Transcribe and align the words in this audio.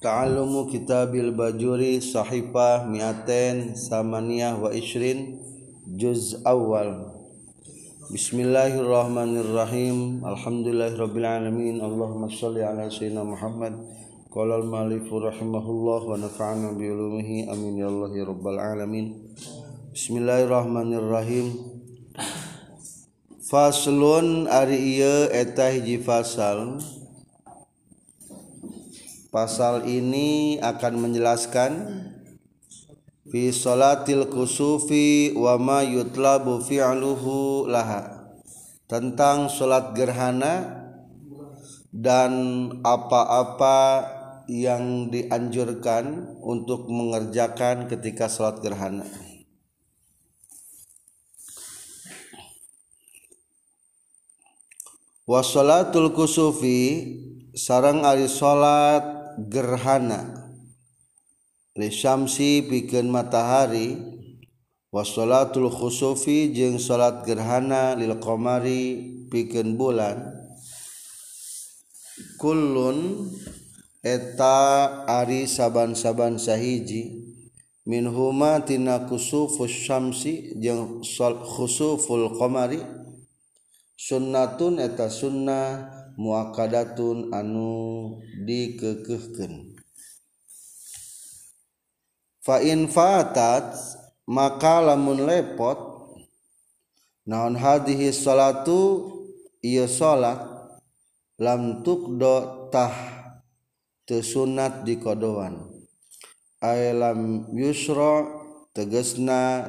Ta'allumu 0.00 0.72
kitabil 0.72 1.28
bajuri 1.36 2.00
sahifah 2.00 2.88
mi'atain 2.88 3.76
samaniyah 3.76 4.56
wa 4.56 4.72
ishrin 4.72 5.36
juz 5.92 6.40
awal. 6.48 7.20
Bismillahirrahmanirrahim. 8.08 10.24
Alhamdulillahirrabbilalamin 10.24 11.84
Allahumma 11.84 12.32
salli 12.32 12.64
ala 12.64 12.88
sayyidina 12.88 13.28
Muhammad. 13.28 13.76
Qala 14.32 14.64
al-malifu 14.64 15.20
rahimahullah 15.20 16.00
wa 16.08 16.16
nafa'ana 16.16 16.72
bi'ulumihi 16.80 17.52
amin 17.52 17.84
ya 17.84 17.92
Allah 17.92 18.08
ya 18.16 18.24
rabbal 18.24 18.56
alamin. 18.56 19.36
Bismillahirrahmanirrahim. 19.92 21.60
Faslun 23.52 24.48
ari 24.48 24.96
ieu 24.96 25.28
eta 25.28 25.68
hiji 25.68 26.00
fasal. 26.00 26.80
Pasal 29.30 29.86
ini 29.86 30.58
akan 30.58 31.06
menjelaskan 31.06 31.72
fi 33.30 33.54
salatil 33.54 34.26
kusufi 34.26 35.30
wa 35.38 35.54
ma 35.54 35.86
yutlabu 35.86 36.58
fi'luhu 36.58 37.70
laha 37.70 38.34
tentang 38.90 39.46
salat 39.46 39.94
gerhana 39.94 40.82
dan 41.94 42.34
apa-apa 42.82 44.02
yang 44.50 45.14
dianjurkan 45.14 46.34
untuk 46.42 46.90
mengerjakan 46.90 47.86
ketika 47.86 48.26
salat 48.26 48.58
gerhana. 48.58 49.06
Wasalatul 55.22 56.10
kusufi 56.10 56.82
sarang 57.54 58.02
ari 58.02 58.26
salat 58.26 59.19
gerhana. 59.48 60.52
Risyamsi 61.78 62.66
bikin 62.68 63.08
matahari. 63.08 63.96
Wasolatul 64.90 65.70
khusufi 65.70 66.50
jeung 66.50 66.82
salat 66.82 67.22
gerhana 67.22 67.94
lil 67.94 68.18
qamari 68.18 68.98
bikin 69.30 69.78
bulan. 69.78 70.34
Kullun 72.42 73.30
eta 74.02 75.06
ari 75.06 75.46
saban-saban 75.46 76.42
sahiji. 76.42 77.22
Minhuma 77.86 78.66
tina 78.66 79.06
kusufus 79.06 79.70
syamsi 79.70 80.58
jeung 80.58 81.06
khusuful 81.54 82.34
qamari. 82.34 82.82
Sunnatun 83.94 84.82
eta 84.82 85.06
sunnah 85.06 85.99
muakadaun 86.18 87.30
anu 87.34 88.18
dikekehken 88.46 89.70
fainfatat 92.40 93.76
maka 94.26 94.80
lamun 94.80 95.26
lepot 95.26 95.78
naon 97.28 97.54
hadihi 97.54 98.10
salatu? 98.10 99.16
Iya 99.60 99.84
salat 99.84 100.40
lam 101.36 101.84
tukdo 101.84 102.72
tah 102.72 102.96
tesunat 104.08 104.88
di 104.88 104.96
kodoan. 104.96 105.68
Ay 106.64 106.96
lam 106.96 107.44
yusra 107.52 108.24
tegesna 108.72 109.68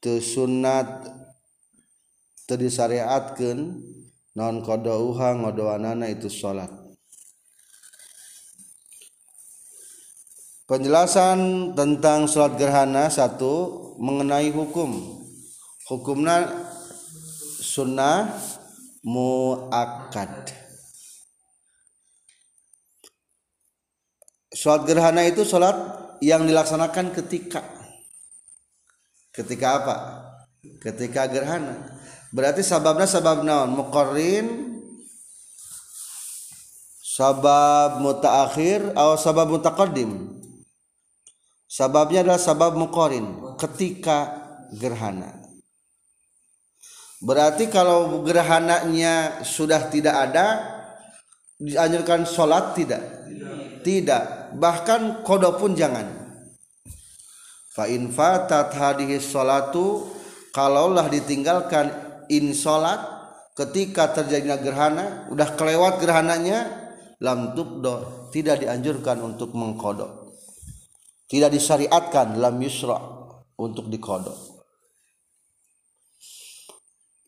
tesunat 0.00 1.04
terdisariatkan 2.48 3.76
non 4.36 4.60
kodouha 4.60 5.32
ngodoanana 5.32 6.12
itu 6.12 6.28
sholat. 6.28 6.68
Penjelasan 10.68 11.72
tentang 11.72 12.28
sholat 12.28 12.60
gerhana 12.60 13.08
satu 13.08 13.96
mengenai 13.96 14.52
hukum. 14.52 14.92
Hukumnya 15.88 16.44
sunnah 17.62 18.34
muakkad. 19.00 20.52
Sholat 24.52 24.84
gerhana 24.84 25.24
itu 25.24 25.48
sholat 25.48 25.76
yang 26.20 26.44
dilaksanakan 26.44 27.14
ketika. 27.14 27.62
Ketika 29.32 29.68
apa? 29.80 29.96
Ketika 30.82 31.30
gerhana 31.30 31.95
berarti 32.36 32.60
sababnya 32.60 33.08
sabab 33.08 33.40
naon? 33.40 33.72
Muqarrin? 33.72 34.76
Sabab 37.00 38.04
mutaakhir 38.04 38.92
atau 38.92 39.16
sabab 39.16 39.48
mutaqaddim? 39.48 40.36
Sababnya 41.64 42.20
adalah 42.20 42.36
sabab 42.36 42.76
muqarrin 42.76 43.56
ketika 43.56 44.36
gerhana. 44.76 45.32
Berarti 47.24 47.72
kalau 47.72 48.20
gerhananya 48.20 49.40
sudah 49.40 49.88
tidak 49.88 50.12
ada 50.12 50.76
dianjurkan 51.56 52.28
sholat 52.28 52.76
tidak? 52.76 53.00
Tidak, 53.80 54.52
bahkan 54.60 55.24
kodo 55.24 55.56
pun 55.56 55.72
jangan. 55.72 56.04
Fa 57.72 57.88
in 57.88 58.12
fatat 58.12 58.76
hadhihi 58.76 59.20
sholatu 59.20 60.12
kalaulah 60.52 61.08
ditinggalkan 61.08 61.88
in 62.32 62.52
salat 62.52 62.98
ketika 63.56 64.12
terjadinya 64.12 64.60
gerhana 64.60 65.06
udah 65.32 65.56
kelewat 65.56 65.98
gerhananya 65.98 66.68
lam 67.24 67.56
tubdo 67.56 68.28
tidak 68.30 68.60
dianjurkan 68.60 69.16
untuk 69.24 69.56
mengkodok. 69.56 70.36
Tidak 71.26 71.50
disyariatkan 71.50 72.38
lam 72.38 72.60
yusra 72.62 73.00
untuk 73.58 73.88
dikodok. 73.90 74.36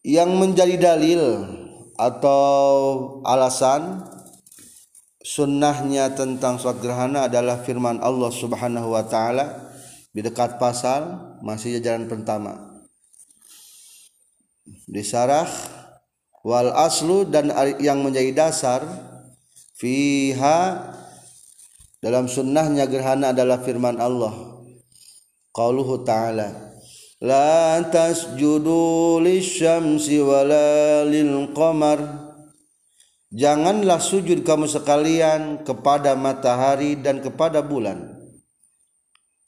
Yang 0.06 0.31
menjadi 0.38 0.76
dalil 0.78 1.22
atau 1.98 2.47
alasan 3.26 4.06
sunnahnya 5.25 6.14
tentang 6.14 6.62
sholat 6.62 6.78
gerhana 6.78 7.26
adalah 7.26 7.60
firman 7.66 7.98
Allah 7.98 8.31
subhanahu 8.31 8.94
wa 8.94 9.03
ta'ala 9.03 9.69
di 10.14 10.22
dekat 10.22 10.56
pasal 10.62 11.34
masih 11.42 11.76
jajaran 11.76 12.06
pertama 12.06 12.67
disarah 14.90 15.46
wal 16.42 16.72
aslu 16.74 17.28
dan 17.28 17.52
yang 17.78 18.02
menjadi 18.02 18.34
dasar 18.34 18.82
fiha 19.78 20.90
dalam 22.02 22.26
sunnahnya 22.26 22.90
gerhana 22.90 23.30
adalah 23.30 23.62
firman 23.62 23.98
Allah. 24.02 24.34
Qauluhu 25.54 26.02
ta'ala 26.02 26.74
la 27.22 27.82
tasjudu 27.86 29.22
lisyamsi 29.22 30.18
wala 30.18 31.06
lil 31.06 31.54
qamar. 31.54 32.26
Janganlah 33.28 34.00
sujud 34.00 34.40
kamu 34.40 34.66
sekalian 34.66 35.62
kepada 35.62 36.16
matahari 36.16 36.96
dan 36.96 37.20
kepada 37.20 37.60
bulan 37.60 38.17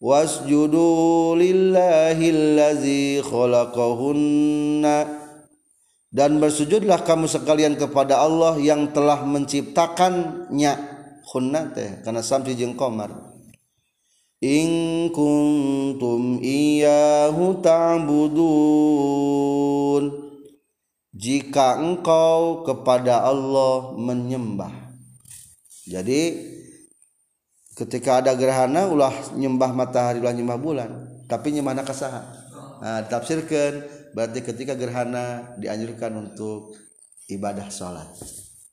wasjudu 0.00 1.36
lillahillazi 1.36 3.20
khalaqahunna. 3.22 5.20
Dan 6.10 6.42
bersujudlah 6.42 7.06
kamu 7.06 7.30
sekalian 7.30 7.78
kepada 7.78 8.18
Allah 8.18 8.58
yang 8.58 8.90
telah 8.90 9.22
menciptakannya. 9.22 10.74
Hunna 11.30 11.70
teh 11.70 12.02
karena 12.02 12.18
samsi 12.26 12.58
jeung 12.58 12.74
qamar. 12.74 13.30
In 14.42 15.06
kuntum 15.14 16.42
iyyahu 16.42 17.62
ta'budun. 17.62 18.40
Jika 21.14 21.78
engkau 21.78 22.66
kepada 22.66 23.22
Allah 23.22 23.94
menyembah. 23.94 24.72
Jadi 25.86 26.49
ketika 27.80 28.20
ada 28.20 28.36
gerhana 28.36 28.84
ulah 28.92 29.12
nyembah 29.32 29.72
matahari 29.72 30.20
ulah 30.20 30.36
nyembah 30.36 30.58
bulan. 30.60 30.90
Tapi 31.24 31.56
nyembah 31.56 31.80
kasaha? 31.80 32.20
Nah, 32.84 33.00
tafsirkan 33.08 33.88
berarti 34.12 34.44
ketika 34.44 34.76
gerhana 34.76 35.56
dianjurkan 35.56 36.12
untuk 36.28 36.76
ibadah 37.30 37.72
salat 37.72 38.10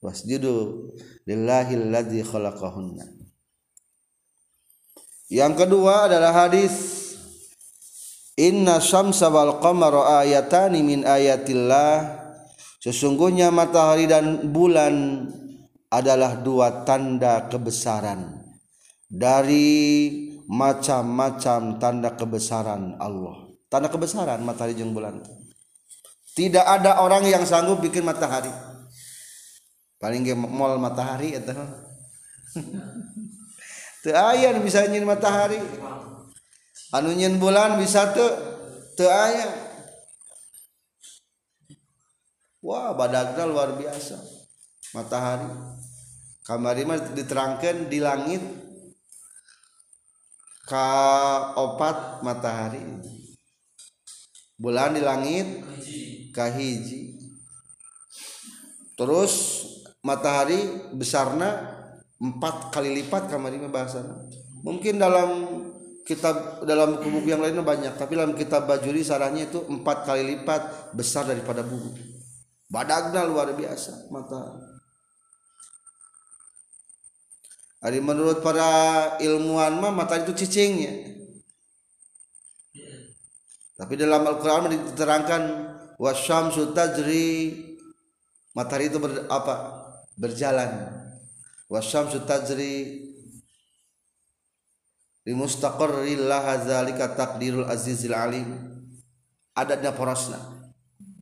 wasjudu 0.04 0.92
lillahil 1.24 1.88
ladzi 1.88 2.20
khalaqahunna. 2.26 3.06
Yang 5.28 5.54
kedua 5.64 6.08
adalah 6.12 6.48
hadis 6.48 7.06
Inna 8.38 8.78
syamsa 8.78 9.34
wal 9.34 9.58
qamara 9.64 10.22
ayatani 10.24 10.86
min 10.86 11.02
ayatillah. 11.04 12.26
Sesungguhnya 12.78 13.50
matahari 13.50 14.06
dan 14.06 14.54
bulan 14.54 15.26
adalah 15.90 16.38
dua 16.38 16.86
tanda 16.86 17.50
kebesaran 17.50 18.47
dari 19.08 19.68
macam-macam 20.48 21.80
tanda 21.80 22.14
kebesaran 22.14 23.00
Allah. 23.00 23.48
Tanda 23.68 23.92
kebesaran 23.92 24.44
matahari 24.44 24.76
jeung 24.76 24.96
bulan 24.96 25.20
tidak 26.38 26.62
ada 26.70 27.02
orang 27.02 27.26
yang 27.26 27.42
sanggup 27.50 27.82
bikin 27.82 28.06
matahari. 28.06 28.54
Paling 29.98 30.22
ge 30.22 30.38
mall 30.38 30.78
matahari 30.78 31.34
eta 31.34 31.58
teu 34.06 34.14
aya 34.14 34.54
bisa 34.62 34.86
nyin 34.86 35.02
matahari. 35.02 35.58
Anu 36.94 37.10
nyin 37.18 37.42
bulan 37.42 37.82
bisa 37.82 38.14
teu 38.14 38.30
teu 38.94 39.10
aya 39.10 39.50
wah 42.62 42.94
badagna 42.94 43.50
luar 43.50 43.74
biasa. 43.74 44.22
Matahari. 44.94 45.50
Kamari 46.46 46.86
mah 46.86 47.02
diterangkan 47.18 47.90
di 47.90 47.98
langit 47.98 48.46
ka 50.68 51.56
opat 51.56 52.20
matahari. 52.28 52.84
Bulan 54.60 55.00
di 55.00 55.02
langit 55.02 55.64
kahiji. 56.36 57.16
Terus 59.00 59.64
matahari 60.04 60.92
besarna 60.92 61.74
empat 62.18 62.74
kali 62.74 62.98
lipat 63.02 63.30
kamari 63.30 63.62
bahasa 63.70 64.02
mungkin 64.66 64.98
dalam 64.98 65.30
kitab 66.02 66.66
dalam 66.66 66.98
buku-buku 66.98 67.30
yang 67.30 67.46
lainnya 67.46 67.62
banyak 67.62 67.94
tapi 67.94 68.18
dalam 68.18 68.34
kitab 68.34 68.66
bajuri 68.66 69.06
sarahnya 69.06 69.46
itu 69.46 69.62
empat 69.70 70.10
kali 70.10 70.26
lipat 70.36 70.92
besar 70.98 71.30
daripada 71.30 71.62
bumi. 71.62 71.94
Badagna 72.68 73.24
luar 73.24 73.54
biasa 73.54 74.10
matahari 74.10 74.67
Ari 77.88 78.04
menurut 78.04 78.44
para 78.44 79.16
ilmuwan 79.24 79.80
mah 79.80 79.96
matahari 79.96 80.28
itu 80.28 80.44
cicingnya. 80.44 80.92
Tapi 83.80 83.94
dalam 83.96 84.28
Al-Qur'an 84.28 84.68
diterangkan 84.68 85.44
wasyamsu 85.96 86.76
tajri 86.76 87.56
matahari 88.52 88.92
itu 88.92 89.00
ber, 89.00 89.32
apa? 89.32 89.88
berjalan. 90.20 90.92
Wasyamsu 91.72 92.28
tajri 92.28 93.08
li 95.24 95.32
mustaqarril 95.32 96.28
laha 96.28 96.60
zalika 96.68 97.16
taqdirul 97.16 97.72
azizil 97.72 98.12
alim. 98.12 98.52
Adanya 99.56 99.96
porosna 99.96 100.58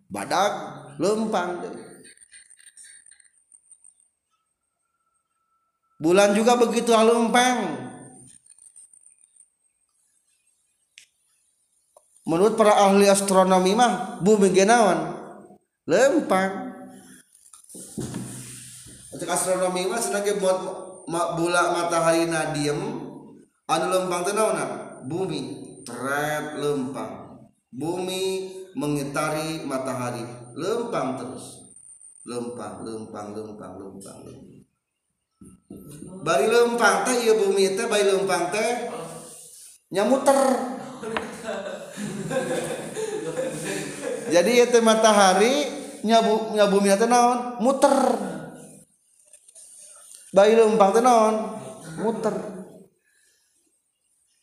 badak 0.10 0.54
lempang. 0.98 1.62
deh. 1.62 1.85
Bulan 6.02 6.36
juga 6.36 6.60
begitu 6.60 6.92
lempang 6.92 7.88
menurut 12.26 12.58
para 12.58 12.74
ahli 12.90 13.08
astronomi 13.08 13.78
mah 13.78 14.20
bumi 14.20 14.52
genawan 14.52 15.16
lempang 15.88 16.76
untuk 19.16 19.30
astronomi 19.32 19.88
mah 19.88 20.02
senangnya 20.04 20.36
buat 20.42 20.58
bulan 21.10 21.72
matahari 21.72 22.28
na 22.28 22.52
diem 22.52 22.80
anu 23.70 23.86
lempang 23.90 24.22
teh 24.26 24.36
bumi. 25.06 25.42
Tret 25.86 26.58
lempang 26.58 27.46
bumi 27.70 28.50
mengitari 28.74 29.62
matahari. 29.64 30.26
Lempang 30.58 31.22
terus. 31.22 31.78
Lempang 32.26 32.82
lempang 32.82 33.38
lempang 33.38 33.74
lempang 33.78 34.18
lempang 34.26 34.55
bari 36.26 36.50
lempang 36.50 37.06
teh 37.06 37.16
iya 37.22 37.34
bumi 37.38 37.78
teh 37.78 37.86
bari 37.86 38.06
lempang 38.10 38.50
teh 38.50 38.70
nyamuter. 39.94 40.40
Jadi 44.26 44.52
itu 44.58 44.78
matahari 44.82 45.70
nyabu 46.02 46.58
nyabumi 46.58 46.90
teh 46.98 47.06
naon? 47.06 47.62
Muter. 47.62 47.94
Bayi 50.34 50.58
lempang 50.58 50.92
teh 50.98 51.04
naon? 51.06 51.36
Muter. 52.02 52.36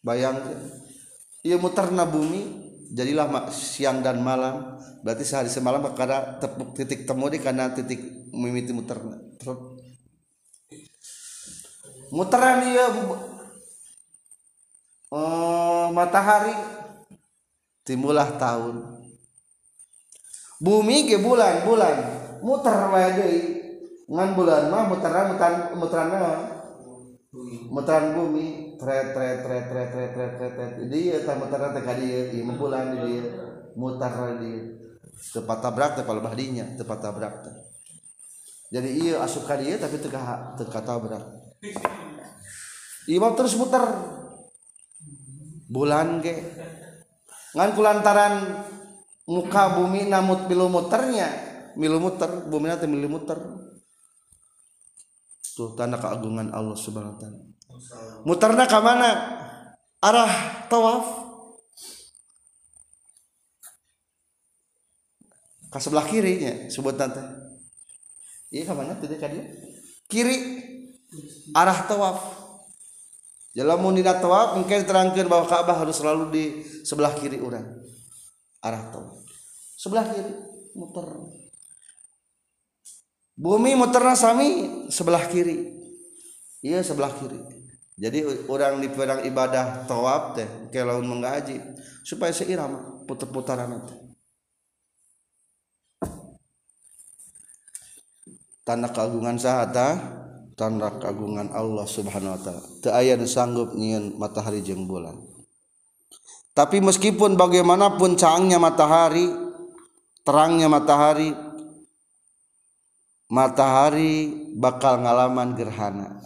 Bayang 0.02 0.38
iya 1.42 1.58
muterna 1.58 2.06
bumi 2.06 2.46
jadilah 2.94 3.26
siang 3.50 4.06
dan 4.06 4.22
malam. 4.22 4.78
Berarti 5.02 5.26
sehari 5.26 5.50
semalam 5.50 5.82
tepuk 6.38 6.78
titik 6.78 7.10
temu 7.10 7.26
di 7.26 7.42
karena 7.42 7.74
titik 7.74 8.30
mimiti 8.30 8.70
muterna 8.70 9.18
muteran 12.12 12.68
iya 12.68 12.92
uh, 15.08 15.88
matahari. 15.90 16.52
Timbullah 17.82 18.38
tahun. 18.38 19.02
Bumi 20.62 21.08
ke 21.10 21.18
bulan 21.18 21.66
bulan. 21.66 21.96
Muter 22.44 22.74
wae 22.94 23.32
ngan 24.12 24.28
bulan 24.36 24.68
mah 24.68 24.84
muteran 24.92 25.34
muteran 25.34 25.54
muteran 25.78 26.06
naon 26.12 26.40
muteran 27.72 28.14
bumi. 28.14 28.76
Tret 28.78 29.14
tret 29.14 29.42
tret 29.42 29.64
tret 29.66 29.88
tret 29.90 30.10
tret 30.14 30.32
tret 30.38 30.52
tret. 30.54 30.72
Dia 30.86 31.26
tah 31.26 31.34
muteran 31.40 31.74
teh 31.74 31.82
ka 31.82 31.98
dieu 31.98 32.30
ieu. 32.30 32.46
Bulan 32.54 32.94
di 32.94 32.98
dieu 33.02 33.26
mutar 33.74 34.12
di 34.38 34.46
dieu 34.46 34.82
tepat 35.32 35.58
tabrak 35.62 35.90
teh 35.98 36.04
kalau 36.04 36.18
bahdinya 36.18 36.66
tepat 36.74 36.98
tabrak 36.98 37.34
jadi 38.72 38.88
iya 38.88 39.14
asup 39.22 39.46
ka 39.46 39.54
dieu 39.60 39.78
tapi 39.78 40.02
teu 40.02 40.10
teu 40.10 40.66
tabrak 40.66 41.41
ieu 43.06 43.28
terus 43.38 43.54
muter. 43.54 43.82
Bulan 45.72 46.20
ge 46.20 46.36
ngan 47.56 47.70
kulantaran 47.72 48.34
muka 49.24 49.78
bumi 49.80 50.10
namut 50.10 50.44
milumeternya 50.50 51.28
milumeter 51.80 52.44
bumi 52.48 52.66
nanti 52.68 52.84
milumeter 52.84 53.38
tuh 55.52 55.72
tanda 55.76 55.96
keagungan 56.00 56.52
Allah 56.52 56.76
subhanahu 56.76 57.16
wa 57.16 57.18
ta'ala. 57.20 57.40
Muterna 58.28 58.64
ke 58.68 58.78
mana? 58.80 59.10
Arah 60.02 60.32
tawaf. 60.68 61.06
Ke 65.72 65.78
sebelah 65.80 66.04
kirinya 66.04 66.68
sebut 66.68 67.00
tante 67.00 67.20
iya 68.52 68.68
ke 68.68 68.74
mana? 68.76 68.92
Tidak 69.00 69.16
kiri 70.12 70.36
arah 71.52 71.84
tawaf. 71.84 72.18
Jalan 73.52 73.78
mau 73.84 73.92
tidak 73.92 74.24
tawaf 74.24 74.56
mungkin 74.56 74.80
terangkan 74.88 75.28
bahwa 75.28 75.44
Ka'bah 75.44 75.76
harus 75.76 76.00
selalu 76.00 76.32
di 76.32 76.44
sebelah 76.88 77.12
kiri 77.12 77.36
orang 77.36 77.68
arah 78.64 78.88
tawaf. 78.88 79.20
Sebelah 79.76 80.08
kiri 80.08 80.32
muter. 80.72 81.04
Bumi 83.36 83.76
muterna 83.76 84.16
sami 84.16 84.68
sebelah 84.88 85.28
kiri. 85.28 85.68
Iya 86.62 86.80
sebelah 86.80 87.12
kiri. 87.12 87.40
Jadi 88.00 88.24
orang 88.48 88.80
di 88.80 88.88
perang 88.88 89.20
ibadah 89.20 89.84
tawaf 89.84 90.32
teh 90.38 90.48
kalau 90.72 91.04
mengaji 91.04 91.60
supaya 92.06 92.32
seirama 92.32 93.04
putar-putaran 93.04 93.84
teh. 93.84 93.98
Tanda 98.62 98.88
keagungan 98.94 99.36
sahata 99.42 100.21
tanda 100.62 100.94
keagungan 101.02 101.50
Allah 101.50 101.82
subhanahu 101.82 102.38
wa 102.38 102.40
ta'ala 102.40 102.62
teu 102.78 102.94
aya 102.94 103.18
sanggup 103.26 103.74
nyieun 103.74 104.14
matahari 104.14 104.62
jeung 104.62 104.86
bulan 104.86 105.18
tapi 106.52 106.84
meskipun 106.84 107.32
bagaimanapun 107.32 108.20
cangnya 108.20 108.60
matahari, 108.60 109.24
terangnya 110.20 110.68
matahari, 110.68 111.32
matahari 113.32 114.36
bakal 114.60 115.00
ngalaman 115.00 115.56
gerhana. 115.56 116.20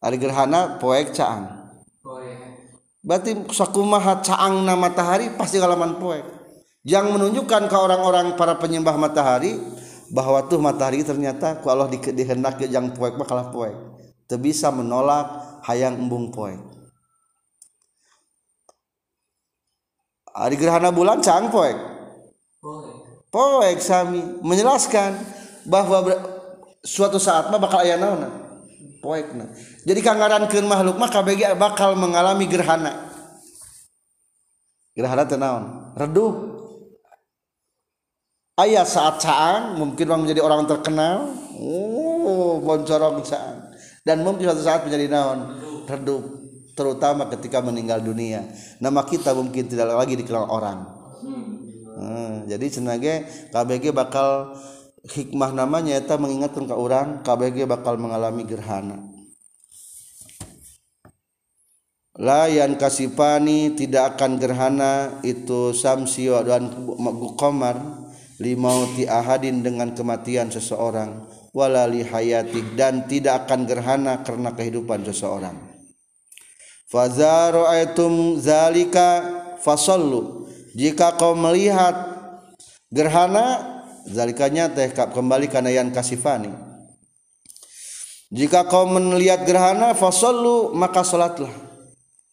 Ari 0.00 0.16
gerhana 0.16 0.80
poek 0.80 1.12
caang. 1.12 1.68
Berarti 3.04 3.36
sakumaha 3.52 4.24
caangna 4.24 4.72
matahari 4.72 5.28
pasti 5.36 5.60
ngalaman 5.60 6.00
poek. 6.00 6.24
Yang 6.86 7.06
menunjukkan 7.12 7.68
ke 7.68 7.76
orang-orang 7.76 8.40
para 8.40 8.56
penyembah 8.56 8.96
matahari 8.96 9.58
bahwa 10.10 10.42
tuh 10.46 10.62
matahari 10.62 11.02
ternyata 11.02 11.58
ku 11.58 11.70
Allah 11.70 11.90
di, 11.90 11.98
dihendak 11.98 12.62
yang 12.66 12.94
poek 12.94 13.18
mah 13.18 13.26
kalah 13.26 13.48
poek. 13.50 13.74
Teu 14.26 14.38
bisa 14.38 14.74
menolak 14.74 15.60
hayang 15.66 15.98
embung 15.98 16.34
poek. 16.34 16.58
Hari 20.36 20.56
gerhana 20.58 20.92
bulan 20.92 21.22
cang 21.22 21.48
poek. 21.48 21.78
Poek 23.30 23.78
sami. 23.80 24.22
Menjelaskan 24.42 25.16
bahwa 25.66 26.02
suatu 26.86 27.18
saat 27.18 27.50
mah 27.50 27.58
bakal 27.58 27.82
aya 27.82 27.98
naon 27.98 28.46
poek 29.02 29.38
nah. 29.38 29.46
jadi 29.86 30.02
kangarankeun 30.02 30.66
makhluk 30.66 30.98
mah 30.98 31.10
KBG 31.10 31.54
bakal 31.54 31.94
mengalami 31.94 32.46
gerhana. 32.50 33.06
Gerhana 34.96 35.28
tenaon 35.28 35.92
redup. 35.94 36.55
Ayah 38.56 38.88
saat 38.88 39.20
caang 39.20 39.76
mungkin 39.76 40.08
orang 40.08 40.24
menjadi 40.24 40.40
orang 40.40 40.64
terkenal, 40.64 41.28
oh 41.60 42.56
boncorong 42.64 43.20
caang 43.20 43.66
dan 44.06 44.22
mungkin 44.22 44.46
suatu 44.46 44.62
saat 44.62 44.86
menjadi 44.86 45.10
naon? 45.10 45.58
Redup. 45.90 46.24
Terutama 46.78 47.26
ketika 47.26 47.58
meninggal 47.58 47.98
dunia. 47.98 48.46
Nama 48.78 49.02
kita 49.02 49.34
mungkin 49.34 49.66
tidak 49.66 49.90
lagi 49.90 50.14
dikenal 50.14 50.46
orang. 50.46 50.78
Hmm, 51.96 52.46
jadi 52.46 52.66
senage 52.70 53.26
KBG 53.50 53.90
bakal 53.90 54.54
hikmah 55.10 55.50
namanya 55.50 55.98
itu 55.98 56.14
mengingatkan 56.20 56.70
ke 56.70 56.74
orang 56.76 57.26
KBG 57.26 57.66
bakal 57.66 57.98
mengalami 57.98 58.46
gerhana. 58.46 59.02
Layan 62.16 62.78
kasihpani 62.78 63.74
tidak 63.74 64.16
akan 64.16 64.38
gerhana 64.40 65.18
itu 65.26 65.74
samsio 65.74 66.40
dan 66.46 66.72
Qmar 67.36 67.76
limauti 68.40 69.08
Ahadin 69.08 69.64
dengan 69.64 69.92
kematian 69.96 70.52
seseorang. 70.52 71.28
Walali 71.56 72.04
hayati 72.04 72.76
dan 72.76 73.08
tidak 73.08 73.48
akan 73.48 73.64
gerhana 73.64 74.20
karena 74.20 74.52
kehidupan 74.52 75.08
seseorang. 75.08 75.56
Fazarotum 76.86 78.36
zalika 78.38 79.24
falu 79.58 80.46
jika 80.76 81.16
kau 81.16 81.32
melihat 81.32 81.96
gerhana 82.92 83.80
zalikanya 84.06 84.70
tehkab 84.70 85.10
kembali 85.16 85.50
kanayan 85.50 85.90
kasihfani 85.90 86.52
jika 88.30 88.66
kau 88.66 88.86
melihat 88.90 89.46
gerhana 89.46 89.94
falu 89.94 90.74
maka 90.74 91.06
salatlah. 91.06 91.50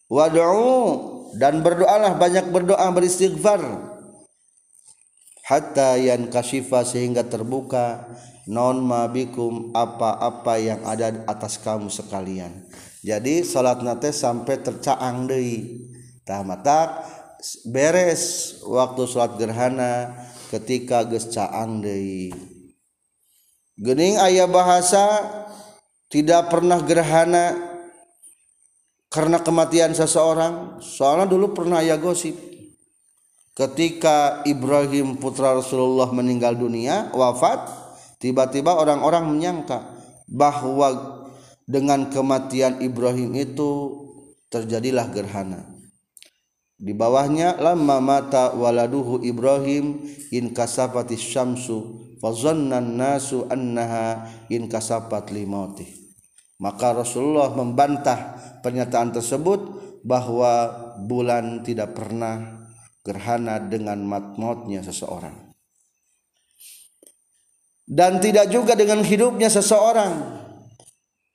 Waduh 0.10 1.32
dan 1.40 1.66
berdoalah 1.66 2.14
banyak 2.14 2.54
berdoa 2.54 2.86
beristighfar 2.94 3.62
hatta 5.54 6.02
yan 6.02 6.34
kasifa 6.34 6.82
sehingga 6.82 7.22
terbuka 7.30 8.10
non 8.50 8.82
mabikum 8.82 9.70
apa-apa 9.78 10.58
yang 10.58 10.82
ada 10.82 11.22
atas 11.30 11.62
kamu 11.62 11.94
sekalian. 11.94 12.66
Jadi 13.06 13.46
salat 13.46 13.86
nate 13.86 14.10
sampai 14.10 14.66
tercaang 14.66 15.30
deui. 15.30 15.86
Tah 16.26 16.42
mata 16.42 17.04
beres 17.70 18.58
waktu 18.66 19.02
salat 19.06 19.38
gerhana 19.38 20.10
ketika 20.50 21.06
geus 21.06 21.30
caang 21.30 21.86
deui. 21.86 22.34
Gening 23.78 24.18
aya 24.18 24.50
bahasa 24.50 25.22
tidak 26.10 26.50
pernah 26.50 26.82
gerhana 26.82 27.58
karena 29.10 29.42
kematian 29.42 29.94
seseorang 29.94 30.82
soalnya 30.82 31.30
dulu 31.30 31.54
pernah 31.58 31.82
ya 31.82 31.98
gosip 31.98 32.53
ketika 33.54 34.42
Ibrahim 34.46 35.18
putra 35.18 35.54
Rasulullah 35.54 36.10
meninggal 36.10 36.58
dunia 36.58 37.14
wafat 37.14 37.70
tiba-tiba 38.18 38.74
orang-orang 38.74 39.30
menyangka 39.30 39.86
bahwa 40.30 41.22
dengan 41.70 42.10
kematian 42.10 42.84
Ibrahim 42.84 43.38
itu 43.38 43.72
terjadilah 44.52 45.08
gerhana. 45.14 45.64
Di 46.76 46.92
bawahnya 46.92 47.56
lama 47.62 48.04
mata 48.04 48.52
waladuhu 48.52 49.24
Ibrahim 49.24 50.04
in 50.36 50.52
kasafati 50.52 51.16
syamsu 51.16 52.04
fazannan 52.20 53.00
nasu 53.00 53.48
annaha 53.48 54.28
in 54.52 54.68
kasafat 54.68 55.32
limauti 55.32 56.04
maka 56.64 56.96
Rasulullah 56.96 57.52
membantah 57.52 58.40
pernyataan 58.64 59.12
tersebut 59.12 59.60
bahwa 60.08 60.72
bulan 61.04 61.60
tidak 61.68 61.92
pernah 61.92 62.63
gerhana 63.04 63.60
dengan 63.60 64.00
matmotnya 64.08 64.80
seseorang. 64.80 65.36
Dan 67.84 68.24
tidak 68.24 68.48
juga 68.48 68.80
dengan 68.80 69.04
hidupnya 69.04 69.52
seseorang. 69.52 70.40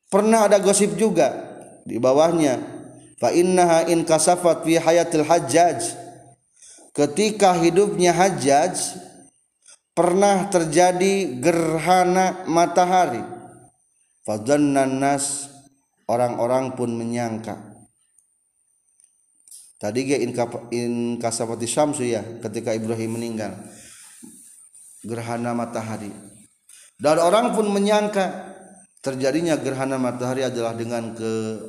Pernah 0.09 0.49
ada 0.49 0.57
gosip 0.65 0.97
juga 0.97 1.29
di 1.85 2.01
bawahnya. 2.01 2.57
Fa 3.21 3.29
innaha 3.37 3.85
in 3.93 4.09
kasafat 4.09 4.65
fi 4.65 4.81
hayatil 4.81 5.29
hajjaj. 5.29 5.85
Ketika 6.97 7.53
hidupnya 7.61 8.17
hajjaj 8.17 8.97
pernah 9.93 10.49
terjadi 10.49 11.37
gerhana 11.37 12.49
matahari. 12.49 13.21
Fadzannan 14.25 14.97
nas 14.97 15.53
orang-orang 16.09 16.73
pun 16.73 16.97
menyangka 16.97 17.68
tadi 19.79 20.05
ge 20.05 20.17
in, 20.21 20.35
in 20.75 20.93
kasafati 21.17 21.65
syamsu 21.65 22.05
ya 22.05 22.23
ketika 22.45 22.75
Ibrahim 22.75 23.17
meninggal. 23.17 23.55
Gerhana 25.07 25.55
matahari. 25.55 26.11
Dan 26.99 27.23
orang 27.23 27.55
pun 27.55 27.71
menyangka 27.71 28.51
terjadinya 28.99 29.55
gerhana 29.55 29.95
matahari 29.95 30.43
adalah 30.43 30.75
dengan 30.75 31.15
ke 31.15 31.63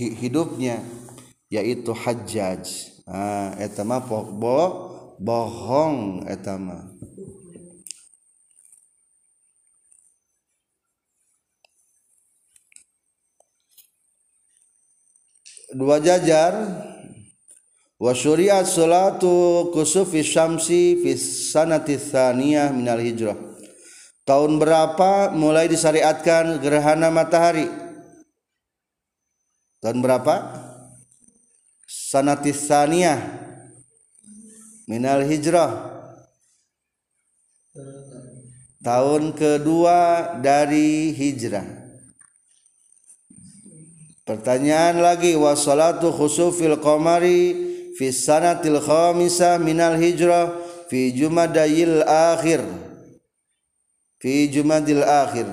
hidupnya 0.00 0.80
yaitu 1.52 1.92
hajjaj. 1.92 2.64
Ah 3.04 3.52
etama 3.60 4.00
bo 4.00 4.88
bohong 5.20 6.24
etama 6.30 6.98
dua 15.74 16.00
jajar 16.00 16.54
wa 17.98 18.14
syuriat 18.14 18.62
salatu 18.62 19.68
kusufi 19.74 20.22
syamsi 20.22 21.02
fi 21.02 21.18
sanati 21.18 21.98
tsaniyah 21.98 22.70
minal 22.70 23.02
hijrah. 23.02 23.34
Tahun 24.22 24.60
berapa 24.60 25.34
mulai 25.34 25.66
disyariatkan 25.66 26.62
gerhana 26.62 27.10
matahari? 27.10 27.66
Tahun 29.82 29.98
berapa? 29.98 30.34
Sanati 31.88 32.54
tsaniyah 32.54 33.18
minal 34.86 35.26
hijrah. 35.26 35.96
Tahun 38.78 39.34
kedua 39.34 39.98
dari 40.38 41.10
hijrah. 41.10 41.66
Pertanyaan 44.28 45.00
lagi 45.00 45.32
wasalatu 45.40 46.12
khusufil 46.12 46.76
qamari 46.84 47.67
fi 47.98 48.14
sanatil 48.14 48.78
khamisah 48.78 49.58
minal 49.58 49.98
hijrah 49.98 50.54
fi 50.86 51.10
jumadayil 51.10 52.06
akhir. 52.06 52.62
Fi 54.22 54.46
jumadil 54.46 55.02
akhir. 55.02 55.46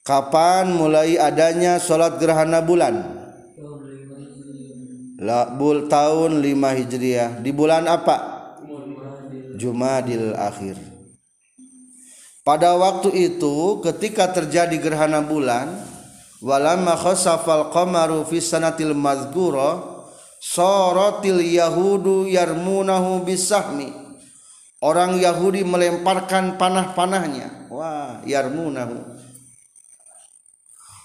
Kapan 0.00 0.72
mulai 0.72 1.20
adanya 1.20 1.76
salat 1.76 2.16
gerhana 2.16 2.64
bulan? 2.64 3.04
La 5.20 5.52
bul 5.52 5.84
tahun 5.92 6.40
5 6.40 6.78
hijriah. 6.80 7.44
Di 7.44 7.52
bulan 7.52 7.84
apa? 7.84 8.16
Jumadil 9.60 10.32
akhir. 10.32 10.80
Pada 12.46 12.72
waktu 12.80 13.12
itu 13.28 13.84
ketika 13.84 14.32
terjadi 14.32 14.80
gerhana 14.80 15.20
bulan 15.20 15.68
walamma 16.40 16.96
khasafal 16.96 17.68
qamaru 17.68 18.24
fi 18.24 18.40
sanatil 18.40 18.96
mazkura 18.96 19.97
saratil 20.48 21.44
yahudu 21.44 22.24
yarmunahu 22.32 23.28
bisahmi. 23.28 23.92
Orang 24.78 25.18
Yahudi 25.18 25.66
melemparkan 25.66 26.54
panah-panahnya. 26.54 27.66
Wah 27.66 28.22
yarmunahu. 28.22 29.18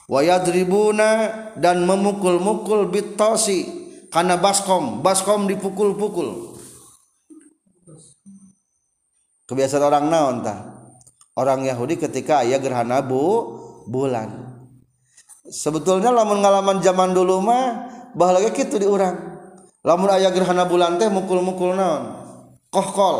Wa 0.05 0.21
yadribuna 0.21 1.09
dan 1.57 1.81
memukul-mukul 1.83 2.93
bitasi. 2.93 3.81
Karena 4.13 4.37
baskom 4.37 5.01
baskom 5.01 5.49
dipukul-pukul. 5.49 6.53
Kebiasaan 9.49 9.83
orang 9.89 10.05
naon 10.05 10.37
tah 10.45 10.69
orang 11.33 11.65
Yahudi 11.65 11.97
ketika 11.97 12.45
ayah 12.45 12.61
gerhana 12.61 13.01
bu 13.01 13.57
bulan. 13.89 14.53
Sebetulnya 15.49 16.13
lamun 16.13 16.45
ngalaman 16.45 16.77
zaman 16.85 17.17
dulu 17.17 17.41
mah 17.41 17.89
bahagia 18.13 18.53
gitu 18.53 18.77
di 18.77 18.85
orang 18.85 19.32
lamun 19.83 20.09
ayah 20.15 20.31
gerhana 20.31 20.63
bulan 20.63 20.95
teh 20.95 21.11
mukul-mukul 21.11 21.75
naon? 21.75 22.15
Kohkol. 22.71 23.17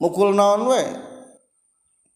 Mukul 0.00 0.34
naon 0.34 0.66
we? 0.72 0.82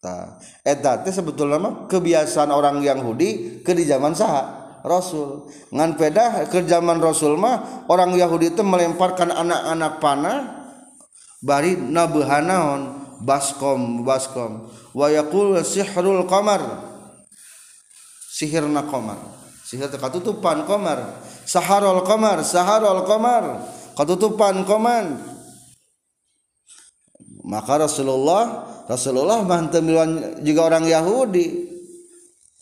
Nah, 0.02 0.38
eta 0.62 1.02
teh 1.02 1.12
sebetulnya 1.14 1.58
mah 1.60 1.74
kebiasaan 1.90 2.50
orang 2.50 2.80
Yahudi 2.80 3.60
ke 3.62 3.76
di 3.76 3.84
zaman 3.84 4.16
saha 4.16 4.66
Rasul. 4.86 5.50
Ngan 5.74 5.98
pedah 5.98 6.46
ke 6.46 6.62
zaman 6.64 7.02
Rasul 7.02 7.34
mah 7.34 7.86
orang 7.90 8.14
Yahudi 8.14 8.54
itu 8.54 8.62
melemparkan 8.62 9.34
anak-anak 9.34 9.92
panah 9.98 10.38
bari 11.42 11.74
nabehanaon 11.74 13.06
baskom 13.26 14.06
baskom. 14.06 14.70
Wayakul 14.94 15.58
sihrul 15.66 16.24
qamar. 16.30 16.62
Sihirna 18.30 18.86
qamar. 18.86 19.45
Sihir 19.66 19.90
katutupan 19.90 20.62
komar 20.62 21.18
saharol 21.42 22.06
komar 22.06 22.46
saharol 22.46 23.02
komar 23.02 23.66
katutupan 23.99 24.62
komar 24.62 25.18
maka 27.42 27.82
Rasulullah 27.82 28.76
Rasulullah 28.87 29.42
mantemilan 29.42 30.42
juga 30.46 30.70
orang 30.70 30.87
Yahudi. 30.87 31.75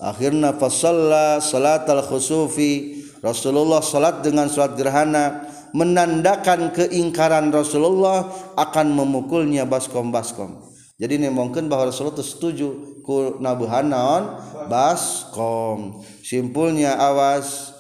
Akhirnya 0.01 0.57
fasalla 0.57 1.41
salat 1.41 1.85
al 1.89 2.01
khusufi. 2.01 3.05
Rasulullah 3.21 3.85
salat 3.85 4.25
dengan 4.25 4.49
salat 4.49 4.77
gerhana. 4.77 5.45
Menandakan 5.77 6.73
keingkaran 6.73 7.53
Rasulullah 7.53 8.31
akan 8.57 8.87
memukulnya 8.95 9.69
baskom 9.69 10.09
baskom 10.15 10.64
jadi 10.95 11.19
nemongkeun 11.19 11.67
bahwa 11.67 11.91
Rasulullah 11.91 12.23
setuju 12.23 13.03
ku 13.03 13.43
nabuhan 13.43 13.91
naon? 13.91 14.39
Baskom 14.71 16.07
simpulnya 16.23 16.95
awas 16.95 17.75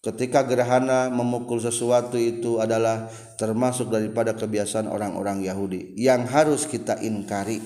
ketika 0.00 0.40
gerhana 0.48 1.12
memukul 1.12 1.60
sesuatu 1.60 2.16
itu 2.16 2.56
adalah 2.56 3.12
termasuk 3.36 3.92
daripada 3.92 4.32
kebiasaan 4.32 4.88
orang-orang 4.88 5.44
Yahudi 5.44 5.92
yang 6.00 6.24
harus 6.24 6.64
kita 6.64 6.96
ingkari 7.04 7.60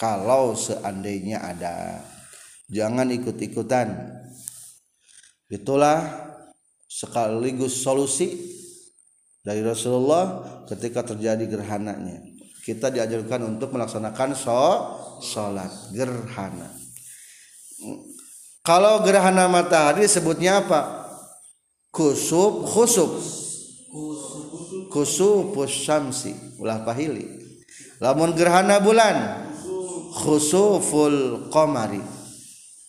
kalau 0.00 0.56
seandainya 0.56 1.44
ada. 1.44 2.00
Jangan 2.72 3.12
ikut-ikutan. 3.12 4.16
Itulah 5.52 6.08
sekaligus 6.88 7.84
solusi 7.84 8.32
dari 9.44 9.60
Rasulullah 9.60 10.40
ketika 10.64 11.04
terjadi 11.04 11.44
gerhananya 11.44 12.31
kita 12.62 12.94
diajarkan 12.94 13.58
untuk 13.58 13.74
melaksanakan 13.74 14.38
so 14.38 14.62
sholat 15.18 15.70
gerhana. 15.90 16.70
Kalau 18.62 19.02
gerhana 19.02 19.50
matahari 19.50 20.06
sebutnya 20.06 20.62
apa? 20.62 21.10
Kusub 21.90 22.62
khusub. 22.70 23.18
Kusupus 24.94 25.74
syamsi 25.74 26.32
ulah 26.62 26.86
pahili. 26.86 27.26
Lamun 27.98 28.38
gerhana 28.38 28.78
bulan 28.78 29.50
khusuful 30.22 31.50
qamari. 31.50 32.00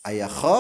Aya 0.05 0.29
kha 0.29 0.57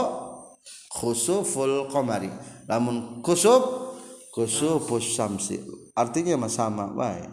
khusuful 0.89 1.93
qamari. 1.93 2.33
Lamun 2.65 3.21
kusub 3.21 3.93
kusupus 4.33 5.05
syamsi. 5.13 5.61
Artinya 5.93 6.49
sama 6.49 6.89
baik 6.89 7.29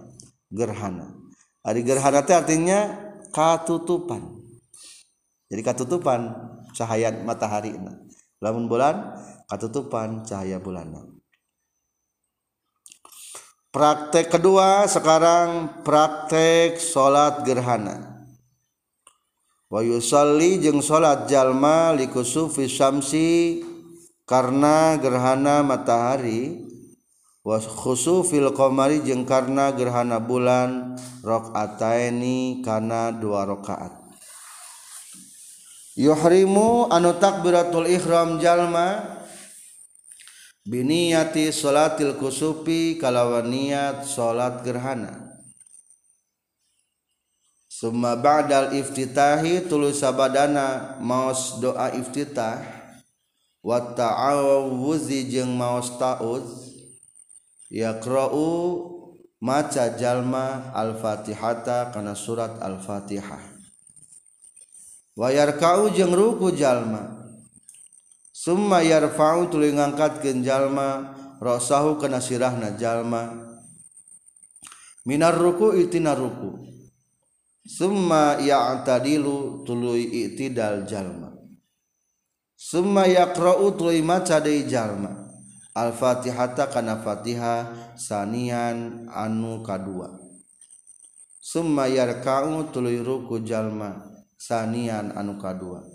gerhana 0.52 1.20
ari 1.67 1.81
gerhana 1.85 2.25
teh 2.25 2.37
artinya 2.37 2.95
katutupan. 3.31 4.40
Jadi 5.50 5.62
katutupan 5.67 6.31
cahaya 6.73 7.11
matahari 7.26 7.75
lamun 8.40 8.71
bulan 8.71 9.19
katutupan 9.50 10.23
cahaya 10.23 10.62
bulan 10.62 10.95
praktek 13.71 14.35
kedua 14.35 14.87
sekarang 14.90 15.83
praktek 15.87 16.79
salat 16.79 17.47
gerhana. 17.47 18.26
Wa 19.71 19.87
yusalli 19.87 20.59
jeung 20.59 20.83
salat 20.83 21.31
jalma 21.31 21.95
likusufi 21.95 22.67
syamsi 22.67 23.62
karena 24.26 24.99
gerhana 24.99 25.62
matahari 25.62 26.67
khusufil 27.44 28.52
qamari 28.52 29.00
jeung 29.00 29.25
karena 29.25 29.73
gerhana 29.73 30.20
bulan 30.20 31.00
rakaataini 31.25 32.61
kana 32.61 33.16
dua 33.16 33.49
rakaat. 33.49 33.97
Yuhrimu 35.97 36.92
anu 36.92 37.16
takbiratul 37.16 37.88
ihram 37.88 38.37
jalma 38.40 39.20
biniyati 40.68 41.49
salatil 41.49 42.20
kusupi 42.20 43.00
kalawan 43.00 43.49
niat 43.49 44.04
salat 44.04 44.61
gerhana. 44.61 45.32
Summa 47.73 48.20
ba'dal 48.20 48.76
iftitahi 48.76 49.64
tulu 49.64 49.88
sabadana 49.97 51.00
maos 51.00 51.56
doa 51.56 51.88
iftitah. 51.97 52.61
Wa 53.61 53.80
ta'awuzi 53.92 55.28
jeung 55.28 55.52
maos 55.52 55.92
ta'uz 56.00 56.70
yaqra'u 57.71 58.47
maca 59.41 59.95
jalma 59.95 60.75
al-fatihata 60.75 61.95
kana 61.95 62.19
surat 62.19 62.59
al-fatihah. 62.59 63.41
Wa 65.15 65.31
yarka'u 65.31 65.95
jeung 65.95 66.12
ruku 66.12 66.50
jalma. 66.53 67.31
Summa 68.35 68.83
yarfa'u 68.83 69.49
tuluy 69.49 69.71
ngangkatkeun 69.71 70.43
jalma 70.43 71.15
rasahu 71.39 71.97
kana 72.02 72.19
sirahna 72.19 72.75
jalma. 72.75 73.39
Minar 75.06 75.39
ruku 75.39 75.73
itina 75.78 76.13
ruku. 76.19 76.67
Summa 77.65 78.41
ya'tadilu 78.41 79.63
tuluy 79.63 80.09
i'tidal 80.26 80.89
jalma. 80.89 81.37
Summa 82.56 83.06
yaqra'u 83.09 83.73
tuluy 83.78 84.02
maca 84.04 84.41
deui 84.41 84.69
jalma 84.69 85.20
al-fatihata 85.75 86.67
kana 86.71 86.99
fatihah 86.99 87.95
sanian 87.95 89.06
anu 89.11 89.63
kadua 89.63 90.19
summa 91.39 91.87
yarka'u 91.87 92.71
tuluy 92.75 92.99
ruku 92.99 93.43
jalma 93.47 94.02
sanian 94.35 95.15
anu 95.15 95.39
kadua 95.39 95.87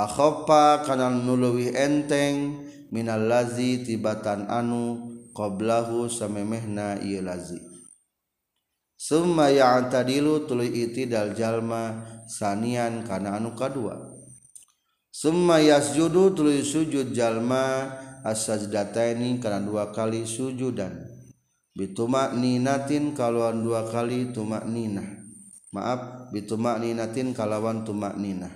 akhofa 0.00 0.86
kana 0.88 1.12
nuluwi 1.12 1.76
enteng 1.76 2.64
minal 2.88 3.20
lazi 3.28 3.84
tibatan 3.84 4.48
anu 4.48 5.12
qablahu 5.30 6.10
samemehna 6.10 6.98
ieu 7.00 7.22
lazi. 7.22 7.60
Summa 9.00 9.48
ya'tadilu 9.48 10.44
tuluy 10.44 10.84
itidal 10.84 11.32
jalma 11.32 12.04
sanian 12.28 13.00
kana 13.08 13.40
anu 13.40 13.56
kadua 13.56 13.96
summa 15.08 15.56
yasjudu 15.56 16.36
tuluy 16.36 16.60
sujud 16.60 17.16
jalma 17.16 17.96
as-sajdataini 18.24 19.40
kana 19.40 19.62
dua 19.64 19.94
kali 19.94 20.26
sujudan. 20.26 21.10
Bitumak 21.70 22.34
ninatin 22.34 23.14
kalawan 23.14 23.62
dua 23.62 23.86
kali 23.86 24.34
tumak 24.34 24.66
ninah 24.66 25.06
maaf 25.70 26.28
bitumak 26.34 26.82
ninatin 26.82 27.30
kalawan 27.30 27.86
tumak 27.86 28.18
ninah 28.18 28.50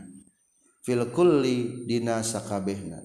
fil 0.83 1.09
kulli 1.15 1.87
dina 1.87 2.21
sakabehna. 2.21 3.01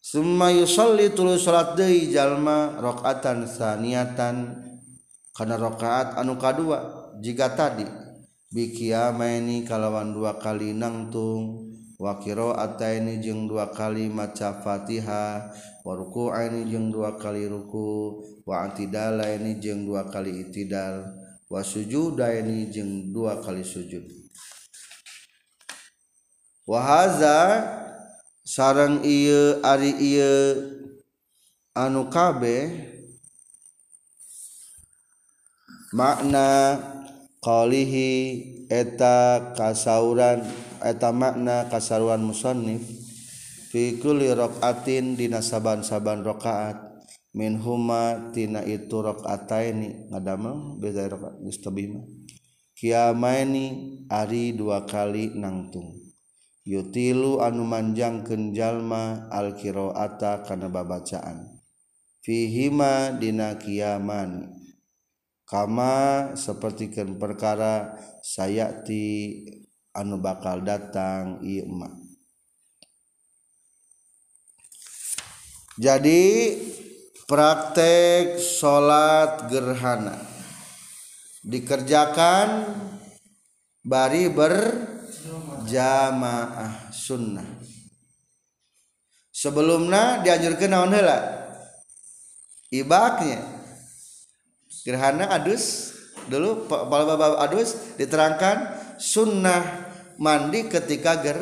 Summa 0.00 0.52
yusalli 0.52 1.12
tulu 1.12 1.36
salat 1.36 1.76
deui 1.76 2.12
jalma 2.12 2.76
rakaatan 2.80 3.48
saniatan 3.48 4.60
kana 5.36 5.56
rakaat 5.56 6.16
anu 6.20 6.36
kadua 6.40 7.12
jika 7.20 7.52
tadi 7.52 7.84
bikiamaini 8.52 9.64
kalawan 9.64 10.12
dua 10.12 10.36
kali 10.36 10.72
nangtung 10.76 11.69
wa 12.00 12.16
qiraataini 12.16 13.20
jeung 13.20 13.44
dua 13.44 13.68
kali 13.68 14.08
maca 14.08 14.56
Fatihah 14.64 15.52
wa 15.84 15.92
ruku'aini 15.92 16.64
jeung 16.72 16.88
dua 16.88 17.20
kali 17.20 17.44
ruku 17.44 18.24
wa 18.48 18.64
atidalaini 18.64 19.60
jeung 19.60 19.84
dua 19.84 20.08
kali 20.08 20.48
itidal 20.48 21.04
wa 21.52 21.60
sujudaini 21.60 22.72
jeung 22.72 23.12
dua 23.12 23.44
kali 23.44 23.60
sujud. 23.60 24.08
Wahaza 26.64 27.68
sarang 28.46 29.04
iya 29.04 29.60
ari 29.60 29.92
iya 30.00 30.56
anu 31.76 32.08
kabe 32.08 32.88
makna 35.92 36.78
qalihi 37.42 38.12
eta 38.70 39.52
kasauran 39.58 40.69
eta 40.82 41.12
makna 41.14 41.68
kasaruan 41.68 42.24
musannif 42.24 42.82
fi 43.70 44.00
kulli 44.00 44.32
raqatin 44.32 45.14
dina 45.14 45.44
saban-saban 45.44 46.26
rakaat 46.26 46.80
min 47.36 47.60
huma 47.62 48.32
tina 48.34 48.64
itu 48.66 48.98
rokaataini 48.98 50.10
ngadamel 50.10 50.80
beda 50.82 51.06
rokaat 51.06 51.38
istabima 51.46 52.02
kiamaini 52.80 54.00
ari 54.08 54.56
dua 54.56 54.88
kali 54.88 55.36
nangtung. 55.36 56.00
Yutilu 56.64 57.44
anu 57.44 57.68
manjang 57.68 58.24
kenjalma 58.24 59.28
alkiroata 59.28 60.48
karena 60.48 60.72
babacaan. 60.72 61.60
Fihima 62.24 63.16
dina 63.20 63.60
kiaman 63.60 64.48
kama 65.44 66.32
sepertikan 66.36 67.20
perkara 67.20 67.96
sayati 68.24 69.08
anu 69.96 70.20
bakal 70.22 70.62
datang 70.62 71.42
ima 71.42 71.90
jadi 75.80 76.52
praktek 77.30 78.36
sholat 78.36 79.46
gerhana. 79.46 80.18
Dikerjakan 81.40 82.66
bari 83.80 84.28
ber 84.28 84.76
jamaah 85.64 86.90
sunnah. 86.92 87.46
Sebelumnya 89.32 90.20
dianjurkan 90.20 90.68
naon 90.68 90.92
heula? 90.92 91.48
Ibaknya. 92.68 93.40
Gerhana 94.84 95.32
adus 95.32 95.96
dulu 96.28 96.68
bab 96.68 97.40
adus 97.40 97.96
diterangkan 97.96 98.79
sunnah 99.00 99.88
mandi 100.20 100.68
ketika 100.68 101.24
ger 101.24 101.40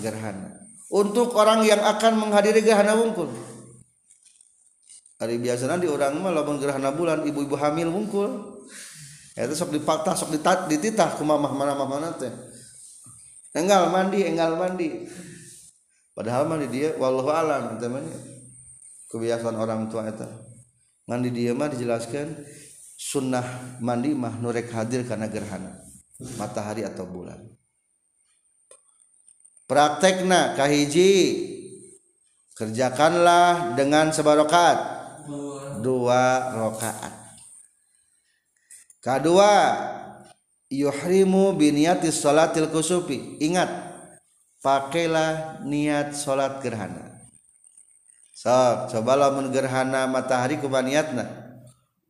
gerhana. 0.00 0.64
Untuk 0.88 1.36
orang 1.36 1.62
yang 1.68 1.84
akan 1.84 2.16
menghadiri 2.16 2.64
gerhana 2.64 2.96
wungkul. 2.96 3.28
Hari 5.20 5.38
biasanya 5.38 5.78
di 5.78 5.86
orang 5.86 6.16
mah 6.18 6.32
lamun 6.32 6.56
gerhana 6.56 6.90
bulan 6.90 7.22
ibu-ibu 7.22 7.54
hamil 7.60 7.92
wungkul. 7.92 8.64
Itu 9.34 9.52
sok 9.52 9.74
dipatah 9.76 10.16
sok 10.16 10.32
dititah 10.70 11.18
ke 11.18 11.22
mamah 11.22 11.52
mana 11.52 11.76
mana 11.76 12.14
teh. 12.16 12.30
Enggal 13.52 13.92
mandi 13.92 14.24
enggal 14.24 14.56
mandi. 14.56 15.04
Padahal 16.14 16.46
mandi 16.46 16.66
dia 16.70 16.94
wallahu 16.96 17.28
alam 17.28 17.76
temannya 17.76 18.34
kebiasaan 19.14 19.54
orang 19.54 19.86
tua 19.86 20.10
itu 20.10 20.26
mandi 21.06 21.30
dia 21.30 21.54
mah 21.54 21.70
dijelaskan 21.70 22.34
sunnah 22.98 23.78
mandi 23.78 24.10
mah 24.10 24.34
nurek 24.42 24.74
hadir 24.74 25.06
karena 25.06 25.30
gerhana 25.30 25.83
matahari 26.38 26.86
atau 26.86 27.06
bulan. 27.06 27.40
Praktekna 29.64 30.54
kahiji. 30.54 31.12
Kerjakanlah 32.54 33.74
dengan 33.74 34.14
sebarokat. 34.14 34.78
Dua 35.82 36.54
rokaat. 36.54 37.14
Kedua 39.02 39.52
yuhrimu 40.70 41.58
biniatis 41.58 42.22
salatil 42.22 42.70
kusufi. 42.70 43.36
Ingat 43.42 43.68
pakailah 44.62 45.60
niat 45.66 46.14
salat 46.14 46.62
gerhana. 46.62 47.14
So 48.34 48.50
coba 48.90 49.18
lamun 49.18 49.50
gerhana 49.50 50.06
matahari 50.06 50.56
kumaha 50.62 50.86
niatna 50.86 51.24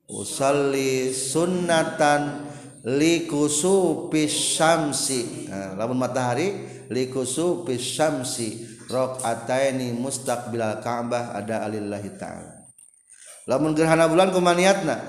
usalli 0.08 1.10
sunnatan 1.10 2.48
likusu 2.84 4.08
pisamsi 4.12 5.48
nah, 5.48 5.72
lamun 5.80 5.96
matahari 5.96 6.52
likusu 6.92 7.64
pisamsi 7.64 8.74
rakaataini 8.88 9.96
mustaqbilal 9.96 10.84
ka'bah 10.84 11.32
ada 11.32 11.64
alillahi 11.64 12.12
ta'ala. 12.20 12.52
Lamun 13.44 13.76
gerhana 13.76 14.08
bulan 14.08 14.32
kumaniatna 14.32 15.04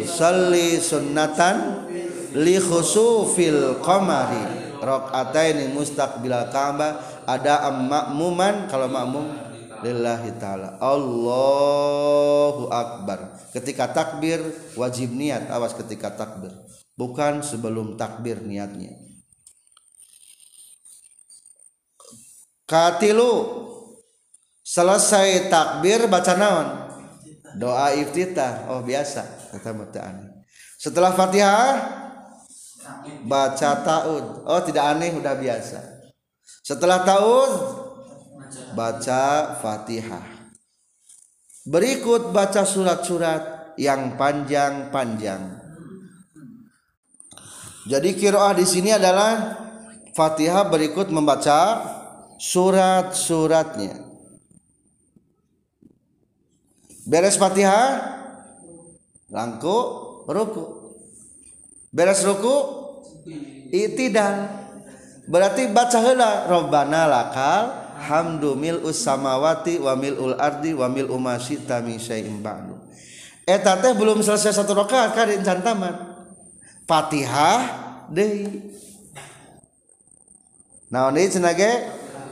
usalli 0.00 0.80
sunnatan 0.80 1.88
li 2.36 2.56
khusufil 2.60 3.80
qamari. 3.84 4.60
Rakaataini 4.82 5.70
mustaqbilal 5.70 6.50
ka'bah 6.50 7.22
ada 7.28 7.70
ammakmuman 7.70 8.66
kalau 8.66 8.90
makmum 8.90 9.51
lillahi 9.82 10.30
taala. 10.38 10.78
Allahu 10.78 12.70
akbar. 12.70 13.38
Ketika 13.52 13.90
takbir 13.90 14.40
wajib 14.78 15.12
niat. 15.12 15.50
Awas 15.50 15.74
ketika 15.74 16.14
takbir. 16.14 16.54
Bukan 16.94 17.42
sebelum 17.42 17.98
takbir 17.98 18.40
niatnya. 18.40 18.94
Katilu. 22.64 23.60
Selesai 24.62 25.52
takbir 25.52 26.06
baca 26.08 26.32
naon? 26.38 26.68
Doa 27.58 27.92
iftitah. 27.92 28.72
Oh 28.72 28.80
biasa 28.80 29.42
kata 29.52 29.76
setelah 30.80 31.12
fatihah 31.12 31.76
baca 33.28 33.70
taud. 33.84 34.48
Oh 34.48 34.60
tidak 34.64 34.96
aneh 34.96 35.12
udah 35.12 35.36
biasa. 35.36 35.78
Setelah 36.64 37.04
taud 37.04 37.81
baca 38.72 39.56
fatihah. 39.60 40.24
Berikut 41.62 42.34
baca 42.34 42.66
surat-surat 42.66 43.74
yang 43.78 44.18
panjang-panjang. 44.18 45.62
Jadi 47.86 48.10
kiroah 48.14 48.54
di 48.54 48.66
sini 48.66 48.94
adalah 48.94 49.58
fatihah 50.14 50.66
berikut 50.70 51.10
membaca 51.10 51.82
surat-suratnya. 52.38 54.02
Beres 57.02 57.34
fatihah 57.34 58.14
langku 59.26 59.78
ruku 60.30 60.64
beres 61.90 62.22
ruku 62.22 62.54
itidal. 63.74 64.62
Berarti 65.26 65.70
baca 65.70 65.98
heula 66.02 66.50
robbana 66.50 67.06
lakal 67.06 67.81
hamdu 68.02 68.58
mil 68.58 68.82
samawati 68.90 69.78
wa 69.78 69.94
ul 69.94 70.34
ardi 70.34 70.74
wa 70.74 70.90
mil 70.90 71.06
umasita 71.06 71.78
min 71.78 72.02
syai'in 72.02 72.42
ba'du. 72.42 72.74
Eta 73.46 73.78
teh 73.78 73.94
belum 73.94 74.22
selesai 74.22 74.54
satu 74.54 74.74
rakaat 74.74 75.14
kan 75.14 75.30
encan 75.30 75.62
tamat. 75.62 75.96
Fatihah 76.86 77.60
deui. 78.10 78.70
Naon 80.90 81.14
deui 81.14 81.30
cenah 81.30 81.54
ge? 81.54 81.72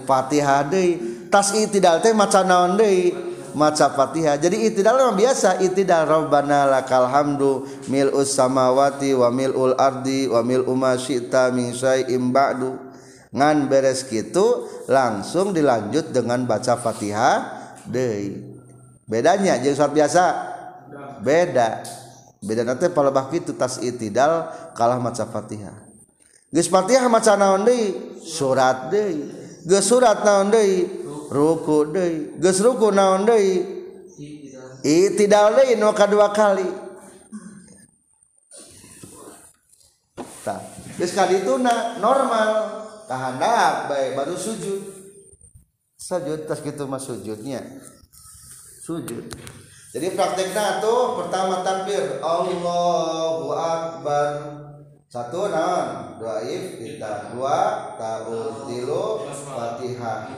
Fatihah 0.07 0.67
deui. 0.67 0.99
Tas 1.31 1.55
itidal 1.55 2.03
teh 2.03 2.15
maca 2.15 2.43
naon 2.43 2.79
deui? 2.79 3.15
Maca 3.51 3.91
Fatihah. 3.91 4.39
Jadi 4.39 4.71
itidal 4.71 4.95
memang 4.95 5.19
biasa, 5.19 5.59
itidal 5.59 6.07
Rabbana 6.07 6.71
lakal 6.71 7.11
hamdu 7.11 7.67
mil'us 7.91 8.31
samawati 8.31 9.11
wa 9.11 9.27
mil'ul 9.35 9.75
ardi 9.75 10.31
wa 10.31 10.39
mil'u 10.47 10.71
ma 10.79 10.95
syi'ta 10.95 11.51
min 11.51 11.75
syai'im 11.75 12.31
ba'du. 12.31 12.90
Ngan 13.31 13.71
beres 13.71 14.07
gitu 14.11 14.67
langsung 14.91 15.55
dilanjut 15.55 16.11
dengan 16.11 16.43
baca 16.45 16.75
Fatihah 16.75 17.39
deui. 17.87 18.59
Bedanya 19.07 19.59
jeung 19.63 19.79
salat 19.79 19.95
biasa? 19.95 20.25
Beda. 21.23 21.83
Beda 22.43 22.67
nanti 22.67 22.91
palebah 22.91 23.31
kitu 23.31 23.55
tas 23.55 23.79
itidal 23.79 24.51
kalah 24.75 24.99
maca 24.99 25.27
Fatihah. 25.31 25.79
Geus 26.51 26.67
Fatihah 26.67 27.07
maca 27.07 27.39
naon 27.39 27.63
deui? 27.63 28.19
Surat 28.27 28.91
deui. 28.91 29.31
Geus 29.63 29.87
surat 29.87 30.27
naon 30.27 30.51
deui? 30.51 31.01
ruku 31.31 31.95
deui 31.95 32.43
geus 32.43 32.59
ruku 32.59 32.91
naon 32.91 33.23
deui 33.23 33.63
itidal 34.83 35.55
deui 35.55 35.79
nu 35.79 35.95
kadua 35.95 36.35
kali 36.35 36.67
tah 40.43 40.59
geus 40.99 41.15
kadituna 41.15 42.03
normal 42.03 42.51
tahandap 43.11 43.91
bae 43.91 44.15
baru 44.15 44.39
sujud. 44.39 44.87
Sujud 45.99 46.47
tas 46.47 46.63
kitu 46.63 46.87
mah 46.87 47.03
sujudnya. 47.03 47.59
Sujud. 48.87 49.27
Jadi 49.91 50.15
prakteknya 50.15 50.79
tuh 50.79 51.19
pertama 51.19 51.67
takbir 51.67 52.23
Allahu 52.23 53.51
Akbar. 53.51 54.63
Satu 55.11 55.51
naon? 55.51 56.23
Dua 56.23 56.47
if 56.47 56.79
kita 56.79 57.35
dua 57.35 57.91
tahu 57.99 58.71
tilu 58.71 59.27
fatihah. 59.27 60.31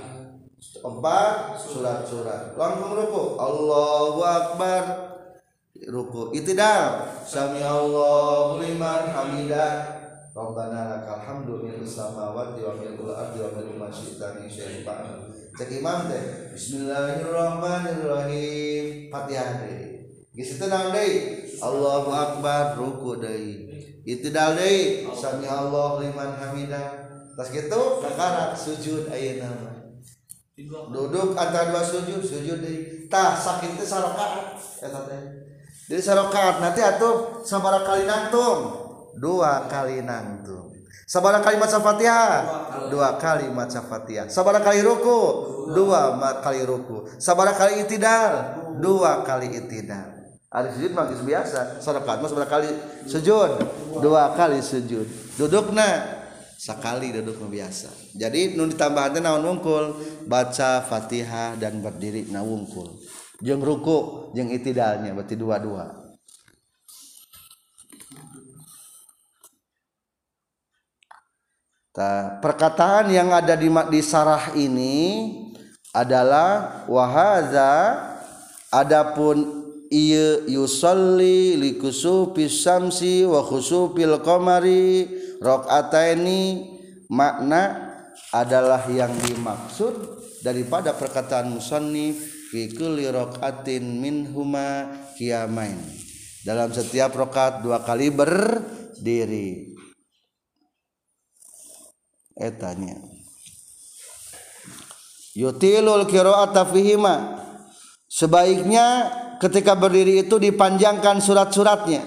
Empat 0.81 1.61
surat-surat. 1.61 2.57
Langsung 2.57 2.97
ruku 2.97 3.37
Allahu 3.37 4.21
Akbar. 4.25 4.83
Ruku 5.77 6.33
itidal 6.33 7.05
sami 7.29 7.61
Allahu 7.61 8.63
liman 8.65 9.13
hamidah 9.13 10.02
Rabbana 10.33 10.89
lakal 10.89 11.21
hamdu 11.21 11.61
mil 11.61 11.85
samawati 11.85 12.65
wa 12.65 12.73
mil 12.81 12.97
ardi 13.13 13.45
wa 13.45 13.53
mil 13.53 13.77
ma 13.77 13.93
syi'ta 13.93 14.41
min 14.41 14.49
syai'in 14.49 14.81
ba'd. 14.81 15.29
Cek 15.53 15.69
imam 15.79 16.09
teh 16.09 16.49
Bismillahirrahmanirrahim. 16.57 19.13
Fatihah 19.13 19.61
deui. 19.61 20.09
Geus 20.33 20.57
teu 20.57 20.73
naon 20.73 20.97
deui? 20.97 21.45
Allahu 21.61 22.09
akbar 22.17 22.81
ruku 22.81 23.21
deui. 23.21 23.69
Itidal 24.09 24.57
deui 24.57 25.05
sami 25.13 25.45
Allahu 25.45 26.01
liman 26.01 26.41
hamidah. 26.41 27.13
Tas 27.37 27.53
kitu 27.53 28.01
kakarak 28.01 28.57
sujud 28.57 29.13
ayeuna 29.13 29.83
duduk 30.69 31.33
antara 31.33 31.73
dua 31.73 31.81
sujud 31.81 32.21
sujud 32.21 32.61
di 32.61 33.09
tah 33.09 33.33
sakit 33.33 33.73
itu 33.73 33.89
sarokaat 33.89 34.61
jadi 35.89 36.03
sarokaat 36.03 36.61
nanti 36.61 36.85
atau 36.85 37.41
sabara 37.41 37.81
kali 37.83 38.05
nantung 38.05 38.82
dua 39.19 39.69
kali 39.69 40.01
nangtung 40.05 40.73
sabar 41.13 41.45
kali 41.45 41.61
maca 41.61 41.77
fatihah? 41.77 42.33
Dua 42.89 43.21
kali 43.21 43.53
maca 43.53 43.85
fatihah. 43.85 44.33
Sabar 44.33 44.57
kali 44.65 44.81
ruku? 44.81 45.21
Dua 45.77 46.17
kali 46.41 46.65
ruku. 46.65 47.05
Sabar 47.21 47.53
kali 47.53 47.85
itidal? 47.85 48.57
Dua 48.81 49.21
kali 49.21 49.53
itidal. 49.53 50.09
Ada 50.49 50.73
sujud 50.73 50.97
mah 50.97 51.13
biasa. 51.13 51.85
Sorakat 51.85 52.25
mah 52.25 52.29
sabar 52.33 52.49
kali 52.49 52.73
sujud. 53.05 53.61
Dua 54.01 54.33
kali 54.33 54.65
sujud. 54.65 55.05
Dudukna. 55.37 56.21
Sekali 56.57 57.11
duduk 57.11 57.43
biasa. 57.51 57.91
Jadi 58.15 58.55
nun 58.55 58.71
ditambahnya 58.71 59.19
naon 59.19 59.43
wungkul? 59.43 59.99
Baca 60.31 60.81
fatihah 60.81 61.59
dan 61.59 61.83
berdiri 61.83 62.31
na 62.31 62.41
wungkul. 62.41 62.89
Jeng 63.43 63.59
ruku 63.59 64.31
jeng 64.33 64.49
itidalnya 64.55 65.11
berarti 65.11 65.35
dua-dua. 65.35 66.02
Perkataan 72.41 73.13
yang 73.13 73.29
ada 73.37 73.53
di 73.53 73.69
di 73.69 74.01
sarah 74.01 74.57
ini 74.57 75.29
adalah 75.93 76.85
wahaza 76.89 78.01
adapun 78.73 79.69
iya 79.93 80.41
yusalli 80.49 81.61
likusufi 81.61 82.49
syamsi 82.49 83.29
wa 83.29 83.45
khusufil 83.45 84.25
qamari 84.25 85.05
ini 86.17 86.41
makna 87.13 87.93
adalah 88.33 88.89
yang 88.89 89.13
dimaksud 89.29 89.93
daripada 90.41 90.97
perkataan 90.97 91.53
musannif 91.53 92.49
fi 92.49 92.73
kulli 92.73 93.05
rakaatin 93.05 94.01
minhuma 94.01 94.89
qiyamain. 95.21 95.77
Dalam 96.43 96.73
setiap 96.75 97.15
rakaat 97.15 97.63
dua 97.63 97.85
kali 97.85 98.11
berdiri 98.11 99.72
etanya 102.37 103.13
yutilul 105.37 106.05
qiraata 106.09 106.69
fihima. 106.69 107.41
Sebaiknya 108.13 109.09
ketika 109.41 109.73
berdiri 109.73 110.29
itu 110.29 110.37
dipanjangkan 110.37 111.25
surat-suratnya. 111.25 112.05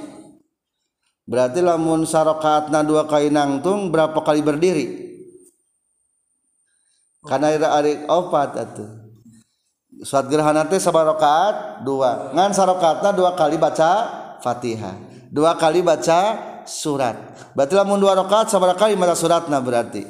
Berarti 1.26 1.66
lamun 1.66 2.06
sarakaatna 2.06 2.86
dua 2.86 3.10
kali 3.10 3.34
nangtung 3.34 3.90
berapa 3.90 4.22
kali 4.22 4.46
berdiri? 4.46 4.86
Karena 7.26 7.58
ada 7.58 7.74
ari 7.82 8.06
opat 8.06 8.54
atuh. 8.54 8.90
Surat 10.06 10.30
gerhana 10.30 10.70
teh 10.70 10.78
sabar 10.78 11.10
rakaat 11.10 11.82
dua. 11.82 12.30
Ngan 12.38 12.54
sarakaatna 12.54 13.10
dua 13.18 13.34
kali 13.34 13.58
baca 13.58 13.92
fatihah. 14.46 14.94
Dua 15.34 15.58
kali 15.58 15.82
baca 15.82 16.38
surat. 16.68 17.16
Berarti 17.54 17.74
lamun 17.74 18.02
dua 18.02 18.18
rakaat 18.18 18.52
sabar 18.52 18.76
kali 18.78 18.98
maca 18.98 19.16
suratna 19.18 19.62
berarti. 19.64 20.06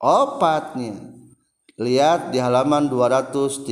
Opatnya. 0.00 1.12
Lihat 1.74 2.30
di 2.30 2.38
halaman 2.38 2.86
230 2.86 3.66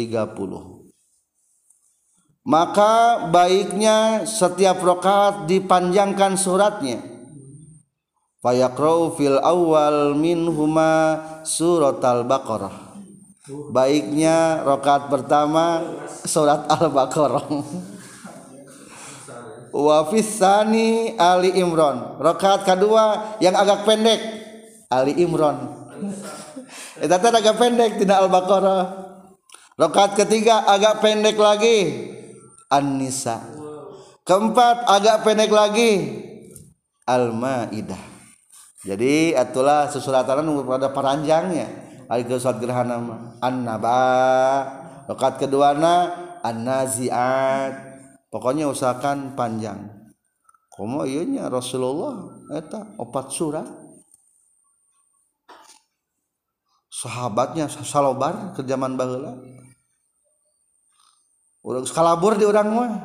maka 2.42 3.30
baiknya 3.30 4.26
setiap 4.26 4.82
rakaat 4.82 5.46
dipanjangkan 5.46 6.34
suratnya. 6.34 6.98
Fayakrau 8.42 9.14
fil 9.14 9.38
awal 9.38 10.18
min 10.18 10.50
huma 10.50 11.22
surat 11.46 12.02
al-baqarah 12.02 12.92
baiknya 13.74 14.62
rakaat 14.62 15.10
pertama 15.10 15.82
surat 16.26 16.62
al-baqarah 16.70 17.46
wa 19.72 20.04
sani 20.20 21.16
ali 21.16 21.56
imron 21.56 22.20
rakaat 22.20 22.68
kedua 22.68 23.36
yang 23.40 23.56
agak 23.56 23.88
pendek 23.88 24.20
ali 24.92 25.16
imron 25.24 25.88
itu 27.00 27.08
agak 27.08 27.56
pendek 27.56 27.96
tidak 27.98 28.20
al-baqarah 28.28 28.84
rakaat 29.80 30.12
ketiga 30.14 30.68
agak 30.68 31.00
pendek 31.00 31.34
lagi 31.40 32.12
An-Nisa. 32.72 33.36
Keempat 34.24 34.88
agak 34.88 35.28
pendek 35.28 35.52
lagi 35.52 35.92
Al-Maidah. 37.04 38.00
Jadi 38.82 39.36
itulah 39.36 39.92
susuratan 39.92 40.48
pada 40.64 40.88
paranjangnya. 40.88 41.68
Ari 42.08 42.24
ke 42.24 42.40
gerhana 42.40 42.96
An-Naba. 43.44 44.00
Rakaat 45.04 45.36
keduana 45.36 46.16
An-Naziat. 46.40 47.91
Pokoknya 48.32 48.64
usahakan 48.72 49.36
panjang. 49.36 49.92
Komo 50.72 51.04
ieu 51.04 51.20
nya 51.28 51.52
Rasulullah 51.52 52.40
eta 52.48 52.96
opat 52.96 53.28
surat. 53.28 53.68
Sahabatnya 56.88 57.68
salobar 57.68 58.56
ke 58.56 58.64
zaman 58.64 58.96
baheula. 58.96 59.36
Urang 61.60 61.84
kalabur 61.84 62.40
di 62.40 62.48
orang 62.48 62.68
mah. 62.72 63.04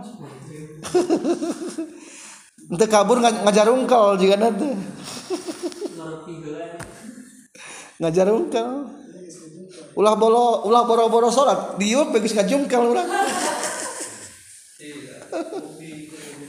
Ente 2.72 2.88
kabur 2.88 3.20
ngajar 3.20 3.68
ungkal 3.72 4.20
jika 4.20 4.36
nanti 4.36 4.68
ngajar 8.04 8.28
ungkal 8.28 8.92
ulah 9.96 10.16
bolo 10.20 10.68
ulah 10.68 10.84
boro-boro 10.88 11.28
sholat. 11.32 11.76
Diuk 11.80 12.16
begitu 12.16 12.36
ngajungkal 12.40 12.96
orang 12.96 13.08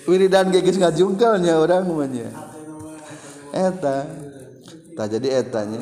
wiridan 0.08 0.48
geus 0.48 0.80
ngajungkalnya 0.80 1.60
orang 1.60 1.84
mah 1.84 2.08
eta. 3.52 3.98
Tak 4.98 5.06
jadi 5.14 5.46
etanya. 5.46 5.78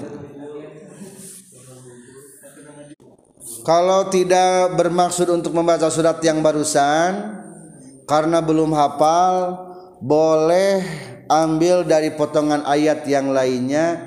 Kalau 3.64 4.06
tidak 4.12 4.78
bermaksud 4.78 5.26
untuk 5.32 5.50
membaca 5.56 5.88
surat 5.90 6.20
yang 6.22 6.44
barusan 6.44 7.42
karena 8.06 8.38
belum 8.38 8.70
hafal 8.76 9.58
boleh 9.98 10.84
ambil 11.26 11.82
dari 11.82 12.14
potongan 12.14 12.62
ayat 12.62 13.02
yang 13.10 13.34
lainnya 13.34 13.98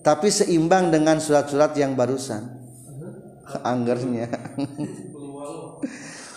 tapi 0.00 0.32
seimbang 0.32 0.88
dengan 0.88 1.20
surat-surat 1.20 1.76
yang 1.76 1.92
barusan. 1.92 2.62
Anggernya 3.60 4.32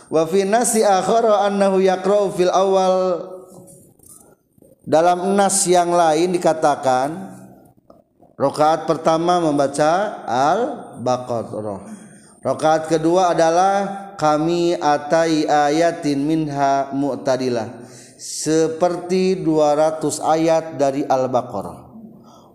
wa 0.10 0.24
fi 0.30 0.46
nasi 0.46 0.82
akhara 0.82 1.46
annahu 1.48 1.82
yaqra'u 1.82 2.34
fil 2.34 2.52
awal. 2.52 2.96
Dalam 4.86 5.34
nas 5.34 5.65
yang 5.65 5.89
lain 5.89 6.34
dikatakan 6.38 7.10
rakaat 8.38 8.86
pertama 8.86 9.41
membaca 9.41 10.22
al-baqarah. 10.30 11.82
Rakaat 12.46 12.94
kedua 12.94 13.34
adalah 13.34 14.06
kami 14.22 14.78
atai 14.78 15.50
ayatin 15.50 16.22
minha 16.22 16.94
mu'tadilah. 16.94 17.84
Seperti 18.15 19.41
200 19.44 20.02
ayat 20.24 20.65
dari 20.80 21.04
Al-Baqarah. 21.06 21.85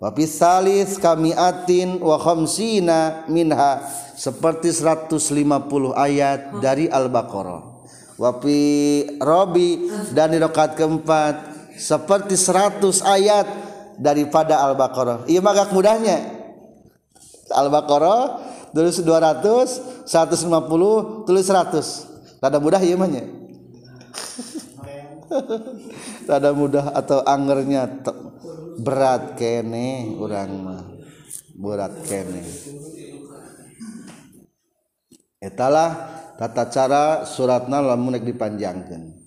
Wa 0.00 0.08
salis 0.24 0.96
kami 0.96 1.36
atin 1.36 2.00
wa 2.00 2.16
khamsina 2.16 3.28
minha 3.28 3.84
seperti 4.16 4.72
150 4.72 5.20
ayat 5.92 6.56
dari 6.64 6.88
Al-Baqarah. 6.88 7.84
Wa 8.16 8.40
fi 8.40 8.56
robi 9.20 9.92
dan 10.16 10.32
di 10.32 10.40
rakaat 10.40 10.72
keempat 10.72 11.34
seperti 11.76 12.32
100 12.32 12.80
ayat 13.04 13.44
daripada 14.00 14.64
Al-Baqarah. 14.72 15.28
Iya 15.28 15.44
magak 15.44 15.68
mudahnya. 15.76 16.16
Al-Baqarah 17.52 18.40
tulis 18.72 18.96
200 19.04 20.08
150 20.08 21.28
tulis 21.28 21.44
100 21.44 22.40
rada 22.40 22.56
mudah 22.56 22.80
ya 22.80 22.96
mah 22.96 23.10
rada 26.30 26.50
mudah 26.56 26.94
atau 26.96 27.20
angernya 27.26 27.86
berat 28.80 29.36
kene 29.36 30.16
orang 30.16 30.50
mah. 30.64 30.82
Berat 31.54 31.94
kene. 32.08 32.40
Etalah 35.40 36.20
tata 36.40 36.64
cara 36.72 37.04
suratna 37.28 37.84
lamun 37.84 38.16
dipanjangkan 38.16 39.20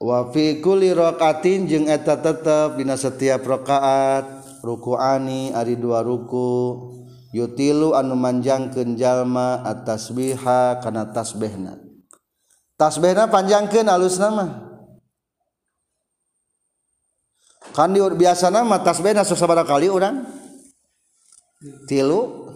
wa 0.00 0.32
fi 0.32 0.64
kulli 0.64 0.96
raqatin 0.96 1.68
jeung 1.68 1.86
eta 1.86 2.16
tetep 2.16 2.80
dina 2.80 2.96
setiap 2.96 3.44
rakaat 3.44 4.24
rukuani 4.64 5.52
ari 5.52 5.76
dua 5.76 6.00
ruku 6.00 6.88
yutilu 7.36 7.92
anu 7.92 8.16
manjangkeun 8.16 8.96
jalma 8.96 9.60
at-tasbiha 9.60 10.80
kana 10.80 11.12
tasbihna 11.12 11.76
tasbihna 12.80 13.28
panjangkeun 13.28 13.86
alusna 13.86 14.28
mah. 14.32 14.69
Kan 17.70 17.90
di 17.92 18.00
biasa 18.00 18.50
nama 18.50 18.80
tasbihna 18.82 19.22
sabaraha 19.22 19.66
kali 19.66 19.86
urang. 19.86 20.26
Tilu 21.84 22.48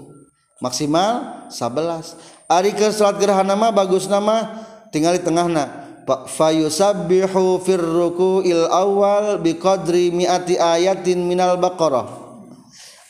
maksimal 0.64 1.44
11 1.52 2.48
ari 2.48 2.72
ke 2.72 2.88
salat 2.88 3.20
gerhana 3.20 3.52
mah 3.52 3.68
bagus 3.68 4.08
nama 4.08 4.64
tinggal 4.88 5.12
di 5.12 5.20
tengahna 5.20 5.84
fayusabbihu 6.08 7.60
fir 7.60 7.84
ruku'il 7.84 8.64
awal 8.72 9.40
biqadri 9.44 10.08
mi'ati 10.08 10.56
ayatin 10.56 11.20
minal 11.28 11.60
baqarah. 11.60 12.24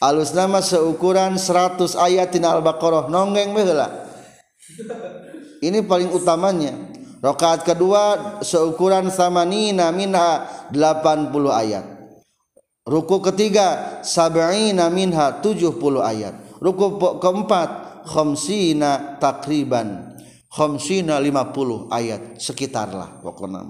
Alus 0.03 0.35
nama 0.35 0.59
seukuran 0.61 1.39
100 1.39 1.95
ayatin 1.97 2.43
al 2.43 2.61
baqarah. 2.61 3.07
Nonggeng 3.07 3.55
baheula 3.55 4.05
ini 5.63 5.81
paling 5.81 6.11
utamanya. 6.13 6.75
Rakaat 7.25 7.65
kedua 7.65 8.37
seukuran 8.45 9.09
samanina 9.09 9.89
minha 9.89 10.45
80 10.69 11.33
ayat 11.49 11.94
ruku 12.85 13.25
ketiga 13.25 14.01
sab'ina 14.05 14.93
minha 14.93 15.41
70 15.41 15.81
ayat. 16.01 16.35
Ruku 16.61 17.01
keempat 17.21 18.05
khamsina 18.09 19.21
takriban. 19.21 20.17
Khamsina 20.53 21.19
50 21.19 21.91
ayat 21.91 22.23
sekitarlah 22.39 23.21
pokoknya. 23.25 23.65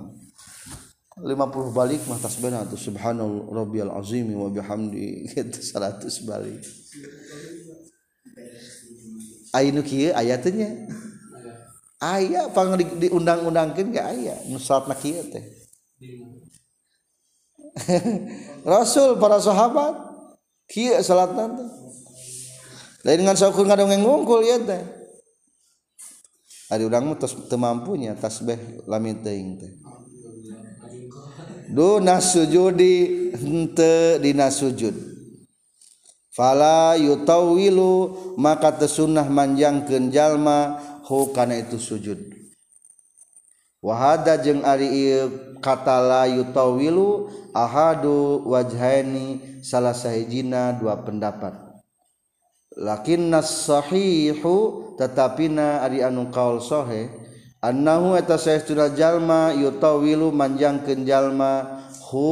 50 1.15 1.31
balik 1.71 2.03
mah 2.11 2.19
tasbihna 2.19 2.67
tu 2.67 2.75
subhanal 2.75 3.47
rabbiyal 3.55 3.95
azim 4.03 4.35
wa 4.35 4.51
bihamdi 4.51 5.25
itu 5.31 5.61
100 5.63 6.11
balik. 6.27 6.59
Ainu 9.55 9.87
kieu 9.87 10.11
ayatnya? 10.11 10.91
Aya 12.03 12.51
pang 12.51 12.75
di, 12.75 12.85
diundang-undangkeun 13.07 13.95
ge 13.95 14.03
aya 14.03 14.35
nu 14.51 14.59
salatna 14.59 14.99
kieu 14.99 15.25
teh 15.31 15.47
Rasul 18.75 19.19
para 19.19 19.43
sahabat 19.43 19.99
kieu 20.71 20.95
salatna 21.03 21.51
teh. 21.59 21.69
Lain 23.05 23.21
ngan 23.21 23.37
sok 23.37 23.61
ngadongeng 23.67 24.01
ngungkul 24.01 24.47
ya 24.47 24.57
teh. 24.63 24.83
Ari 26.73 26.89
urang 26.89 27.13
mah 27.13 27.19
tos 27.21 27.37
teu 27.37 27.61
mampunya 27.61 28.17
tasbih 28.17 28.87
lamin 28.89 29.21
teuing 29.21 29.51
teh. 29.61 29.73
Duna 31.69 32.23
sujudi 32.23 33.35
henteu 33.35 34.23
dina 34.23 34.49
sujud. 34.49 34.95
Fala 36.35 36.99
yutawilu 36.99 38.35
maka 38.39 38.75
tesunah 38.75 39.27
manjangkeun 39.27 40.11
jalma 40.11 40.83
hu 41.07 41.31
kana 41.31 41.63
itu 41.63 41.79
sujud. 41.79 42.44
wahada 43.85 44.41
jeung 44.41 44.65
ari 44.65 45.21
kata 45.61 46.01
la 46.01 46.25
yutawilu 46.25 47.29
ahadu 47.53 48.41
wajhaini 48.49 49.61
salah 49.61 49.93
sahijina 49.93 50.73
dua 50.73 51.05
pendapat. 51.05 51.53
Lakinnas 52.75 53.69
sahihu 53.69 54.97
tatapina 54.97 55.85
ari 55.85 56.01
anu 56.01 56.33
kaul 56.33 56.59
sohe 56.65 57.13
annahu 57.61 58.17
eta 58.17 58.41
saestuna 58.41 58.91
jalma 58.97 59.53
yutawilu 59.53 60.33
manjangkeun 60.33 61.05
jalma 61.05 61.85
hu 62.09 62.27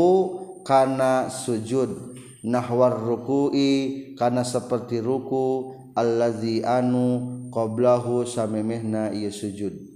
kana 0.64 1.28
sujud. 1.28 2.16
Nahwar 2.42 2.98
ruku'i 2.98 4.18
kana 4.18 4.42
seperti 4.42 4.98
ruku 4.98 5.78
allazi 5.94 6.66
anu 6.66 7.46
qablahu 7.54 8.26
samemehna 8.26 9.14
ieu 9.14 9.30
sujud. 9.30 9.91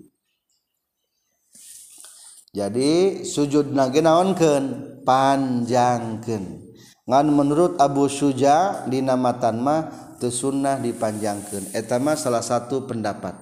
Jadi 2.56 3.20
sujud 3.20 3.76
nage 3.76 4.00
naonkeun? 4.00 4.96
Panjangkeun. 5.04 6.64
Ngan 7.04 7.26
menurut 7.28 7.76
Abu 7.76 8.08
Suja 8.08 8.88
dina 8.88 9.12
matan 9.12 9.60
mah 9.60 10.16
teu 10.16 10.32
sunnah 10.32 10.80
dipanjangkeun. 10.80 11.76
Eta 11.76 12.00
mah 12.00 12.16
salah 12.16 12.40
satu 12.40 12.88
pendapat. 12.88 13.36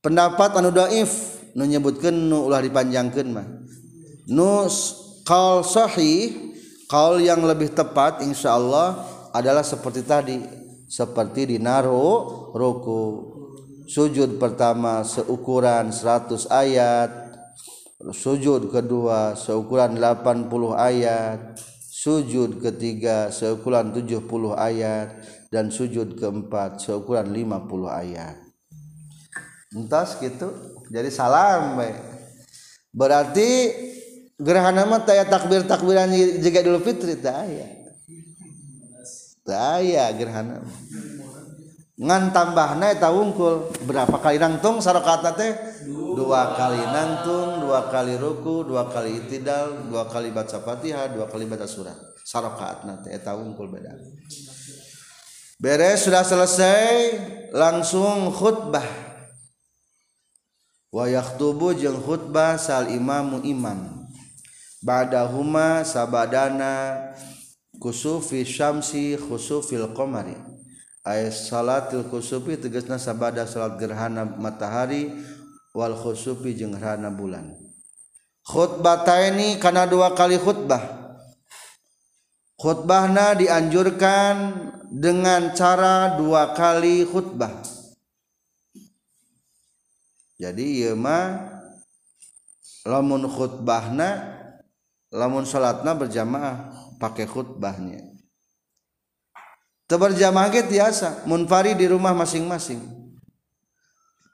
Pendapat 0.00 0.56
anu 0.56 0.72
dhaif 0.72 1.44
nu 1.52 1.68
nu 1.68 2.48
ulah 2.48 2.64
dipanjangkeun 2.64 3.28
mah. 3.28 3.46
Nu 4.32 4.64
qaul 5.28 5.60
sahih 5.60 6.48
Kaul 6.88 7.20
yang 7.20 7.44
lebih 7.44 7.76
tepat 7.76 8.24
insya 8.24 8.56
Allah 8.56 9.04
adalah 9.36 9.60
seperti 9.60 10.08
tadi. 10.08 10.40
Seperti 10.88 11.52
di 11.52 11.56
naruh 11.60 12.48
ruku. 12.56 13.36
Sujud 13.84 14.40
pertama 14.40 15.04
seukuran 15.04 15.92
100 15.92 16.48
ayat 16.48 17.27
sujud 17.98 18.70
kedua 18.70 19.34
seukuran 19.34 19.98
80 19.98 20.50
ayat. 20.78 21.58
Sujud 21.88 22.62
ketiga 22.62 23.34
seukuran 23.34 23.90
70 23.90 24.22
ayat. 24.54 25.18
Dan 25.50 25.74
sujud 25.74 26.14
keempat 26.14 26.78
seukuran 26.78 27.26
50 27.34 27.90
ayat. 27.90 28.36
Entas 29.74 30.16
gitu. 30.22 30.48
Jadi 30.88 31.10
salam 31.12 31.76
berarti 32.88 33.68
gerhana 34.40 34.88
mah 34.88 35.04
taya 35.04 35.28
takbir 35.28 35.68
takbiran 35.68 36.08
juga 36.40 36.64
dulu 36.64 36.80
fitri 36.80 37.20
taya. 37.20 37.76
Taya 39.44 40.08
gerhana 40.16 40.64
ngan 41.98 42.30
tambah 42.30 42.78
na 42.78 42.94
eta 42.94 43.10
wungkul. 43.10 43.74
Berapa 43.82 44.22
kali 44.22 44.38
nangtung 44.38 44.78
sarokata 44.78 45.34
teh? 45.34 45.52
Dua 46.14 46.54
kali 46.54 46.78
nangtung 46.78 47.66
dua 47.66 47.90
kali 47.90 48.14
ruku 48.14 48.62
dua 48.62 48.86
kali 48.86 49.26
itidal 49.26 49.90
dua 49.90 50.06
kali 50.06 50.30
baca 50.30 50.62
fatihah 50.62 51.10
dua 51.10 51.26
kali 51.26 51.44
baca 51.50 51.66
surat 51.66 51.98
sarokat 52.22 52.86
nanti 52.86 53.10
eta 53.10 53.34
wungkul 53.34 53.66
beda. 53.66 53.98
Beres 55.58 56.06
sudah 56.06 56.22
selesai 56.22 57.18
langsung 57.50 58.30
khutbah. 58.30 58.86
Wa 60.88 61.04
yaktubu 61.04 61.76
jeng 61.76 62.00
khutbah 62.00 62.56
sal 62.56 62.88
imamu 62.88 63.44
imam 63.44 64.06
badahuma 64.80 65.82
sabadana 65.82 66.96
kusufi 67.76 68.46
syamsi 68.46 69.18
khusufil 69.18 69.92
komari 69.92 70.57
ay 71.08 71.32
salatil 71.32 72.04
kusufi 72.12 72.60
tegasna 72.60 73.00
sabada 73.00 73.48
salat 73.48 73.80
gerhana 73.80 74.28
matahari 74.28 75.08
wal 75.72 75.96
khusufi 75.96 76.52
jeung 76.52 76.76
gerhana 76.76 77.08
bulan. 77.08 77.56
Khutbataini 78.44 79.56
kana 79.56 79.88
dua 79.88 80.12
kali 80.12 80.36
khutbah. 80.36 80.84
Khutbahna 82.60 83.32
dianjurkan 83.38 84.36
dengan 84.92 85.56
cara 85.56 86.20
dua 86.20 86.52
kali 86.52 87.08
khutbah. 87.08 87.64
Jadi 90.36 90.84
ieu 90.84 90.94
mah 90.94 91.56
lamun 92.84 93.24
khutbahna 93.26 94.38
lamun 95.08 95.48
salatna 95.48 95.96
berjamaah 95.96 96.56
pakai 97.00 97.26
khutbahnya 97.26 98.07
berjamaah 99.96 100.52
ge 100.52 100.68
tiasa 100.68 101.24
munfari 101.24 101.72
di 101.72 101.88
rumah 101.88 102.12
masing-masing. 102.12 102.84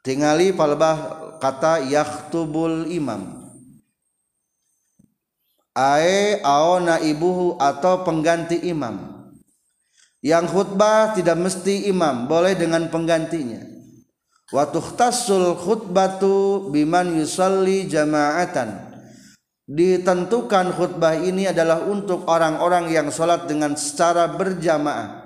Tingali 0.02 0.50
palbah 0.50 1.38
kata 1.38 1.86
yaktubul 1.86 2.90
imam. 2.90 3.46
Ae 5.72 6.42
aona 6.42 6.98
ibuhu 6.98 7.54
atau 7.62 8.02
pengganti 8.02 8.66
imam. 8.66 9.14
Yang 10.20 10.44
khutbah 10.50 11.14
tidak 11.14 11.38
mesti 11.38 11.86
imam 11.86 12.26
boleh 12.26 12.58
dengan 12.58 12.90
penggantinya. 12.90 13.62
Wa 14.50 14.66
tukhtassul 14.68 15.54
khutbatu 15.54 16.68
biman 16.74 17.14
yusalli 17.14 17.86
jama'atan. 17.86 18.92
Ditentukan 19.64 20.74
khutbah 20.74 21.16
ini 21.16 21.48
adalah 21.48 21.80
untuk 21.86 22.28
orang-orang 22.28 22.92
yang 22.92 23.08
sholat 23.08 23.48
dengan 23.48 23.72
secara 23.78 24.28
berjamaah 24.28 25.23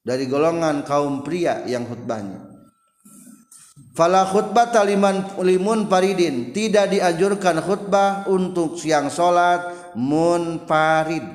dari 0.00 0.24
golongan 0.26 0.82
kaum 0.84 1.20
pria 1.24 1.64
yang 1.68 1.84
khutbahnya. 1.84 2.50
Fala 3.96 4.24
khutbah 4.24 4.70
taliman 4.70 5.40
limun 5.42 5.90
paridin 5.90 6.54
tidak 6.54 6.94
diajurkan 6.94 7.58
khutbah 7.60 8.28
untuk 8.30 8.78
siang 8.78 9.10
sholat 9.12 9.92
parid 10.64 11.26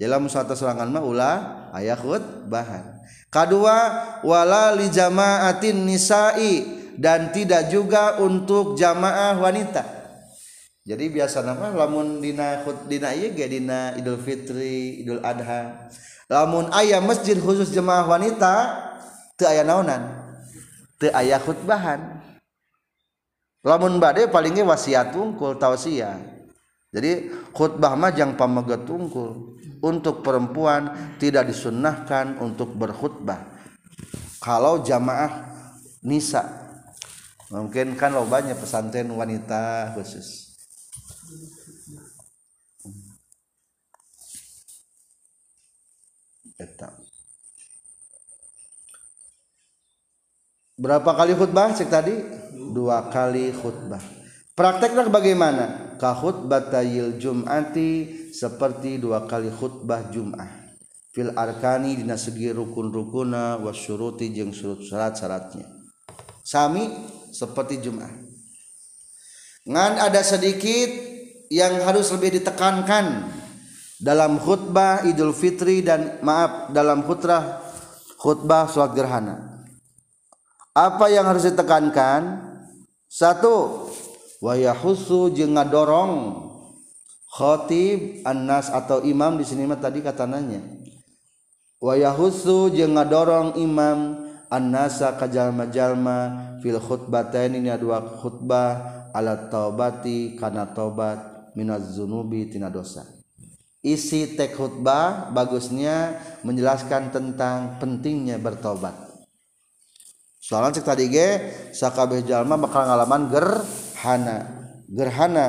dalam 0.00 0.30
satu 0.32 0.56
serangan 0.56 0.88
mah 0.88 1.04
ulah 1.04 1.36
ayat 1.76 2.00
khutbah. 2.00 3.00
Kedua 3.30 3.76
wala 4.24 4.74
li 4.74 4.88
jamaatin 4.90 5.86
nisa'i. 5.86 6.80
Dan 7.00 7.32
tidak 7.32 7.72
juga 7.72 8.20
untuk 8.20 8.76
jamaah 8.76 9.40
wanita. 9.40 9.80
Jadi 10.84 11.08
biasa 11.08 11.40
nama 11.40 11.72
lamun 11.72 12.20
dina 12.20 12.60
dina 12.84 13.16
iya 13.16 13.32
ge 13.32 13.48
dina 13.48 13.96
Idul 13.96 14.20
Fitri 14.20 15.00
Idul 15.00 15.24
Adha 15.24 15.88
lamun 16.30 16.70
ayah 16.78 17.02
masjid 17.02 17.34
khusus 17.34 17.74
jemaah 17.74 18.06
wanita 18.06 18.78
teu 19.34 19.50
aya 19.50 19.66
naonan? 19.66 20.14
Teu 20.96 21.10
aya 21.10 21.42
khutbahan. 21.42 22.22
Lamun 23.66 23.98
bade 23.98 24.30
palingnya 24.30 24.64
wasiat 24.64 25.12
tungkul 25.12 25.58
tausiah 25.58 26.40
jadi 26.90 27.30
khutbah 27.54 27.94
mah 27.94 28.10
jang 28.10 28.34
pamegat 28.34 28.82
tungkul 28.82 29.54
untuk 29.78 30.26
perempuan 30.26 31.14
tidak 31.22 31.46
disunnahkan 31.46 32.42
untuk 32.42 32.74
berkhutbah. 32.74 33.46
Kalau 34.42 34.82
jamaah 34.82 35.54
nisa. 36.02 36.42
Mungkin 37.50 37.94
kan 37.94 38.14
lo 38.14 38.26
banyak 38.26 38.58
pesantren 38.58 39.10
wanita 39.10 39.94
khusus. 39.94 40.54
Berapa 50.80 51.10
kali 51.12 51.32
khutbah? 51.36 51.72
Cek 51.76 51.88
tadi. 51.88 52.16
Dua 52.72 53.08
kali 53.12 53.52
khutbah. 53.52 54.02
Prakteknya 54.56 55.08
bagaimana? 55.08 55.96
Kahut 56.00 56.48
batayil 56.48 57.20
jum'ati 57.20 58.32
seperti 58.32 59.00
dua 59.00 59.24
kali 59.28 59.52
khutbah 59.52 60.08
jum'ah. 60.12 60.48
Fil 61.10 61.34
arkani 61.34 61.98
dina 61.98 62.14
segi 62.14 62.54
rukun-rukuna 62.54 63.58
wasyuruti 63.58 64.30
jeung 64.30 64.54
syarat-syaratnya 64.54 65.80
sami 66.50 66.82
seperti 67.30 67.78
jum'ah. 67.78 68.10
Ngan 69.70 69.92
ada 70.02 70.18
sedikit 70.24 70.90
yang 71.52 71.78
harus 71.86 72.10
lebih 72.10 72.42
ditekankan 72.42 73.28
dalam 74.00 74.40
khutbah 74.40 75.04
Idul 75.04 75.36
Fitri 75.36 75.84
dan 75.84 76.18
maaf 76.24 76.72
dalam 76.72 77.04
khutbah 77.04 77.60
khutbah 78.16 78.68
sholat 78.68 78.96
gerhana. 78.96 79.36
Apa 80.72 81.12
yang 81.12 81.28
harus 81.28 81.44
ditekankan? 81.44 82.48
Satu, 83.10 83.90
wayahusu 84.40 85.34
jeung 85.34 85.58
ngadorong 85.58 86.46
khotib 87.28 88.24
annas 88.24 88.72
atau 88.72 89.02
imam 89.04 89.36
di 89.36 89.44
sini 89.44 89.68
tadi 89.76 90.00
katananya. 90.00 90.62
Wayahusu 91.82 92.72
jeung 92.72 92.96
ngadorong 92.96 93.58
imam 93.60 94.30
annasa 94.46 95.16
kajalma-jalma 95.16 96.18
fil 96.60 96.78
khutbatain 96.78 97.56
ini 97.56 97.72
dua 97.80 98.02
khutbah 98.20 99.06
ala 99.10 99.48
taubati 99.50 100.38
kana 100.38 100.70
taubat 100.70 101.50
minaz 101.58 101.98
zunubi 101.98 102.46
tina 102.46 102.70
dosa 102.70 103.19
isi 103.80 104.36
tek 104.36 104.56
khutbah 104.56 105.32
bagusnya 105.32 106.20
menjelaskan 106.44 107.12
tentang 107.12 107.80
pentingnya 107.80 108.36
bertobat. 108.36 108.92
Soalnya 110.40 110.80
cek 110.80 110.86
tadi 110.86 111.04
ge 111.08 111.28
sakabeh 111.72 112.24
jalma 112.24 112.60
bakal 112.60 112.84
ngalaman 112.84 113.22
gerhana. 113.32 114.38
Gerhana 114.90 115.46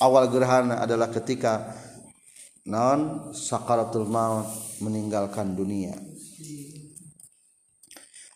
awal 0.00 0.32
gerhana 0.32 0.80
adalah 0.80 1.12
ketika 1.12 1.76
non 2.64 3.30
sakaratul 3.36 4.08
maut 4.08 4.48
meninggalkan 4.80 5.52
dunia. 5.52 5.94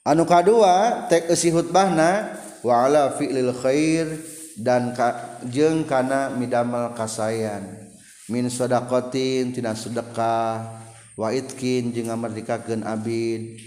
Anu 0.04 0.28
kadua 0.28 1.08
tek 1.08 1.32
isi 1.32 1.48
khutbahna 1.48 2.36
wa 2.60 2.84
ala 2.84 3.16
fi'lil 3.16 3.52
khair 3.56 4.20
dan 4.58 4.92
ka, 4.92 5.40
jeung 5.48 5.86
kana 5.88 6.34
midamel 6.34 6.92
kasayan 6.92 7.87
min 8.28 8.48
sodakotin 8.52 9.52
tina 9.52 9.72
sedekah. 9.74 10.84
Wa 11.18 11.34
itkin 11.34 11.90
jeung 11.90 12.14
ngamerdekakeun 12.14 12.86
abid 12.86 13.58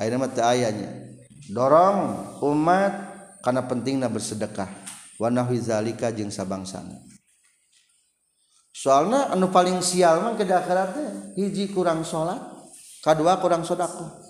ayeuna 0.00 0.16
mah 0.24 0.32
teu 0.32 0.48
ayanya 0.48 0.88
dorong 1.52 2.00
umat 2.40 2.92
karena 3.44 3.62
pentingna 3.68 4.08
bersedekah. 4.08 4.72
Wa 5.20 5.28
nahwi 5.28 5.60
zalika 5.60 6.08
jeung 6.08 6.32
sabangsana. 6.32 6.96
Soalna 8.72 9.32
anu 9.32 9.52
paling 9.52 9.84
sial 9.84 10.24
mah 10.24 10.36
ke 10.36 10.48
akhirat 10.48 10.88
teh 10.96 11.10
hiji 11.36 11.72
kurang 11.72 12.04
salat 12.04 12.40
kadua 13.00 13.40
kurang 13.40 13.64
sedekah 13.64 14.24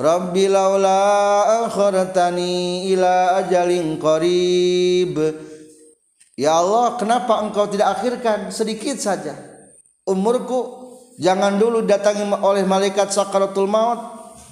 Rabbi 0.00 0.48
laula 0.48 1.68
akhartani 1.68 2.88
ila 2.88 3.36
ajalin 3.44 4.00
qarib. 4.00 5.12
Ya 6.40 6.56
Allah, 6.56 6.96
kenapa 6.96 7.44
engkau 7.44 7.68
tidak 7.68 8.00
akhirkan 8.00 8.48
sedikit 8.48 8.96
saja 8.96 9.36
umurku? 10.08 10.88
Jangan 11.20 11.60
dulu 11.60 11.84
datangi 11.84 12.24
oleh 12.24 12.64
malaikat 12.64 13.12
sakaratul 13.12 13.68
maut, 13.68 14.00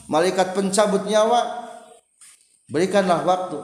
malaikat 0.05 0.53
pencabut 0.53 1.09
nyawa. 1.09 1.65
Berikanlah 2.69 3.25
waktu. 3.25 3.57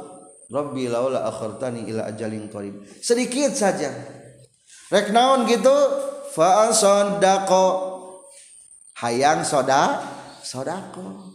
Rabbi 0.48 0.88
laula 0.88 1.28
akhartani 1.28 1.84
ila 1.84 2.08
ajalin 2.08 2.48
qarib. 2.48 2.80
Sedikit 3.04 3.52
saja. 3.52 3.92
Rek 4.88 5.12
naon 5.12 5.44
gitu? 5.44 5.76
Fa 6.32 6.72
sadaqo. 6.72 7.92
Hayang 9.04 9.44
soda, 9.44 10.00
sodako. 10.40 11.28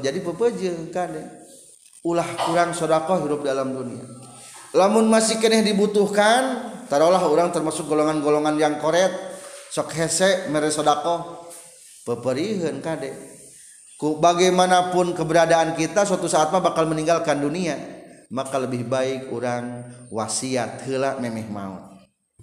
jadi 0.00 0.24
pepeje 0.24 0.72
kan 0.88 1.12
ulah 2.00 2.28
kurang 2.48 2.72
sodaqoh 2.72 3.26
hidup 3.26 3.44
dalam 3.44 3.74
dunia 3.74 4.06
lamun 4.76 5.08
masih 5.08 5.40
keneh 5.40 5.64
dibutuhkan 5.64 6.72
taruhlah 6.88 7.22
orang 7.24 7.52
termasuk 7.52 7.88
golongan-golongan 7.88 8.56
yang 8.56 8.74
koret 8.80 9.12
sok 9.68 9.92
hese 9.92 10.48
mere 10.48 10.72
sodako 10.72 11.48
peperihan 12.08 12.80
kade. 12.80 13.12
Ku 13.98 14.16
bagaimanapun 14.22 15.12
keberadaan 15.12 15.74
kita 15.74 16.06
suatu 16.06 16.30
saat 16.30 16.54
mah 16.54 16.62
bakal 16.62 16.86
meninggalkan 16.88 17.42
dunia. 17.42 17.76
Maka 18.28 18.60
lebih 18.60 18.84
baik 18.84 19.32
orang 19.32 19.88
wasiat 20.12 20.84
hela 20.84 21.16
memeh 21.16 21.48
maut. 21.48 21.80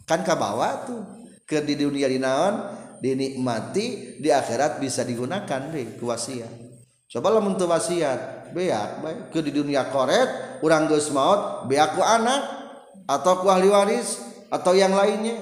Kan 0.09 0.25
kabawa 0.25 0.81
tuh 0.81 1.01
ke 1.45 1.61
di 1.61 1.77
dunia 1.77 2.09
dinaon 2.09 2.73
dinikmati 3.05 4.17
di 4.17 4.33
akhirat 4.33 4.81
bisa 4.81 5.05
digunakan 5.05 5.61
deh 5.69 6.01
kuwasiat 6.01 6.64
cobalah 7.09 7.41
untuk 7.41 7.69
wasiat. 7.69 8.51
Beak 8.53 8.89
baik. 9.01 9.19
Ke 9.33 9.39
di 9.41 9.51
dunia 9.51 9.89
koret 9.89 10.61
orang 10.61 10.87
geus 10.87 11.09
maut 11.11 11.65
beak 11.67 11.97
ku 11.97 12.01
anak 12.01 12.41
atau 13.05 13.41
ku 13.41 13.49
ahli 13.51 13.67
waris 13.69 14.21
atau 14.49 14.73
yang 14.77 14.93
lainnya. 14.93 15.37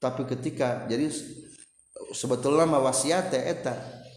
Tapi 0.00 0.22
ketika 0.28 0.86
jadi 0.86 1.10
sebetulnya 2.12 2.68
mah 2.68 2.82
wasiat 2.84 3.32
eta 3.32 3.74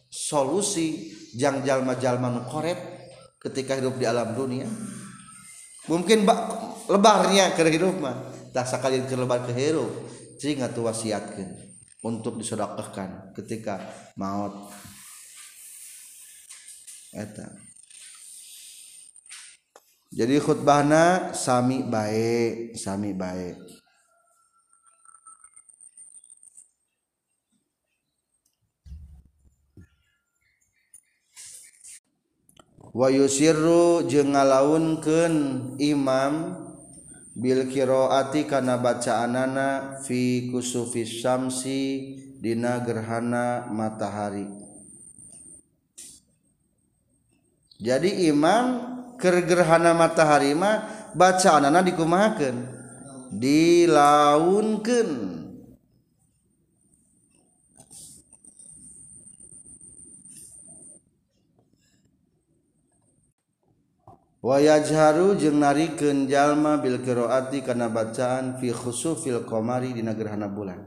solusi 0.09 1.13
jang 1.37 1.61
jalma-jalma 1.61 2.33
nu 2.33 2.41
koret 2.49 2.77
ketika 3.39 3.77
hidup 3.77 3.95
di 3.97 4.05
alam 4.05 4.35
dunia. 4.35 4.67
Mungkin 5.89 6.21
bak, 6.21 6.39
lebarnya 6.85 7.57
ke 7.57 7.65
hidup 7.65 7.97
mah 7.97 8.17
tak 8.53 8.69
sekalian 8.69 9.09
ke 9.09 9.15
lebar 9.17 9.45
ke 9.45 9.53
hidup. 9.53 9.89
Cing 10.39 10.63
atuh 10.63 10.87
wasiatkeun 10.87 11.51
untuk 12.05 12.39
disedekahkan 12.39 13.35
ketika 13.35 13.83
maut. 14.15 14.71
eta. 17.13 17.49
Jadi 20.09 20.41
khutbahna 20.41 21.37
sami 21.37 21.85
baik 21.85 22.73
sami 22.73 23.13
baik 23.13 23.61
wa 32.89 33.07
yusirru 33.13 34.09
jeung 34.09 34.33
ngalaunkeun 34.33 35.35
imam 35.77 36.57
bil 37.37 37.69
qiraati 37.69 38.49
kana 38.49 38.81
bacaanana 38.81 40.01
fi 40.01 40.49
kusufis 40.49 41.21
syamsi 41.21 42.17
dina 42.41 42.81
gerhana 42.81 43.69
matahari. 43.69 44.68
jadi 47.79 48.27
imam 48.27 48.91
kegerhana 49.15 49.95
matahari 49.95 50.51
mah 50.51 50.83
bacaan 51.15 51.71
anak 51.71 51.95
dikumahakan 51.95 52.67
dilaunkan 53.31 55.39
wayajharu 64.39 65.35
jeung 65.35 65.59
narikeun 65.59 66.31
jalma 66.31 66.79
bil 66.79 67.03
qiraati 67.03 67.61
kana 67.61 67.91
bacaan 67.91 68.55
fi 68.57 68.71
khusufil 68.71 69.45
qamari 69.45 69.93
dina 69.93 70.15
gerhana 70.15 70.47
bulan. 70.47 70.79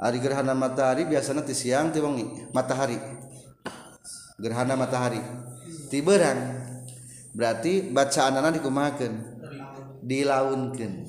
Ari 0.00 0.16
gerhana 0.16 0.56
matahari 0.56 1.04
biasanya 1.04 1.44
ti 1.44 1.52
siang 1.52 1.92
ti 1.92 2.00
wengi 2.00 2.24
matahari. 2.56 2.96
Gerhana 4.40 4.72
matahari. 4.72 5.20
Ti 5.90 6.00
berang 6.00 6.70
berarti 7.34 7.90
bacaan 7.90 8.38
anak 8.38 8.62
dikumakan 8.62 9.12
dilaunkan 10.06 11.04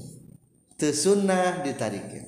tesunnah 0.75 1.61
ditarikan 1.61 2.25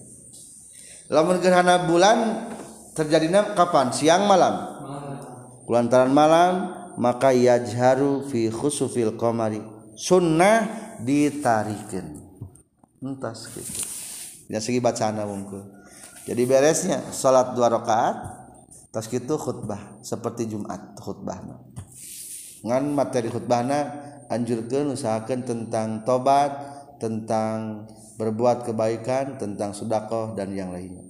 lamun 1.09 1.41
gerhana 1.41 1.89
bulan 1.89 2.49
terjadinya 2.93 3.57
kapan? 3.57 3.89
Siang 3.89 4.29
malam? 4.29 4.69
Kulantaran 5.65 6.13
malam 6.13 6.53
maka 7.01 7.33
yajharu 7.33 8.29
fi 8.29 8.53
khusufil 8.53 9.17
qamari. 9.17 9.61
Sunnah 9.93 10.83
ditarikan 11.01 12.17
entas 13.03 13.51
gitu 13.51 13.83
ya 14.47 14.63
segi 14.63 14.79
bacaan 14.79 15.19
wungkul 15.27 15.61
jadi 16.23 16.41
beresnya 16.47 17.11
salat 17.11 17.51
dua 17.53 17.67
rakaat 17.67 18.15
tas 18.89 19.05
gitu 19.11 19.35
khutbah 19.35 19.99
seperti 20.01 20.49
Jumat 20.49 20.95
khutbah 20.97 21.37
ngan 22.63 22.95
materi 22.95 23.27
khutbahna 23.27 23.91
anjurkan 24.31 24.95
usahakan 24.95 25.43
tentang 25.43 26.07
tobat 26.07 26.51
tentang 26.97 27.85
berbuat 28.15 28.63
kebaikan 28.63 29.35
tentang 29.35 29.75
sudakoh 29.75 30.31
dan 30.37 30.55
yang 30.55 30.71
lainnya. 30.71 31.03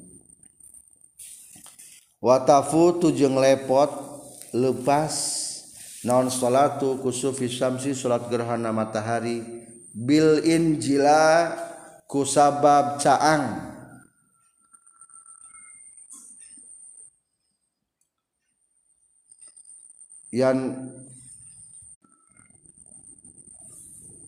Watafu 2.24 3.04
tujeng 3.04 3.36
lepot 3.36 3.92
lepas 4.56 5.14
non 6.08 6.32
salatu 6.32 6.98
kusufi 7.04 7.52
syamsi 7.52 7.92
salat 7.92 8.32
gerhana 8.32 8.72
matahari 8.72 9.44
bil 9.92 10.40
injila 10.42 11.52
kusabab 12.08 12.98
caang. 13.04 13.76
Yang 20.34 20.58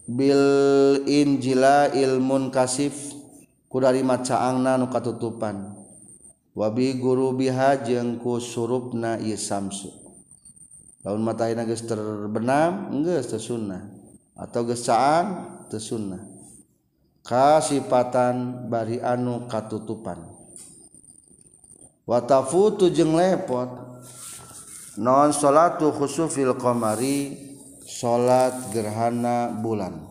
Bil 0.05 1.01
Injila 1.09 1.89
ilmun 1.89 2.53
kasif 2.53 2.93
kudari 3.65 4.05
macaangna 4.05 4.77
nu 4.77 4.85
katutupan. 4.93 5.73
Wabi 6.53 7.01
guru 7.01 7.33
biha 7.33 7.81
jeung 7.81 8.21
ku 8.21 8.37
surupna 8.37 9.17
ieu 9.17 9.35
samsu. 9.35 9.89
Laun 11.01 11.25
matahina 11.25 11.65
geus 11.65 11.83
terbenam 11.89 13.01
geus 13.01 13.33
teu 13.33 13.41
sunnah. 13.41 13.81
Atau 14.37 14.69
geus 14.69 14.85
caang 14.85 15.65
teu 15.73 15.81
sunnah. 15.81 16.21
Kasipatan 17.25 18.69
bari 18.69 19.01
anu 19.01 19.49
katutupan. 19.49 20.21
Watafutu 22.05 22.93
jeung 22.93 23.17
lepot. 23.17 23.73
Non 25.01 25.33
salatu 25.33 25.89
khusufil 25.89 26.53
qamari. 26.61 27.54
Salat 27.85 28.73
gerhana 28.73 29.53
bulan. 29.53 30.09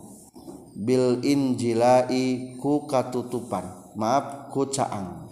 Bil 0.75 1.22
injilai 1.27 2.55
ku 2.62 2.87
katutupan. 2.87 3.95
Maaf 3.99 4.51
ku 4.55 4.70
caang. 4.70 5.27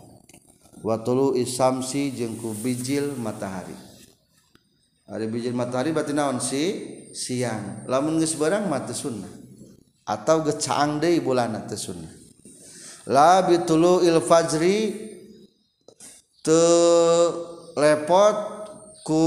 Watulu 0.83 1.39
isamsi 1.39 2.11
jeung 2.11 2.35
ku 2.39 2.51
bijil 2.59 3.15
matahari. 3.15 3.75
Hari 5.07 5.27
bijil 5.31 5.55
matahari 5.55 5.95
berarti 5.95 6.15
naon 6.15 6.43
si 6.43 6.63
siang. 7.15 7.87
Lamun 7.87 8.19
geus 8.19 8.35
barang 8.35 8.67
mah 8.67 8.83
teu 8.87 8.95
sunnah. 8.95 9.31
Atau 10.07 10.43
geus 10.43 10.59
caang 10.63 10.99
deui 10.99 11.23
bulan 11.23 11.55
teu 11.71 11.79
sunnah. 11.79 12.11
La 13.07 13.43
bitulu 13.43 14.03
il 14.07 14.19
fajri 14.23 14.95
teu 16.43 16.63
lepot 17.75 18.67
ku 19.03 19.27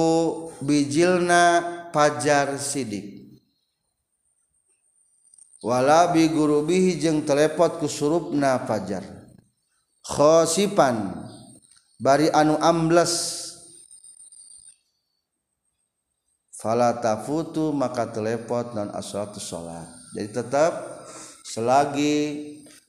bijilna 0.63 1.75
pajar 1.95 2.59
sidik 2.59 3.39
walabi 5.63 6.27
gurubihi 6.27 6.99
jeung 6.99 7.23
telepot 7.23 7.79
ku 7.79 7.87
surupna 7.87 8.67
pajar 8.67 9.07
khosipan 10.03 11.23
bari 11.95 12.27
anu 12.35 12.59
ambles. 12.59 13.47
Fala 16.55 16.97
tafutu 16.97 17.69
maka 17.77 18.09
telepot 18.09 18.73
non 18.73 18.89
asratu 18.89 19.37
salat 19.37 19.85
jadi 20.17 20.33
tetap 20.33 20.73
selagi 21.45 22.41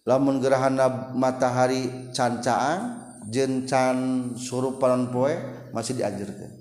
lamun 0.09 0.41
gerhana 0.41 1.13
matahari 1.13 2.09
cancaan 2.17 3.05
jencan 3.29 4.33
surup 4.41 4.81
panon 4.81 5.13
poe 5.13 5.35
masih 5.77 5.93
dianjurkan 5.93 6.57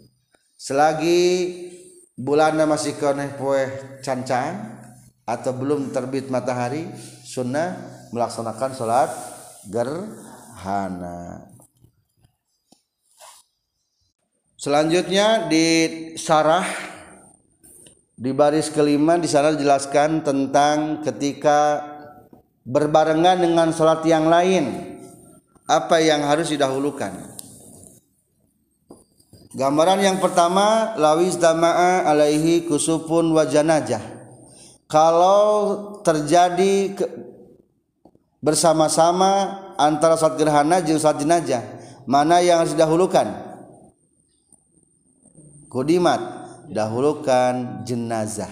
selagi 0.59 1.23
bulannya 2.15 2.63
masih 2.63 2.95
koneh 2.95 3.35
poe 3.35 3.67
cancaan 3.99 4.79
atau 5.27 5.51
belum 5.51 5.91
terbit 5.91 6.31
matahari 6.31 6.87
sunnah 7.27 7.75
melaksanakan 8.15 8.71
sholat 8.71 9.09
gerhana. 9.67 11.51
Selanjutnya 14.55 15.45
di 15.51 15.65
sarah 16.15 16.65
di 18.15 18.31
baris 18.31 18.71
kelima 18.71 19.19
di 19.19 19.27
sana 19.27 19.51
dijelaskan 19.51 20.23
tentang 20.23 21.03
ketika 21.03 21.83
berbarengan 22.63 23.43
dengan 23.43 23.69
sholat 23.75 24.01
yang 24.07 24.31
lain 24.31 24.95
apa 25.67 25.99
yang 25.99 26.23
harus 26.23 26.49
didahulukan 26.49 27.34
gambaran 29.55 30.03
yang 30.03 30.17
pertama 30.19 30.93
lawis 30.99 31.39
dama'a 31.39 32.05
alaihi 32.05 32.67
kusupun 32.67 33.31
wajanajah 33.31 34.03
kalau 34.85 35.49
terjadi 36.03 36.93
ke, 36.93 37.05
bersama-sama 38.43 39.63
antara 39.79 40.19
sholat 40.19 40.37
gerhana 40.37 40.83
dan 40.83 40.99
sholat 40.99 41.17
jenajah 41.17 41.63
mana 42.05 42.37
yang 42.37 42.61
harus 42.61 42.77
didahulukan? 42.77 43.25
Kudimat 45.67 46.21
dahulukan 46.69 47.81
jenazah. 47.83 48.49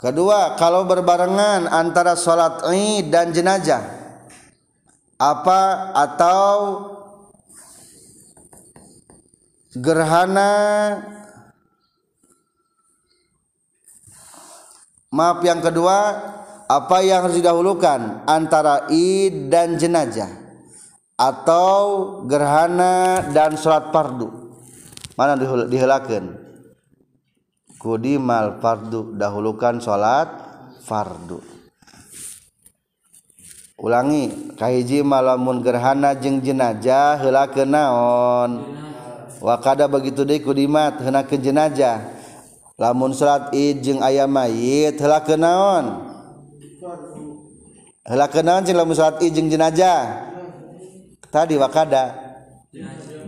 Kedua, 0.00 0.56
kalau 0.56 0.88
berbarengan 0.88 1.68
antara 1.68 2.16
sholat 2.16 2.64
id 2.72 3.12
dan 3.12 3.36
jenazah, 3.36 3.84
apa 5.20 5.92
atau 5.92 6.48
gerhana. 9.74 10.52
Maaf 15.10 15.42
yang 15.42 15.58
kedua 15.58 15.98
apa 16.70 17.02
yang 17.02 17.26
harus 17.26 17.42
didahulukan 17.42 18.22
antara 18.30 18.86
id 18.94 19.50
dan 19.50 19.74
jenazah 19.74 20.30
atau 21.18 22.22
gerhana 22.30 23.26
dan 23.34 23.58
sholat 23.58 23.90
fardu? 23.90 24.54
Mana 25.18 25.34
dihelakan 25.66 26.38
kudimal 27.82 28.62
fardu 28.62 29.18
dahulukan 29.18 29.82
salat 29.82 30.30
fardu. 30.86 31.42
Ulangi 33.80 34.54
kahiji 34.60 35.00
malamun 35.00 35.64
gerhana 35.64 36.12
jeung 36.12 36.44
jenazah 36.44 37.16
heula 37.18 37.48
ke 37.48 37.64
naon 37.64 38.76
wakada 39.40 39.88
begitu 39.88 40.22
deku 40.22 40.52
dimat 40.52 41.00
ke 41.26 41.36
jenazah 41.40 42.12
lamun 42.76 43.16
salat 43.16 43.50
id 43.56 43.80
jeung 43.82 44.00
aya 44.04 44.28
mayit 44.28 45.00
heula 45.00 45.24
kenaon 45.24 46.14
heula 48.04 48.26
kenaon 48.28 48.62
jeung 48.62 48.78
lamun 48.78 48.94
salat 48.94 49.18
id 49.24 49.32
jeung 49.34 49.48
jenazah 49.48 50.30
tadi 51.30 51.54
wakada. 51.56 52.30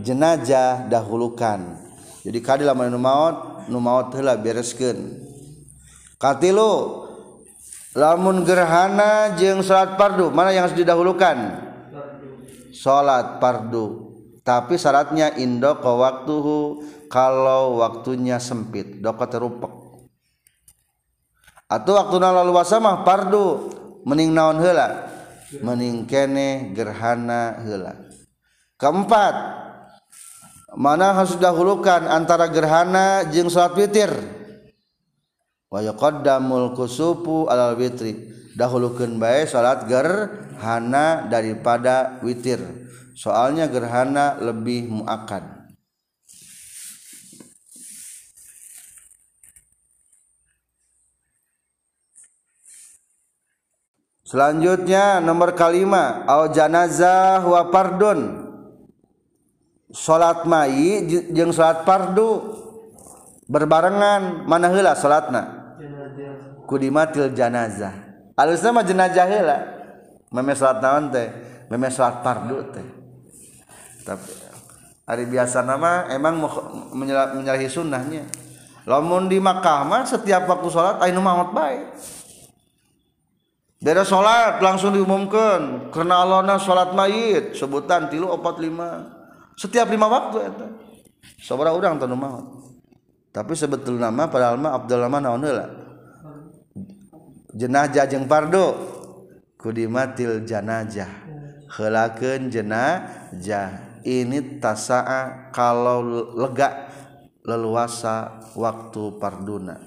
Jenazah 0.03 0.91
dahulukan. 0.91 1.79
Jadi 2.27 2.39
kadi 2.43 2.63
lamun 2.67 2.91
nu 2.91 2.99
maot 2.99 3.67
nu 3.71 3.79
maut 3.79 4.11
heula 4.15 4.35
bereskeun. 4.35 5.19
Katilu 6.19 7.07
lamun 7.95 8.43
gerhana 8.43 9.35
jeung 9.39 9.63
salat 9.63 9.95
fardu 9.99 10.31
mana 10.31 10.55
yang 10.55 10.67
harus 10.67 10.79
didahulukan? 10.79 11.59
Salat 12.75 13.39
fardu. 13.39 14.12
Tapi 14.43 14.75
syaratnya 14.75 15.39
indo 15.39 15.79
ke 15.79 15.87
waktuhu 15.87 16.83
kalau 17.07 17.79
waktunya 17.79 18.43
sempit 18.43 18.99
doko 18.99 19.25
terupek. 19.31 19.73
Atau 21.71 21.97
waktu 21.97 22.17
lalu 22.21 22.53
mah 22.53 23.07
fardu 23.07 23.47
mening 24.03 24.35
naon 24.35 24.59
heula? 24.59 25.09
Mening 25.63 26.05
kene 26.11 26.75
gerhana 26.75 27.63
heula. 27.63 27.97
Keempat 28.77 29.35
mana 30.75 31.15
harus 31.15 31.39
dahulukan 31.39 32.11
antara 32.11 32.51
gerhana 32.51 33.23
jeung 33.31 33.47
salat 33.47 33.79
witir? 33.79 34.11
Wa 35.71 35.81
yaqaddamul 35.81 36.75
kusufu 36.75 37.47
alal 37.47 37.79
witri. 37.79 38.35
Dahulukeun 38.53 39.17
bae 39.17 39.49
salat 39.49 39.89
gerhana 39.89 41.25
daripada 41.31 42.21
witir 42.21 42.83
soalnya 43.13 43.69
gerhana 43.69 44.41
lebih 44.41 44.89
muakkad. 44.89 45.63
Selanjutnya 54.33 55.21
nomor 55.21 55.53
kalima 55.53 56.25
au 56.25 56.49
janazah 56.49 57.45
wa 57.45 57.69
pardun 57.69 58.49
salat 59.93 60.49
mai 60.49 61.05
jeung 61.37 61.53
salat 61.53 61.85
fardu 61.85 62.41
berbarengan 63.45 64.49
mana 64.49 64.73
heula 64.73 64.97
salatna 64.97 65.77
kudimatil 66.65 67.37
janazah. 67.37 67.93
Alusna 68.33 68.73
mah 68.73 68.85
jenazah 68.89 69.29
heula. 69.29 69.59
Meme 70.33 70.57
salat 70.57 70.81
naon 70.81 71.13
teh? 71.13 71.29
Meme 71.69 71.93
salat 71.93 72.25
fardu 72.25 72.73
teh 72.73 73.02
tapi 74.03 74.31
hari 75.07 75.25
biasa 75.31 75.63
nama 75.63 76.11
emang 76.11 76.43
menyalahi 76.93 77.67
sunnahnya. 77.71 78.27
Lamun 78.83 79.31
di 79.31 79.39
Makkah 79.39 79.87
mah 79.87 80.03
setiap 80.03 80.51
waktu 80.51 80.69
sholat 80.69 80.99
ayo 81.07 81.23
maut 81.23 81.55
baik. 81.55 81.95
Dari 83.83 84.03
sholat 84.03 84.63
langsung 84.63 84.95
diumumkan 84.95 85.91
karena 85.95 86.23
alona 86.23 86.59
sholat 86.59 86.95
mayit 86.95 87.55
sebutan 87.55 88.11
tilu 88.11 88.31
opat 88.31 88.59
lima. 88.59 89.23
Setiap 89.55 89.87
lima 89.91 90.11
waktu 90.11 90.39
itu 90.51 90.67
sobra 91.43 91.75
orang 91.75 91.99
tanu 91.99 92.15
maut 92.15 92.47
tapi 93.35 93.59
sebetul 93.59 93.99
nama 93.99 94.31
padahal 94.31 94.59
mah 94.59 94.79
Abdul 94.79 95.03
Rahman 95.03 95.27
naonela 95.27 95.67
jenazah 97.51 98.07
jeung 98.07 98.31
pardo 98.31 98.79
kudimatil 99.59 100.47
janajah 100.47 101.11
helakeun 101.75 102.53
jenajah 102.53 103.92
ini 104.05 104.59
tasaa 104.63 105.51
kalau 105.55 106.33
lega 106.35 106.91
leluasa 107.43 108.43
waktu 108.55 109.19
parduna. 109.19 109.79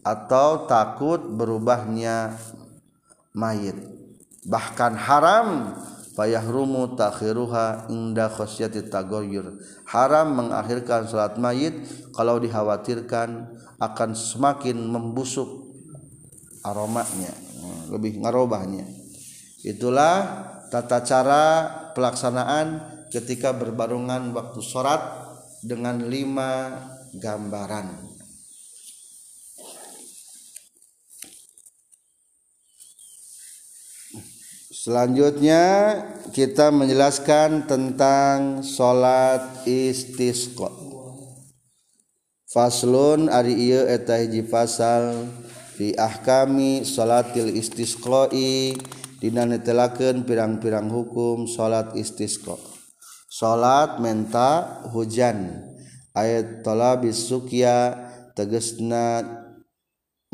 Atau 0.00 0.64
takut 0.64 1.20
berubahnya 1.20 2.32
mayit. 3.36 3.76
Bahkan 4.48 4.96
haram 4.96 5.76
fayahrumu 6.16 6.96
takhiruha 6.96 7.92
inda 7.92 8.32
khasyati 8.32 8.88
tagoyur. 8.88 9.60
Haram 9.84 10.32
mengakhirkan 10.32 11.04
salat 11.04 11.36
mayit 11.36 11.84
kalau 12.16 12.40
dikhawatirkan 12.40 13.60
akan 13.76 14.10
semakin 14.16 14.76
membusuk 14.76 15.70
aromanya 16.64 17.32
lebih 17.88 18.20
ngarobahnya 18.20 18.84
itulah 19.64 20.46
tata 20.70 21.02
cara 21.02 21.44
pelaksanaan 21.92 22.80
ketika 23.10 23.50
berbarungan 23.50 24.30
waktu 24.30 24.62
sholat 24.62 25.02
dengan 25.66 26.06
lima 26.06 26.70
gambaran 27.18 28.10
Selanjutnya 34.80 35.92
kita 36.32 36.72
menjelaskan 36.72 37.68
tentang 37.68 38.64
salat 38.64 39.68
istisqa. 39.68 40.72
Faslun 42.48 43.28
ari 43.28 43.60
ieu 43.60 43.84
eta 43.84 44.16
hiji 44.16 44.40
fasal 44.40 45.28
fi 45.76 45.92
ahkami 46.00 46.88
salatil 46.88 47.52
istisqai 47.52 48.80
dina 49.20 49.44
netelakeun 49.44 50.24
pirang-pirang 50.24 50.88
hukum 50.88 51.44
salat 51.44 51.92
istisqa. 51.94 52.56
salat 53.30 54.02
menta 54.02 54.82
hujan. 54.90 55.62
Ayat 56.10 56.66
talabis 56.66 57.30
sukya 57.30 57.94
tegesna 58.34 59.22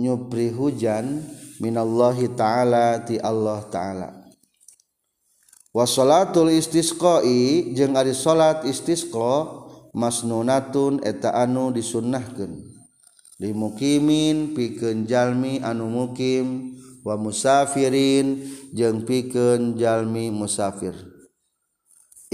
nyupri 0.01 0.49
hujan 0.49 1.21
minallahi 1.61 2.33
ta'ala 2.33 3.05
ti 3.05 3.21
Allah 3.21 3.61
ta'ala. 3.69 4.09
Wasolatul 5.77 6.49
istisqa'i 6.57 7.77
jeung 7.77 7.93
ari 7.93 8.17
salat 8.17 8.65
istisqa 8.65 9.53
masnunatun 9.93 11.05
eta 11.05 11.37
anu 11.37 11.69
disunnahkeun. 11.77 12.73
Limukimin 13.37 14.57
pikeun 14.57 15.05
jalmi 15.05 15.61
anu 15.61 15.93
mukim 15.93 16.73
wa 17.07 17.15
musafirin 17.15 18.43
jeung 18.75 19.07
pikeun 19.07 19.79
jalmi 19.79 20.35
musafir. 20.35 20.99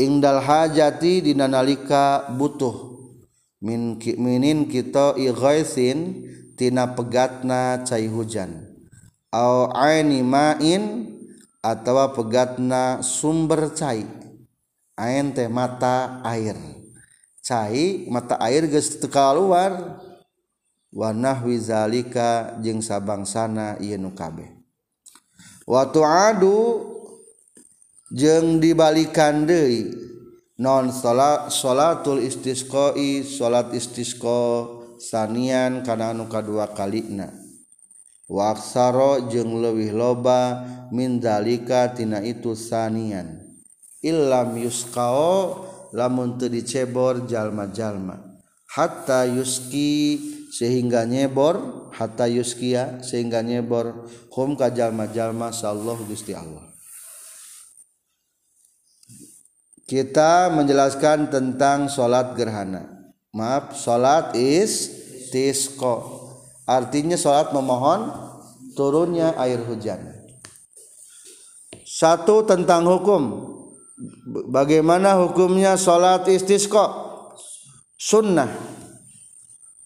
Ingdal 0.01 0.41
hajati 0.41 1.21
dina 1.21 1.45
nalika 1.45 2.33
butuh. 2.33 2.97
Min 3.61 4.01
minin 4.01 4.65
kita 4.65 5.13
ighaisin 5.21 6.25
tina 6.57 6.97
pegatna 6.97 7.85
cai 7.85 8.09
hujan. 8.09 8.73
Au 9.29 9.69
aini 9.77 10.25
ma'in 10.25 11.13
atawa 11.61 12.17
pegatna 12.17 13.05
sumber 13.05 13.77
cai. 13.77 14.09
Ain 14.97 15.37
teh 15.37 15.53
mata 15.53 16.25
air. 16.25 16.57
Cai 17.45 18.09
mata 18.09 18.41
air 18.41 18.65
geus 18.73 18.97
teu 18.97 19.13
keluar 19.13 20.01
wa 20.93 21.09
nahwi 21.13 21.61
zalika 21.61 22.57
jeung 22.61 22.85
sabangsana 22.85 23.81
ieu 23.81 23.97
nu 23.97 24.13
kabeh 24.13 24.62
waktu 25.67 26.01
Aduh 26.03 26.93
jeng 28.13 28.61
dibalikan 28.61 29.49
deui 29.49 29.89
non 30.61 30.93
salat 30.93 31.51
salatul 31.51 32.23
istisqa'i 32.23 33.25
salat 33.25 33.75
istisqa 33.75 34.69
sanian 35.03 35.83
kana 35.83 36.15
anu 36.15 36.31
kadua 36.31 36.71
kalina. 36.71 37.35
Waksaro 38.33 39.29
jeung 39.29 39.61
leuwih 39.61 39.93
loba 39.93 40.65
min 40.89 41.21
dalika 41.21 41.93
tina 41.93 42.25
itu 42.25 42.57
sanian. 42.57 43.45
Illam 44.01 44.57
yusqao 44.57 45.67
lamun 45.93 46.41
teu 46.41 46.49
dicebor 46.49 47.29
jalma-jalma. 47.29 48.17
Hatta 48.73 49.29
yuski 49.29 50.17
sehingga 50.53 51.09
nyebor 51.09 51.89
hatta 51.97 52.29
yuskia 52.29 53.01
sehingga 53.01 53.41
nyebor 53.41 54.05
hum 54.37 54.53
ka 54.53 54.69
jalma-jalma 54.69 55.49
sallallahu 55.49 56.05
Gusti 56.05 56.37
Allah. 56.37 56.69
Kita 59.89 60.53
menjelaskan 60.53 61.33
tentang 61.33 61.89
sholat 61.89 62.37
gerhana. 62.37 62.85
Maaf 63.33 63.81
sholat 63.81 64.37
istisqa 64.37 66.05
artinya 66.69 67.17
sholat 67.17 67.57
memohon 67.57 68.13
turunnya 68.77 69.33
air 69.41 69.65
hujan. 69.65 70.05
Satu 71.81 72.45
tentang 72.45 72.85
hukum. 72.85 73.49
Bagaimana 74.53 75.17
hukumnya 75.17 75.81
sholat 75.81 76.29
istisqa 76.29 76.93
sunnah 77.97 78.82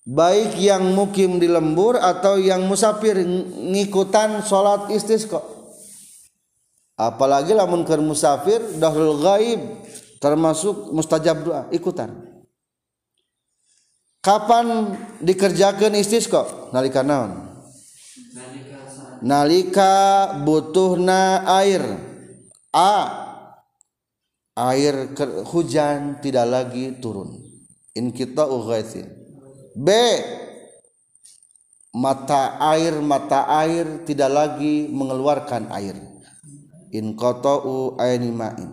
baik 0.06 0.54
yang 0.62 0.94
mukim 0.94 1.42
di 1.42 1.50
lembur 1.50 1.98
atau 1.98 2.38
yang 2.38 2.62
musafir 2.70 3.18
ngikutan 3.58 4.46
sholat 4.46 4.94
istisqa. 4.94 5.42
Apalagi 6.96 7.52
lamun 7.52 7.84
ke 7.84 7.98
musafir 7.98 8.62
dahrul 8.78 9.20
gaib 9.20 9.60
termasuk 10.22 10.94
mustajab 10.94 11.44
doa 11.44 11.62
ikutan. 11.74 12.14
Kapan 14.22 14.96
dikerjakan 15.20 15.92
istisqa? 15.98 16.70
Nalika 16.70 17.02
naon? 17.02 17.52
Nalika 19.20 20.32
butuhna 20.40 21.44
air. 21.60 21.82
A 22.72 22.94
air 24.56 25.12
hujan 25.52 26.20
tidak 26.24 26.46
lagi 26.48 26.96
turun. 26.96 27.44
In 27.96 28.12
kita 28.12 28.44
ughaithin 28.44 29.15
b. 29.76 29.88
Mata 31.96 32.60
air 32.76 32.92
mata 33.00 33.48
air 33.64 34.04
tidak 34.04 34.28
lagi 34.28 34.88
mengeluarkan 34.92 35.72
air. 35.72 35.96
In 36.92 37.16
qata'u 37.16 37.96
aini 37.96 38.28
ma'in. 38.32 38.68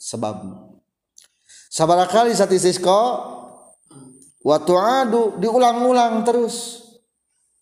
Sebab. 0.00 0.44
Sabaraha 1.68 2.08
kali 2.08 2.32
saat 2.32 2.52
istisqa 2.52 3.00
wa 4.44 4.56
diulang-ulang 5.40 6.24
terus. 6.24 6.84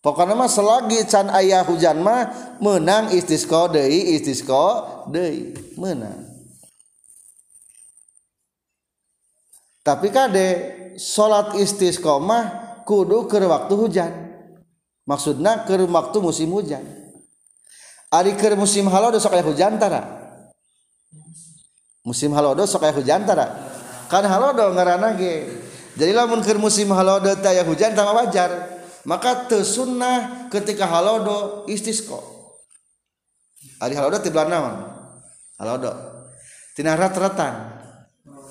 Pokoknya 0.03 0.35
mah 0.35 0.51
selagi 0.51 1.07
can 1.07 1.31
ayah 1.31 1.63
hujan 1.63 2.03
mah 2.03 2.55
menang 2.59 3.15
istisqa 3.15 3.71
deui 3.71 4.19
istisqa 4.19 5.07
deui 5.07 5.55
menang. 5.79 6.27
Tapi 9.83 10.07
kade 10.11 10.82
salat 10.97 11.57
istisqa 11.57 12.19
mah 12.19 12.79
kudu 12.87 13.25
ke 13.27 13.39
waktu 13.41 13.73
hujan. 13.73 14.11
Maksudna 15.03 15.67
ke 15.67 15.75
waktu 15.83 16.17
musim 16.23 16.49
hujan. 16.51 16.83
Ari 18.13 18.37
ke 18.37 18.53
musim 18.53 18.87
halodo 18.87 19.17
sok 19.17 19.35
aya 19.35 19.43
hujan 19.43 19.75
tara? 19.81 20.05
Musim 22.05 22.31
halodo 22.31 22.63
sok 22.63 22.85
aya 22.85 22.93
hujan 22.93 23.25
tara? 23.25 23.51
Kan 24.07 24.23
halodo 24.29 24.69
ngarana 24.71 25.17
ge. 25.17 25.49
Jadi 25.97 26.11
lamun 26.13 26.41
keur 26.45 26.61
musim 26.61 26.89
halodo 26.93 27.33
teh 27.37 27.63
hujan 27.65 27.97
tama 27.97 28.13
wajar. 28.23 28.49
Maka 29.03 29.51
teu 29.51 29.65
sunnah 29.67 30.47
ketika 30.47 30.87
halodo 30.87 31.67
istisqa. 31.67 32.15
Ari 33.83 33.97
halodo 33.99 34.21
ti 34.23 34.31
naon 34.31 34.87
halodo. 35.59 35.91
Tina 36.73 36.95
rat-ratan? 36.97 37.83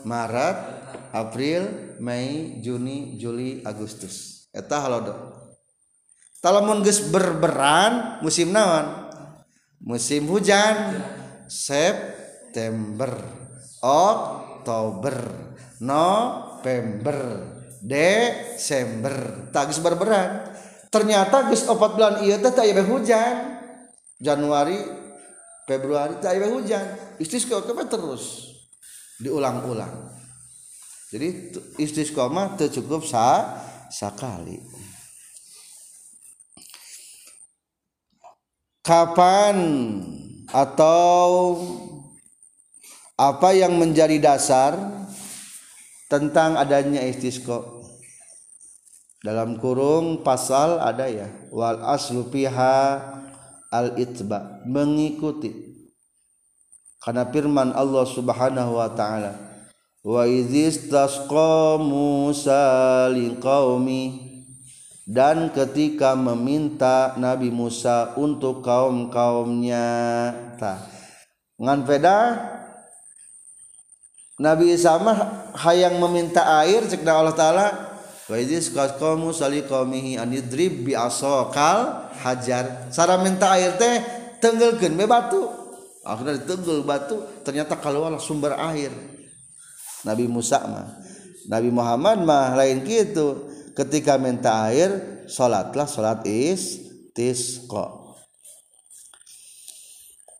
Maret 0.02 0.56
April 1.14 1.91
Mei 2.02 2.58
Juni 2.58 3.14
Juli 3.14 3.62
Agustus. 3.62 4.50
Eta 4.50 4.82
halodo. 4.82 5.14
Talamun 6.42 6.82
geus 6.82 6.98
berberan 7.06 8.18
musim 8.26 8.50
naon? 8.50 9.06
Musim 9.78 10.26
hujan 10.26 10.98
September 11.46 13.14
Oktober 13.78 15.14
November 15.78 17.18
Desember. 17.78 19.46
Tagis 19.54 19.78
berberan. 19.78 20.50
Ternyata 20.90 21.46
geus 21.54 21.70
opat 21.70 21.94
bulan 21.94 22.26
ieu 22.26 22.34
teh 22.42 22.50
aya 22.50 22.82
hujan. 22.82 23.62
Januari 24.18 24.78
Februari 25.70 26.18
teh 26.18 26.34
aya 26.34 26.50
hujan. 26.50 26.98
Istis 27.22 27.46
kok 27.46 27.70
terus. 27.86 28.50
Diulang-ulang. 29.22 30.21
Jadi 31.12 31.28
istisqa 31.76 32.32
mah 32.32 32.56
teu 32.56 32.72
cukup 32.72 33.04
sa 33.04 33.60
sakali 33.92 34.56
kapan 38.82 39.56
atau 40.50 41.28
apa 43.14 43.54
yang 43.54 43.78
menjadi 43.78 44.18
dasar 44.18 44.74
tentang 46.10 46.58
adanya 46.58 47.00
istisqa? 47.06 47.62
Dalam 49.22 49.62
kurung 49.62 50.26
pasal 50.26 50.82
ada 50.82 51.06
ya 51.06 51.30
wal 51.54 51.78
aslu 51.94 52.26
fiha 52.26 52.98
al 53.70 53.94
itba 53.94 54.66
mengikuti. 54.66 55.70
Karena 56.98 57.30
firman 57.30 57.70
Allah 57.70 58.02
Subhanahu 58.02 58.82
wa 58.82 58.90
taala 58.90 59.51
wa 60.02 60.26
Waizistasqa 60.26 61.78
Musa 61.78 63.06
liqaumi 63.14 64.34
dan 65.06 65.50
ketika 65.54 66.18
meminta 66.18 67.14
Nabi 67.18 67.54
Musa 67.54 68.14
untuk 68.18 68.62
kaum-kaumnya. 68.66 69.86
Tah 70.58 70.78
ngan 71.58 71.86
peda? 71.86 72.18
Nabi 74.42 74.74
Isa 74.74 74.98
mah 74.98 75.54
hayang 75.54 76.02
meminta 76.02 76.42
air 76.62 76.82
cek 76.82 77.06
Allah 77.06 77.34
taala. 77.34 77.66
Wa 78.26 78.34
waizis 78.38 78.74
qasqamu 78.74 79.30
saliqamihi 79.30 80.18
anidrib 80.18 80.82
bi 80.82 80.98
asokal 80.98 82.10
hajar. 82.26 82.90
Cara 82.90 83.22
minta 83.22 83.54
air 83.54 83.78
teh 83.78 84.02
tenggelkeun 84.42 84.98
be 84.98 85.06
batu. 85.06 85.46
Akhirnya 86.02 86.42
ditenggel 86.42 86.82
batu 86.82 87.22
ternyata 87.46 87.78
keluar 87.78 88.10
sumber 88.18 88.58
air. 88.58 88.90
Nabi 90.02 90.26
Musa 90.26 90.62
mah. 90.66 90.88
Nabi 91.50 91.70
Muhammad 91.74 92.22
mah 92.22 92.54
lain 92.54 92.86
gitu 92.86 93.50
ketika 93.74 94.18
minta 94.18 94.68
air 94.70 95.24
salatlah 95.26 95.88
salat 95.88 96.22
istisqa 96.28 97.88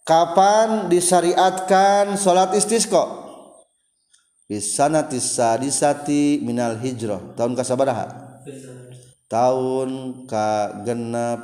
kapan 0.06 0.86
disyariatkan 0.86 2.14
salat 2.14 2.54
istisqa 2.54 3.22
Bisanati 4.52 5.16
sadisati 5.16 6.44
minal 6.44 6.76
hijrah. 6.76 7.32
Tahun 7.32 7.56
kasabaraha? 7.56 8.36
Tahun. 9.24 9.88
Ka 10.28 10.84
genep 10.84 11.40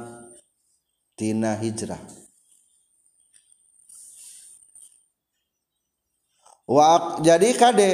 tina 1.16 1.56
hijrah 1.56 2.17
wa 6.68 7.16
jadi 7.24 7.56
kade 7.56 7.90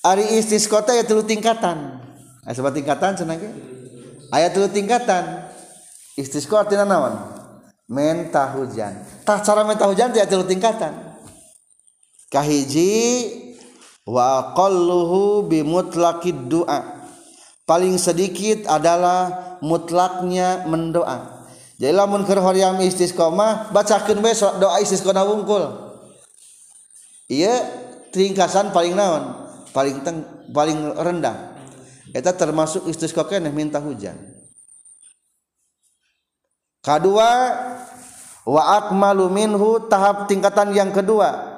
ari 0.00 0.40
istisqota 0.40 0.96
ya 0.96 1.04
telu 1.04 1.20
tingkatan. 1.20 2.00
Aya 2.46 2.54
sebat 2.56 2.72
tingkatan 2.72 3.12
cenah 3.12 3.36
ge 3.36 3.50
aya 4.32 4.48
telu 4.48 4.72
tingkatan. 4.72 5.52
Istisqa 6.16 6.64
artinya 6.64 6.88
naon? 6.88 7.14
Mentah 7.92 8.56
hujan. 8.56 9.04
Tah 9.28 9.44
cara 9.44 9.68
mentah 9.68 9.84
hujan 9.84 10.16
teh 10.16 10.24
telu 10.24 10.48
tingkatan. 10.48 11.20
Kahiji 12.32 13.28
wa 14.08 14.50
aqalluhu 14.50 15.44
bi 15.44 15.60
mutlaqid 15.60 16.48
du'a. 16.48 17.04
Paling 17.66 17.98
sedikit 17.98 18.64
adalah 18.70 19.58
mutlaknya 19.58 20.64
mendoa. 20.70 21.50
Jadi 21.76 21.92
lamun 21.92 22.24
keur 22.24 22.40
hoream 22.40 22.80
istisqa 22.80 23.28
mah 23.28 23.68
bacakeun 23.74 24.24
we 24.24 24.32
doa 24.32 24.80
istisqa 24.80 25.12
wungkul 25.12 25.85
iya 27.26 27.62
ringkasan 28.16 28.72
paling 28.72 28.96
naon? 28.96 29.46
Paling 29.76 30.00
teng, 30.00 30.24
paling 30.50 30.96
rendah. 30.96 31.52
Eta 32.16 32.32
termasuk 32.32 32.88
istisqa 32.88 33.28
keneh 33.28 33.52
minta 33.52 33.76
hujan. 33.76 34.16
Kedua 36.80 37.30
wa 38.46 38.62
akmalu 38.78 39.28
minhu 39.28 39.84
tahap 39.90 40.24
tingkatan 40.30 40.72
yang 40.72 40.94
kedua. 40.96 41.54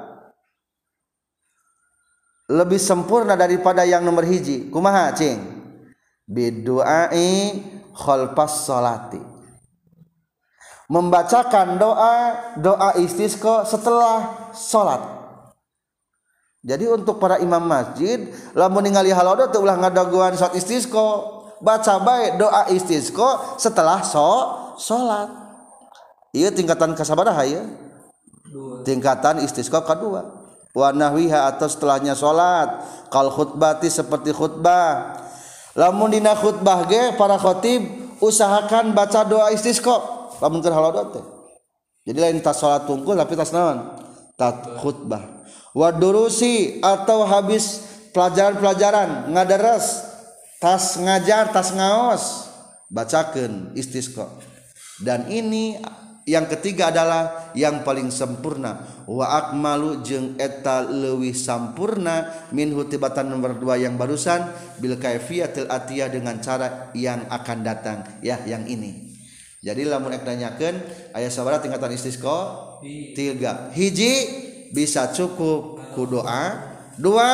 Lebih 2.49 2.81
sempurna 2.81 3.37
daripada 3.37 3.85
yang 3.85 4.03
nomor 4.03 4.25
hiji. 4.25 4.73
Kumaha 4.73 5.13
cing? 5.13 5.37
Biduai 6.25 7.61
khalfas 7.93 8.67
salati. 8.67 9.21
Membacakan 10.89 11.77
doa 11.77 12.17
doa 12.57 12.97
istisqa 12.97 13.69
setelah 13.69 14.49
salat 14.57 15.18
jadi 16.63 16.91
untuk 16.91 17.23
para 17.23 17.39
imam 17.39 17.63
masjid 17.63 18.31
lamun 18.55 18.83
ningali 18.87 19.15
halodo 19.15 19.47
teu 19.51 19.63
ulah 19.63 19.79
ngadaguan 19.79 20.35
salat 20.35 20.59
istisqo 20.59 21.39
baca 21.63 22.03
baik 22.03 22.39
doa 22.39 22.67
istisqo 22.75 23.59
setelah 23.59 24.03
so 24.03 24.31
salat 24.79 25.31
ieu 26.35 26.51
tingkatan 26.51 26.99
kasabaraha 26.99 27.47
ya? 27.47 27.63
tingkatan 28.85 29.45
istisqo 29.45 29.81
kedua. 29.85 30.25
Wa 30.77 30.95
nahwiha 30.95 31.49
atau 31.49 31.67
setelahnya 31.67 32.15
salat 32.15 32.85
kal 33.11 33.33
khutbati 33.33 33.89
seperti 33.89 34.31
khutbah. 34.31 35.17
Lamun 35.75 36.13
dina 36.13 36.35
khutbah 36.37 36.87
ge 36.87 37.15
para 37.17 37.39
khotib 37.39 37.87
usahakan 38.23 38.93
baca 38.95 39.25
doa 39.27 39.51
istisqo 39.51 39.95
lamun 40.39 40.63
keur 40.63 40.75
halodo 40.77 41.03
teh. 41.19 41.25
Jadi 42.09 42.19
lain 42.19 42.39
tas 42.41 42.57
salat 42.57 42.89
tungkul 42.89 43.19
tapi 43.19 43.37
tas 43.37 43.53
naon? 43.53 43.97
Tat 44.39 44.81
khutbah. 44.81 45.38
Wa 45.79 45.95
durusi 45.95 46.83
atau 46.83 47.23
habis 47.23 47.87
pelajaran-pelajaran 48.11 49.31
ngadaras 49.31 50.11
tas 50.59 50.99
ngajar 50.99 51.55
tas 51.55 51.71
ngaos. 51.71 52.51
Bacakeun 52.89 53.77
istisqa 53.77 54.33
dan 55.05 55.29
ini 55.29 55.77
yang 56.29 56.45
ketiga 56.45 56.93
adalah 56.93 57.53
yang 57.57 57.81
paling 57.81 58.13
sempurna. 58.13 58.85
Wa 59.09 59.33
akmalu 59.33 60.05
jeung 60.05 60.37
eta 60.37 60.85
leuwih 60.85 61.33
sampurna 61.33 62.49
min 62.53 62.77
hutibatan 62.77 63.33
nomor 63.33 63.57
dua 63.57 63.81
yang 63.81 63.97
barusan 63.97 64.45
bil 64.77 65.01
kaifiyatil 65.01 65.73
atiyah 65.73 66.13
dengan 66.13 66.37
cara 66.45 66.93
yang 66.93 67.25
akan 67.33 67.59
datang. 67.65 68.05
Ya 68.21 68.45
yang 68.45 68.69
ini. 68.69 69.17
Jadi 69.65 69.89
lamun 69.89 70.13
ek 70.13 70.23
nanyakeun 70.29 70.77
aya 71.17 71.33
sabaraha 71.33 71.65
tingkatan 71.65 71.97
istisqa 71.97 72.39
tiga. 73.17 73.73
Hiji 73.73 74.48
bisa 74.73 75.11
cukup. 75.13 75.81
Ku 75.97 76.07
doa. 76.07 76.77
Dua 76.99 77.31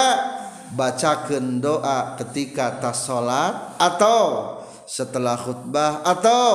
bacakeun 0.74 1.61
doa 1.61 2.16
ketika 2.20 2.80
tas 2.80 3.05
salat 3.07 3.76
atau 3.80 4.53
setelah 4.85 5.37
khutbah 5.37 6.05
atau 6.05 6.53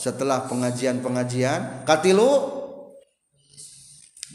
setelah 0.00 0.48
pengajian-pengajian. 0.48 1.84
Katilu 1.88 2.56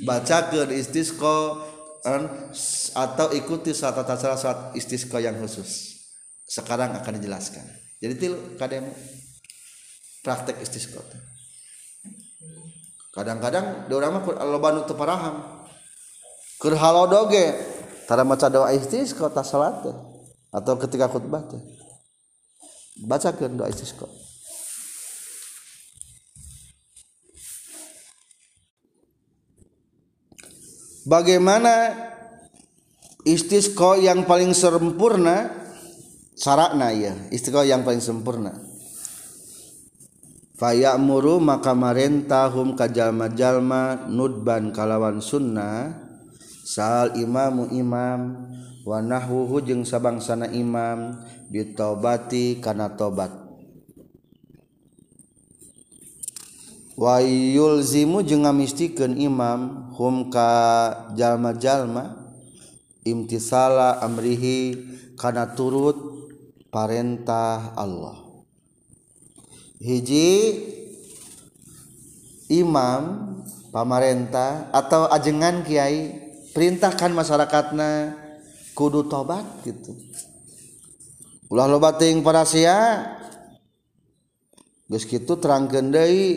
baca 0.05 0.37
ke 0.49 0.69
istisqa 0.73 1.37
atau 2.97 3.27
ikuti 3.37 3.73
saat 3.73 3.97
cara 4.01 4.37
saat 4.37 4.73
istisqa 4.77 5.21
yang 5.21 5.37
khusus. 5.37 6.01
Sekarang 6.45 6.93
akan 6.97 7.21
dijelaskan. 7.21 7.63
Jadi 8.01 8.13
tilu 8.17 8.37
kadang 8.57 8.89
praktek 10.21 10.61
istisqa 10.61 11.01
kadang-kadang 13.11 13.91
orang 13.91 14.11
mah 14.15 14.23
loba 14.47 14.71
nu 14.71 14.81
teu 14.87 14.95
paraham 14.95 15.60
keur 16.61 16.77
halodoge 16.77 17.57
tara 18.05 18.21
maca 18.21 18.45
doa 18.53 18.69
istisqa 18.77 19.33
ta 19.33 19.41
salat 19.41 19.81
atau 20.53 20.73
ketika 20.77 21.09
khutbah 21.09 21.41
teh. 21.49 21.61
Bacakeun 23.01 23.57
doa 23.57 23.65
istisqa 23.65 24.05
bagaimana 31.05 31.97
istisqa 33.25 33.97
yang 33.97 34.25
paling 34.29 34.53
sempurna? 34.53 35.57
Sarakna 36.37 36.89
ya 36.93 37.13
istisqa 37.29 37.65
yang 37.65 37.85
paling 37.85 38.01
sempurna. 38.01 38.53
Fayamuru 40.61 41.41
maka 41.41 41.73
marentahum 41.73 42.77
kajalma-jalma 42.77 44.05
nudban 44.13 44.69
kalawan 44.69 45.17
sunnah 45.17 46.10
sal 46.71 47.19
imamu 47.19 47.67
imam 47.75 48.47
wa 48.87 49.03
nahwuhu 49.03 49.59
jeung 49.59 49.83
sabangsana 49.83 50.47
imam 50.55 51.19
bitobati 51.51 52.63
kana 52.63 52.95
tobat. 52.95 53.35
Wayulzimu 56.95 58.23
jeung 58.23 58.47
ngamistikeun 58.47 59.19
imam 59.19 59.91
hum 59.99 60.31
ka 60.31 60.47
jalma-jalma 61.19 62.15
imtisala 63.03 63.99
amrihi 63.99 64.79
kana 65.19 65.51
turut 65.51 65.99
parentah 66.71 67.75
Allah. 67.75 68.15
Hiji 69.81 70.55
imam 72.47 73.35
pamarentah 73.75 74.71
atau 74.71 75.09
ajengan 75.11 75.65
kiai 75.67 76.30
perintahkan 76.51 77.11
masyarakatnya 77.15 78.15
kudu 78.75 79.07
tobat 79.07 79.43
gitu. 79.63 79.95
Ulah 81.51 81.67
loba 81.67 81.99
para 81.99 82.47
sia 82.47 83.03
geus 84.87 85.03
kitu 85.03 85.35
terangkeun 85.39 85.91
deui 85.91 86.27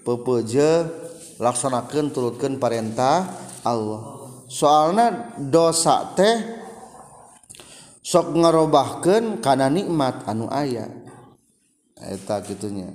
pepeje 0.00 0.88
laksanakeun 1.36 2.08
turutkeun 2.12 2.56
perintah 2.56 3.28
Allah. 3.64 4.16
Soalna 4.48 5.36
dosa 5.36 6.16
teh 6.16 6.36
sok 8.00 8.32
ngarobahkeun 8.32 9.44
kana 9.44 9.68
nikmat 9.68 10.24
anu 10.24 10.48
aya. 10.48 10.88
Eta 11.96 12.40
kitunya. 12.44 12.92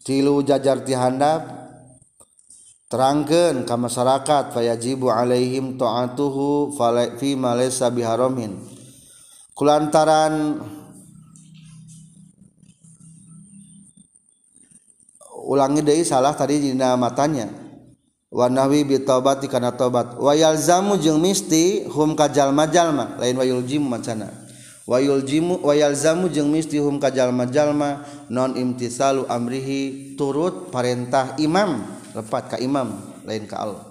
Tilu 0.00 0.40
jajar 0.40 0.80
ti 0.80 0.96
handap 0.96 1.69
terangkan 2.90 3.62
ke 3.62 3.74
masyarakat 3.78 4.50
fayajibu 4.50 5.14
alaihim 5.14 5.78
ta'atuhu 5.78 6.74
fi 7.22 7.38
malaysa 7.38 7.86
biharamin. 7.86 8.58
Kulantaran 9.54 10.58
ulangi 15.46 15.86
deui 15.86 16.02
salah 16.02 16.34
tadi 16.34 16.58
dina 16.58 16.98
matanya. 16.98 17.46
Wa 18.30 18.50
nahwi 18.50 18.82
bi 18.82 18.98
taubati 18.98 19.46
kana 19.46 19.70
taubat. 19.70 20.18
Wa 20.18 20.34
yalzamu 20.34 20.98
jeung 20.98 21.22
misti 21.22 21.86
hum 21.86 22.18
ka 22.18 22.26
jalma-jalma 22.26 23.18
lain 23.22 23.38
wa 23.38 23.46
yuljimu 23.46 23.86
macana. 23.86 24.34
Wa 24.86 24.98
yuljimu 24.98 25.62
wa 25.62 25.74
yalzamu 25.78 26.26
jeung 26.26 26.50
misti 26.50 26.82
hum 26.82 26.98
ka 26.98 27.14
jalma-jalma 27.14 28.02
non 28.30 28.58
imtisalu 28.58 29.30
amrihi 29.30 30.14
turut 30.18 30.74
perintah 30.74 31.38
imam. 31.38 31.99
Lepat 32.16 32.54
ka 32.54 32.56
imam 32.58 32.94
lain 33.24 33.44
ka 33.46 33.62
Allah 33.62 33.90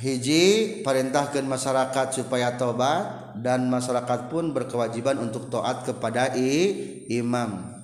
hiji 0.00 0.80
perintahkan 0.80 1.44
masyarakat 1.44 2.06
supaya 2.16 2.56
tobat 2.56 3.36
dan 3.36 3.68
masyarakat 3.68 4.32
pun 4.32 4.56
berkewajiban 4.56 5.20
untuk 5.20 5.52
taat 5.52 5.84
kepada 5.84 6.32
i, 6.34 7.04
imam. 7.12 7.76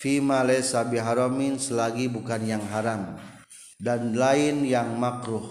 Fima 0.00 0.40
laysa 0.40 0.82
biharamin 0.88 1.60
selagi 1.60 2.08
bukan 2.08 2.42
yang 2.48 2.64
haram 2.72 3.20
dan 3.76 4.16
lain 4.16 4.64
yang 4.64 4.96
makruh 4.96 5.44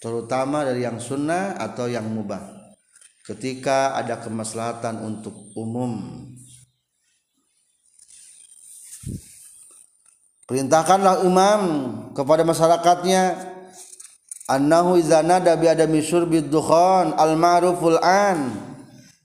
terutama 0.00 0.64
dari 0.64 0.88
yang 0.88 0.96
sunnah 0.96 1.60
atau 1.60 1.84
yang 1.84 2.08
mubah. 2.08 2.40
Ketika 3.20 3.92
ada 3.92 4.24
kemaslahatan 4.24 5.04
untuk 5.04 5.52
umum 5.52 6.24
perintahkanlah 10.50 11.22
imam 11.22 11.62
kepada 12.10 12.42
masyarakatnya 12.42 13.38
annahu 14.50 14.98
iza 14.98 15.22
nada 15.22 15.54
bi 15.54 15.70
adami 15.70 16.02
syurbi 16.02 16.42
dukhan 16.42 17.14
al 17.14 17.38
ma'ruful 17.38 18.02
an 18.02 18.58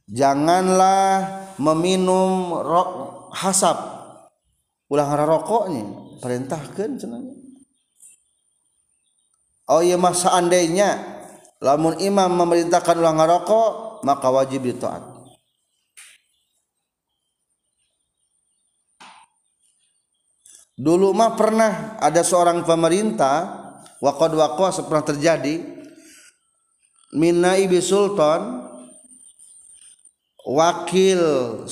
janganlah 0.06 1.42
meminum 1.58 2.54
rok 2.62 2.90
hasap. 3.34 3.98
Ulah 4.86 5.10
rokoknya 5.18 5.82
perintahkan 6.22 7.02
cenanya 7.02 7.34
oh 9.70 9.82
iya 9.82 9.98
mah 9.98 10.14
seandainya 10.14 11.02
lamun 11.58 11.98
imam 11.98 12.30
memerintahkan 12.30 12.96
ulah 13.02 13.14
ngarokok 13.18 13.70
maka 14.06 14.28
wajib 14.30 14.70
ditaat 14.70 15.02
dulu 20.76 21.16
mah 21.16 21.40
pernah 21.40 21.96
ada 22.04 22.20
seorang 22.20 22.68
pemerintah 22.68 23.64
waqad 24.04 24.32
waqwa 24.36 24.70
pernah 24.84 25.06
terjadi 25.08 25.56
minna 27.16 27.56
ibi 27.56 27.80
sultan 27.80 28.68
wakil 30.44 31.22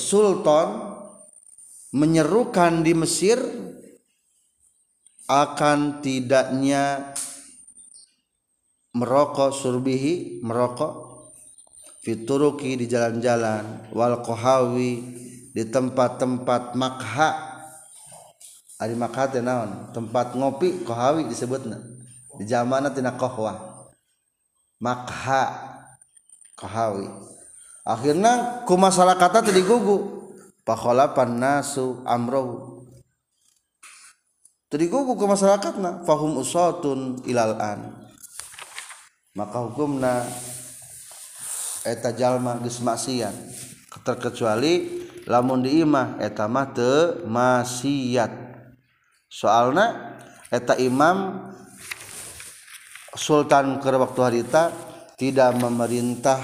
sultan 0.00 0.96
menyerukan 1.94 2.80
di 2.80 2.96
Mesir 2.96 3.38
akan 5.28 6.00
tidaknya 6.00 7.12
merokok 8.96 9.52
surbihi 9.52 10.40
merokok 10.40 10.92
fituruki 12.04 12.76
di 12.76 12.88
jalan-jalan 12.88 13.88
wal 13.92 14.20
kohawi 14.20 15.00
di 15.54 15.62
tempat-tempat 15.70 16.76
makha 16.76 17.53
Ari 18.84 18.92
Makkah 18.92 19.32
naon? 19.40 19.96
Tempat 19.96 20.36
ngopi 20.36 20.84
kohawi 20.84 21.24
disebutna. 21.24 21.80
Di 22.36 22.44
zamana 22.44 22.92
tina 22.92 23.16
kohwah 23.16 23.88
Makha. 24.84 25.72
Kohawi. 26.54 27.08
Akhirnya 27.82 28.62
ku 28.68 28.76
masalah 28.76 29.16
kata 29.16 29.42
tadi 29.42 29.64
gugu 29.64 30.28
pakhalapan 30.62 31.34
nasu 31.34 32.04
amrohu. 32.06 32.86
Tadi 34.70 34.86
gugu 34.86 35.16
ku 35.16 35.24
masyarakatna 35.24 36.04
fahum 36.06 36.38
usatun 36.38 37.24
ilal 37.26 37.56
an. 37.58 37.80
Maka 39.34 39.66
hukumna 39.66 40.22
eta 41.82 42.14
jalma 42.14 42.60
geus 42.62 42.78
maksiat. 42.84 43.34
Terkecuali 44.04 45.04
lamun 45.24 45.64
di 45.64 45.80
imah 45.80 46.20
eta 46.20 46.44
mah 46.44 46.70
teu 46.76 47.24
maksiat. 47.24 48.43
soalnya 49.28 50.18
eta 50.48 50.76
imam 50.78 51.50
Sultan 53.14 53.78
ke 53.78 53.94
waktu 53.94 54.20
harita 54.26 54.74
tidak 55.14 55.54
memerintah 55.54 56.42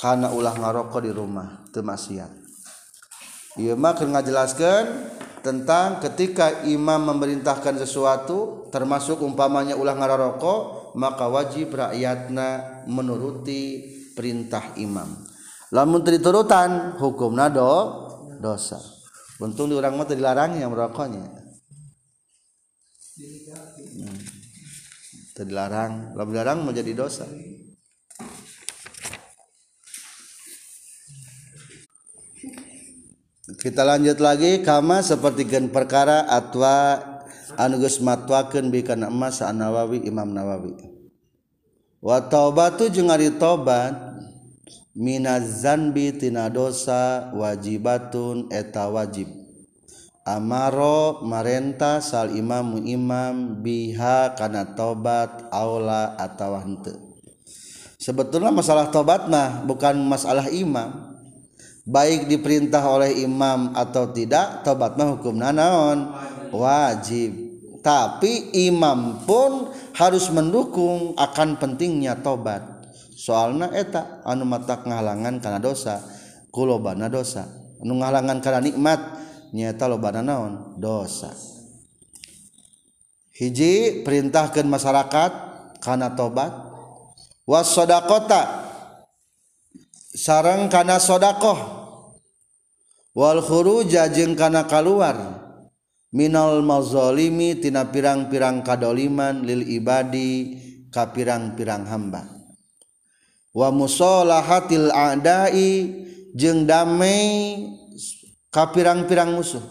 karena 0.00 0.32
ulah 0.32 0.56
ngarokok 0.56 1.04
di 1.04 1.12
rumah 1.12 1.68
termaksiat 1.76 2.46
Iya 3.56 3.72
mah 3.72 3.96
ngajelaskan 3.96 4.84
tentang 5.40 5.96
ketika 6.04 6.68
imam 6.68 7.08
memerintahkan 7.08 7.80
sesuatu 7.80 8.68
termasuk 8.68 9.24
umpamanya 9.24 9.72
ulah 9.80 9.96
ngarokok 9.96 10.92
maka 11.00 11.24
wajib 11.24 11.72
rakyatna 11.72 12.84
menuruti 12.84 13.80
perintah 14.12 14.76
imam. 14.76 15.08
Lamun 15.72 16.04
diturutan 16.04 17.00
hukum 17.00 17.32
nado 17.32 17.72
dosa. 18.40 18.95
Untung 19.42 19.68
di 19.68 19.76
orang 19.76 19.96
mah 19.96 20.08
dilarang 20.08 20.56
yang 20.56 20.72
merokoknya 20.72 21.24
hmm. 23.20 24.18
dilarang 25.36 26.16
lamun 26.16 26.32
dilarang 26.32 26.58
menjadi 26.64 26.92
dosa. 26.96 27.28
Kita 33.46 33.86
lanjut 33.86 34.18
lagi. 34.18 34.58
Kama 34.62 35.06
seperti 35.06 35.46
gen 35.46 35.70
perkara 35.70 36.26
atwa 36.26 36.98
anugus 37.54 38.02
matwakeun 38.02 38.74
bikan 38.74 39.06
emas 39.06 39.38
Nawawi 39.38 40.02
Imam 40.02 40.34
Nawawi. 40.34 40.74
Wa 42.02 42.26
taubatu 42.26 42.90
jeung 42.90 43.10
ari 43.10 43.30
minazanbi 44.96 46.16
tina 46.16 46.48
dosa 46.48 47.30
wajibatun 47.36 48.48
eta 48.48 48.88
wajib. 48.88 49.28
Amaro 50.26 51.22
marenta 51.22 52.02
sal 52.02 52.34
imamu 52.34 52.82
imam 52.82 53.62
biha 53.62 54.34
kana 54.34 54.74
tobat 54.74 55.46
aula 55.54 56.18
atawa 56.18 56.66
henteu 56.66 57.06
sebetulnya 58.06 58.54
masalah 58.54 58.86
tobat 58.94 59.26
mah 59.26 59.66
bukan 59.66 59.98
masalah 60.06 60.46
imam. 60.52 61.18
Baik 61.86 62.26
diperintah 62.26 62.82
oleh 62.82 63.22
imam 63.22 63.70
atau 63.74 64.10
tidak 64.10 64.66
tobat 64.66 64.98
mah 64.98 65.14
hukumna 65.14 65.54
naon? 65.54 66.10
Wajib. 66.50 67.46
Tapi 67.78 68.50
imam 68.66 69.22
pun 69.22 69.70
harus 69.94 70.26
mendukung 70.34 71.14
akan 71.14 71.54
pentingnya 71.62 72.18
tobat 72.18 72.75
soalna 73.16 73.72
eta 73.72 74.20
anu 74.28 74.44
mata 74.44 74.84
ngahalangan 74.84 75.40
karena 75.40 75.58
dosa 75.58 76.04
kulobana 76.52 77.08
dosa. 77.08 77.48
Anu 77.80 77.96
ngahalangan 78.00 78.44
karena 78.44 78.60
nikmat 78.60 79.00
nyata 79.56 79.88
lobana 79.88 80.20
naon? 80.20 80.76
Dosa. 80.76 81.32
Hiji 83.36 84.04
perintahkan 84.04 84.64
masyarakat 84.68 85.32
karena 85.80 86.12
tobat. 86.12 86.52
Was 87.48 87.72
sodakota. 87.72 88.68
Sarang 90.16 90.72
karena 90.72 90.96
sodakoh. 90.96 91.84
Wal 93.16 93.40
khuruja 93.40 94.12
jeung 94.12 94.36
kana 94.36 94.68
keluar 94.68 95.16
minal 96.12 96.60
mazalimi 96.64 97.56
tina 97.56 97.88
pirang-pirang 97.88 98.60
kadoliman 98.60 99.44
lil 99.44 99.64
ibadi 99.64 100.56
ka 100.92 101.12
pirang-pirang 101.12 101.84
hamba. 101.88 102.35
wa 103.56 103.72
musolahatil 103.72 104.92
a'dai 104.92 105.88
jeung 106.36 106.68
damai 106.68 107.64
ka 108.52 108.68
pirang-pirang 108.68 109.32
musuh. 109.32 109.64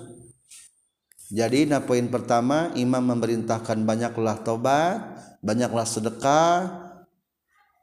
Jadi 1.30 1.70
nah 1.70 1.86
poin 1.86 2.06
pertama 2.10 2.74
imam 2.74 3.02
memerintahkan 3.14 3.78
banyaklah 3.86 4.42
tobat 4.42 4.98
banyaklah 5.46 5.86
sedekah. 5.86 6.82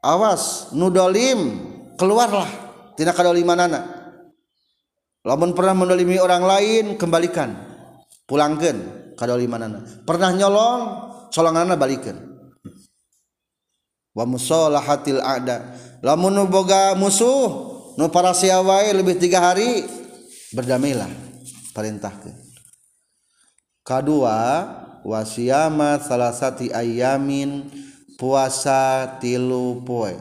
Awas 0.03 0.75
nudolim 0.75 1.71
keluarlah. 1.95 2.51
Tidak 2.99 3.15
kadolimanana 3.15 3.87
lamun 5.23 5.55
pernah 5.55 5.71
mendolimi 5.71 6.19
orang 6.19 6.43
lain 6.43 6.85
kembalikan. 6.99 7.55
Pulangkan 8.27 8.75
kadolimanana 9.15 10.03
pernah 10.03 10.35
nyolong 10.35 10.81
solonganana 11.31 11.79
balikan. 11.79 12.32
wa 14.13 14.25
musolahatil 14.29 15.19
ada. 15.19 15.75
Lamun 16.05 16.37
boga 16.47 16.93
musuh 16.93 17.49
nu 17.97 18.09
para 18.09 18.33
siawai 18.33 18.93
lebih 18.93 19.17
tiga 19.21 19.41
hari 19.51 19.85
berdamailah 20.53 21.09
perintahkan 21.73 22.33
kedua 23.83 24.39
wasiyama 25.03 25.99
salasati 25.99 26.71
ayamin 26.71 27.67
puasa 28.17 29.19
tilu 29.19 29.83
poe. 29.83 30.15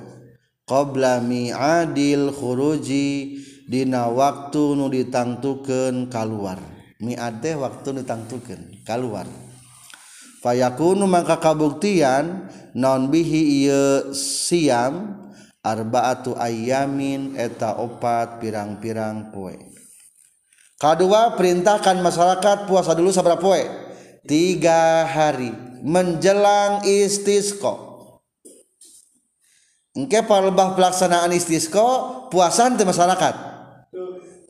Qabla 0.63 1.19
mi'adil 1.23 2.31
khuruji 2.35 3.39
dina 3.67 4.07
waktu 4.11 4.79
nu 4.79 4.87
ditangtukeun 4.91 6.07
kaluar. 6.07 6.59
Mi'ad 7.03 7.43
teh 7.43 7.59
waktu 7.59 8.03
ditangtukeun 8.03 8.87
kaluar. 8.87 9.27
Fayakunu 10.43 11.07
maka 11.07 11.39
kabuktian 11.39 12.51
non 12.75 13.09
bihi 13.09 13.65
iya 13.65 14.11
siam 14.13 15.23
arbaatu 15.63 16.35
ayamin 16.35 17.39
eta 17.39 17.79
opat 17.79 18.43
pirang-pirang 18.43 19.31
poe. 19.31 19.55
Kedua 20.77 21.39
perintahkan 21.39 22.03
masyarakat 22.03 22.67
puasa 22.67 22.93
dulu 22.99 23.15
sabar 23.15 23.39
poe. 23.39 23.63
Tiga 24.27 25.07
hari 25.07 25.51
menjelang 25.83 26.87
istisqo 26.87 27.91
Engke 29.93 30.25
palebah 30.25 30.73
pelaksanaan 30.73 31.37
istisqo 31.37 31.85
puasa 32.33 32.73
di 32.73 32.81
masyarakat? 32.81 33.35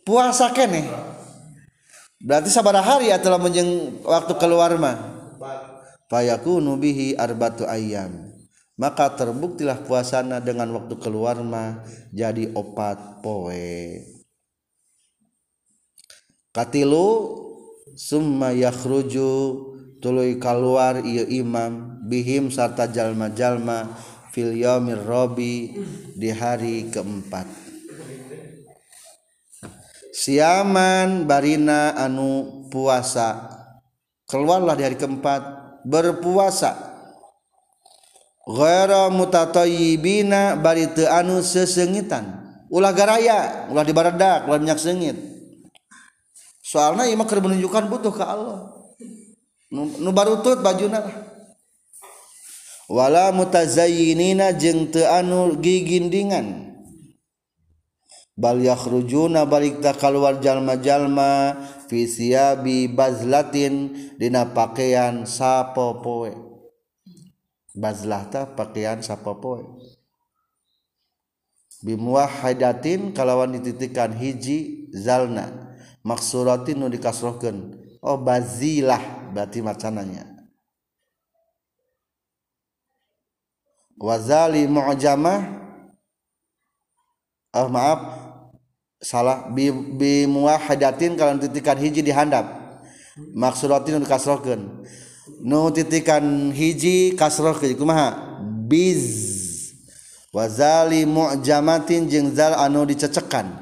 Puasa 0.07 0.55
kene. 0.55 0.87
Berarti 2.23 2.47
sabar 2.47 2.79
hari 2.79 3.11
adalah 3.11 3.43
menjeng 3.43 3.99
waktu 4.07 4.39
keluar 4.39 4.71
mah 4.79 5.12
fayakunu 6.13 6.77
bihi 6.77 7.17
arbatu 7.17 7.65
ayam 7.65 8.33
maka 8.77 9.13
terbuktilah 9.13 9.85
puasana 9.85 10.41
dengan 10.41 10.67
waktu 10.75 10.97
keluar 10.97 11.39
mah 11.45 11.85
jadi 12.11 12.51
opat 12.57 13.21
poe. 13.23 14.03
Katilu 16.53 17.09
summa 17.97 18.53
yakhruju 18.53 19.33
tuluy 20.03 20.37
keluar 20.43 21.01
ieu 21.01 21.25
imam 21.31 22.03
bihim 22.05 22.51
sarta 22.51 22.91
jalma-jalma 22.91 23.93
fil 24.35 24.57
yaumir 24.57 25.01
robi 25.01 25.79
di 26.19 26.29
hari 26.35 26.91
keempat. 26.91 27.47
Siaman 30.13 31.25
barina 31.25 31.97
anu 31.97 32.67
puasa. 32.67 33.63
Keluarlah 34.29 34.77
di 34.77 34.83
hari 34.85 34.97
keempat 34.97 35.62
berpuasa 35.85 36.93
Ghera 38.43 39.07
mutatayyibina 39.07 40.59
bari 40.59 40.91
teu 40.91 41.07
anu 41.07 41.47
sesengitan. 41.47 42.43
Ulah 42.73 42.91
garaya, 42.91 43.71
ulah 43.71 43.87
dibaradak, 43.87 44.51
ulah 44.51 44.59
minyak 44.59 44.83
sengit. 44.83 45.15
soalna 46.63 47.05
ieu 47.05 47.21
mah 47.21 47.29
keur 47.29 47.45
menunjukkan 47.45 47.85
butuh 47.87 48.15
ka 48.17 48.25
Allah. 48.33 48.73
Nu, 49.73 50.11
barutut 50.13 50.61
bajuna 50.61 51.01
Wala 52.93 53.33
mutazayyinina 53.33 54.57
jeung 54.57 54.89
teu 54.91 55.07
anu 55.07 55.57
gigindingan. 55.61 56.72
Bal 58.37 58.59
yakhrujuna 58.61 59.45
balik 59.45 59.81
ta 59.85 59.93
kaluar 59.93 60.41
jalma-jalma 60.41 61.57
fi 61.89 62.09
siyabi 62.09 62.89
bazlatin 62.89 63.93
dina 64.17 64.49
pakaian 64.49 65.29
sapopoe 65.29 66.33
bazlah 67.77 68.25
ta 68.33 68.49
pakaian 68.49 69.05
sapopoe 69.05 69.67
bimuwahhadatin 71.83 73.11
kalawan 73.13 73.59
dititikan 73.59 74.15
hiji 74.15 74.89
zalna. 74.95 75.75
Maksuratin 76.03 76.79
nu 76.79 76.91
dikasrohkeun. 76.91 77.79
Oh 78.03 78.19
bazilah 78.19 79.31
berarti 79.31 79.63
macananya. 79.63 80.27
Wazali 84.03 84.67
mu'jamah 84.67 85.62
oh 87.55 87.69
maaf. 87.69 88.01
Salah. 89.03 89.51
Bi, 89.51 89.71
bi 89.73 90.27
muwahhadatin 90.31 91.19
kalau 91.19 91.39
titikan 91.39 91.79
hiji 91.79 92.03
dihandap. 92.05 92.47
Maksuratin 93.35 93.99
nu 93.99 94.09
dikasrohkeun. 94.09 94.85
Nu 95.43 95.71
titikan 95.71 96.55
hiji 96.55 97.15
kasroh 97.19 97.55
ke 97.57 97.75
kumaha 97.77 98.39
biz. 98.67 99.05
Wazali 100.33 101.05
mu'jamatin 101.05 102.09
jeung 102.09 102.33
zal 102.33 102.57
anu 102.57 102.89
dicecekan. 102.89 103.53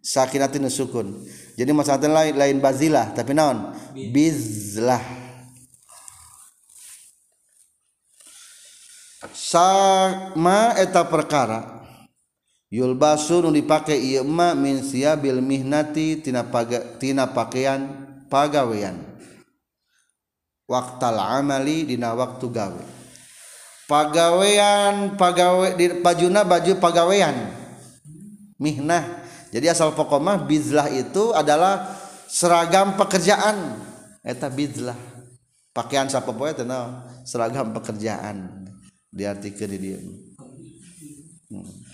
Sakinatin 0.00 0.70
sukun 0.70 1.26
jadi 1.56 1.72
masalah 1.72 2.04
lain 2.04 2.36
lain 2.36 2.56
bazilah. 2.60 3.16
Tapi 3.16 3.32
naon? 3.32 3.72
Bizlah. 4.12 5.00
Sama 9.32 10.76
eta 10.76 11.00
perkara 11.08 11.75
Yulbasu 12.66 13.46
nu 13.46 13.54
dipake 13.54 13.94
ieu 13.94 14.26
ma 14.26 14.50
min 14.52 14.82
siabil 14.82 15.38
mihnati 15.38 16.18
tina 16.18 16.42
paga, 16.42 16.82
tina 16.98 17.30
pakaian 17.30 17.86
pagawean. 18.26 18.98
Waktal 20.66 21.14
amali 21.14 21.86
dina 21.86 22.10
waktu 22.18 22.46
gawe. 22.50 22.84
Pagawean 23.86 25.14
pagawe 25.14 25.78
di 25.78 26.02
pajuna 26.02 26.42
baju 26.42 26.74
pagawean. 26.82 27.54
Mihnah. 28.58 29.22
Jadi 29.54 29.70
asal 29.70 29.94
pokoknya 29.94 30.42
bizlah 30.42 30.90
itu 30.90 31.30
adalah 31.30 31.94
seragam 32.26 32.98
pekerjaan. 32.98 33.78
Eta 34.26 34.50
bizlah. 34.50 34.98
Pakaian 35.70 36.10
siapa 36.10 36.34
poe 36.34 36.50
tenang 36.50 37.06
seragam 37.22 37.70
pekerjaan. 37.70 38.66
diartikan 39.16 39.72
di 39.72 39.78
dia. 39.80 39.98
Hmm. 41.48 41.85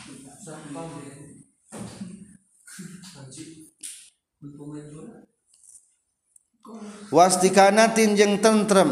Wastikanatin 7.13 8.19
jeung 8.19 8.35
tentrem. 8.43 8.91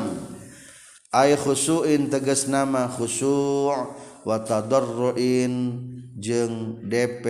Ay 1.11 1.35
khusuin 1.35 2.07
tegas 2.07 2.47
nama 2.47 2.87
khusu' 2.87 3.75
wa 4.23 4.37
tadarruin 4.47 5.83
jeung 6.15 6.87
DP 6.87 7.25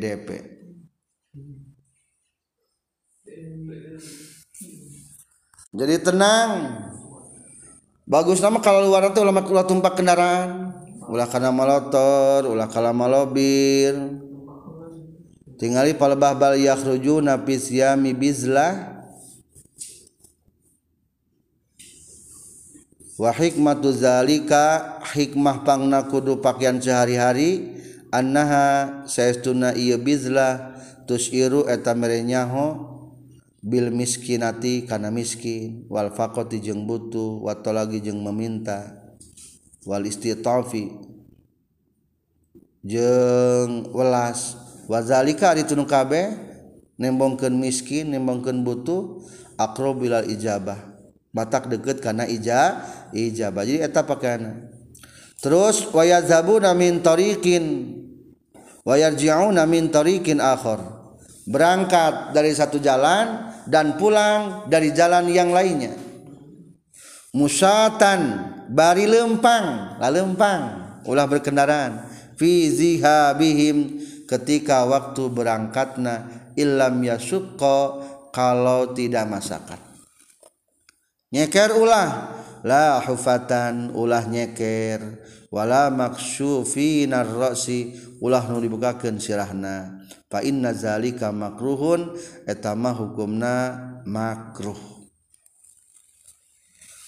DP 0.00 0.28
jadi 5.76 6.00
tenang. 6.00 6.80
Bagus 8.06 8.38
nama 8.38 8.62
kalau 8.62 8.86
luar 8.86 9.10
itu 9.10 9.20
ulama 9.20 9.42
tumpak 9.66 9.98
kendaraan 9.98 10.85
ulah 11.06 11.26
kana 11.30 11.54
malotor 11.54 12.50
ulah 12.50 12.66
kala 12.70 12.90
malobir. 12.90 13.94
Tingali 15.56 15.96
palebah 15.96 16.36
bal 16.36 16.54
yakhruju 16.60 17.24
napi 17.24 17.56
siyami 17.56 18.12
bizlah. 18.12 18.92
Wa 23.16 23.32
hikmatu 23.32 23.96
zalika 23.96 25.00
hikmah 25.16 25.64
pangna 25.64 26.04
kudu 26.04 26.44
pakaian 26.44 26.76
sehari-hari 26.76 27.80
annaha 28.12 29.08
saestuna 29.08 29.72
ieu 29.72 29.96
bizlah 29.96 30.76
tusiru 31.08 31.64
eta 31.64 31.96
mere 31.96 32.20
nyaho 32.20 32.92
bil 33.64 33.88
miskinati 33.88 34.84
kana 34.84 35.08
miskin. 35.08 35.88
Wal 35.88 36.12
faqati 36.12 36.60
jeung 36.60 36.84
butuh 36.84 37.40
watolagi 37.40 38.04
jeung 38.04 38.20
meminta. 38.20 39.05
Wal 39.86 40.02
istitafi 40.02 40.90
jeung 42.82 43.88
welas. 43.94 44.58
Wazalika 44.86 45.50
ari 45.50 45.66
tunu 45.66 45.82
kabeh 45.82 46.30
nembongkeun 46.94 47.54
miskin 47.58 48.14
nembongkeun 48.14 48.62
butuh 48.62 49.22
aqrabilal 49.58 50.26
ijabah. 50.30 50.94
Batak 51.34 51.66
deket 51.70 51.98
karena 51.98 52.26
ija 52.26 52.86
ijabah. 53.10 53.66
Jadi 53.66 53.82
eta 53.82 54.06
pakaian 54.06 54.70
terus 55.42 55.90
wayazhabuna 55.90 56.72
min 56.72 57.02
tariqin 57.02 57.94
wayarji'una 58.86 59.66
min 59.66 59.90
tariqin 59.90 60.38
akhar. 60.38 60.82
Berangkat 61.46 62.34
dari 62.34 62.50
satu 62.54 62.82
jalan 62.82 63.54
dan 63.70 63.98
pulang 63.98 64.66
dari 64.70 64.90
jalan 64.94 65.30
yang 65.30 65.50
lainnya. 65.54 65.94
Musatan 67.34 68.54
bari 68.68 69.06
lempang. 69.08 69.98
La 69.98 70.08
lempang. 70.12 70.62
Ulah 71.06 71.26
berkendaraan. 71.30 72.06
Fi 72.36 72.68
zihabihim 72.68 74.02
ketika 74.28 74.84
waktu 74.84 75.32
berangkatna 75.32 76.28
illam 76.58 77.00
yasukko 77.00 78.04
kalau 78.34 78.92
tidak 78.92 79.24
masakan 79.24 79.86
nyeker 81.36 81.76
ulah. 81.76 82.32
La 82.66 82.98
hufatan 83.04 83.94
ulah 83.94 84.26
nyeker. 84.26 85.22
Wala 85.52 85.92
maksufina 85.92 87.22
ra'si. 87.22 87.94
Ulah 88.18 88.48
nu 88.50 88.58
dibukakeun 88.58 89.20
sirahna. 89.20 90.02
Fa 90.26 90.42
inna 90.42 90.74
zalika 90.74 91.30
makruhun. 91.30 92.16
Eta 92.48 92.74
mah 92.74 92.96
hukumna 92.96 93.54
makruh. 94.08 94.95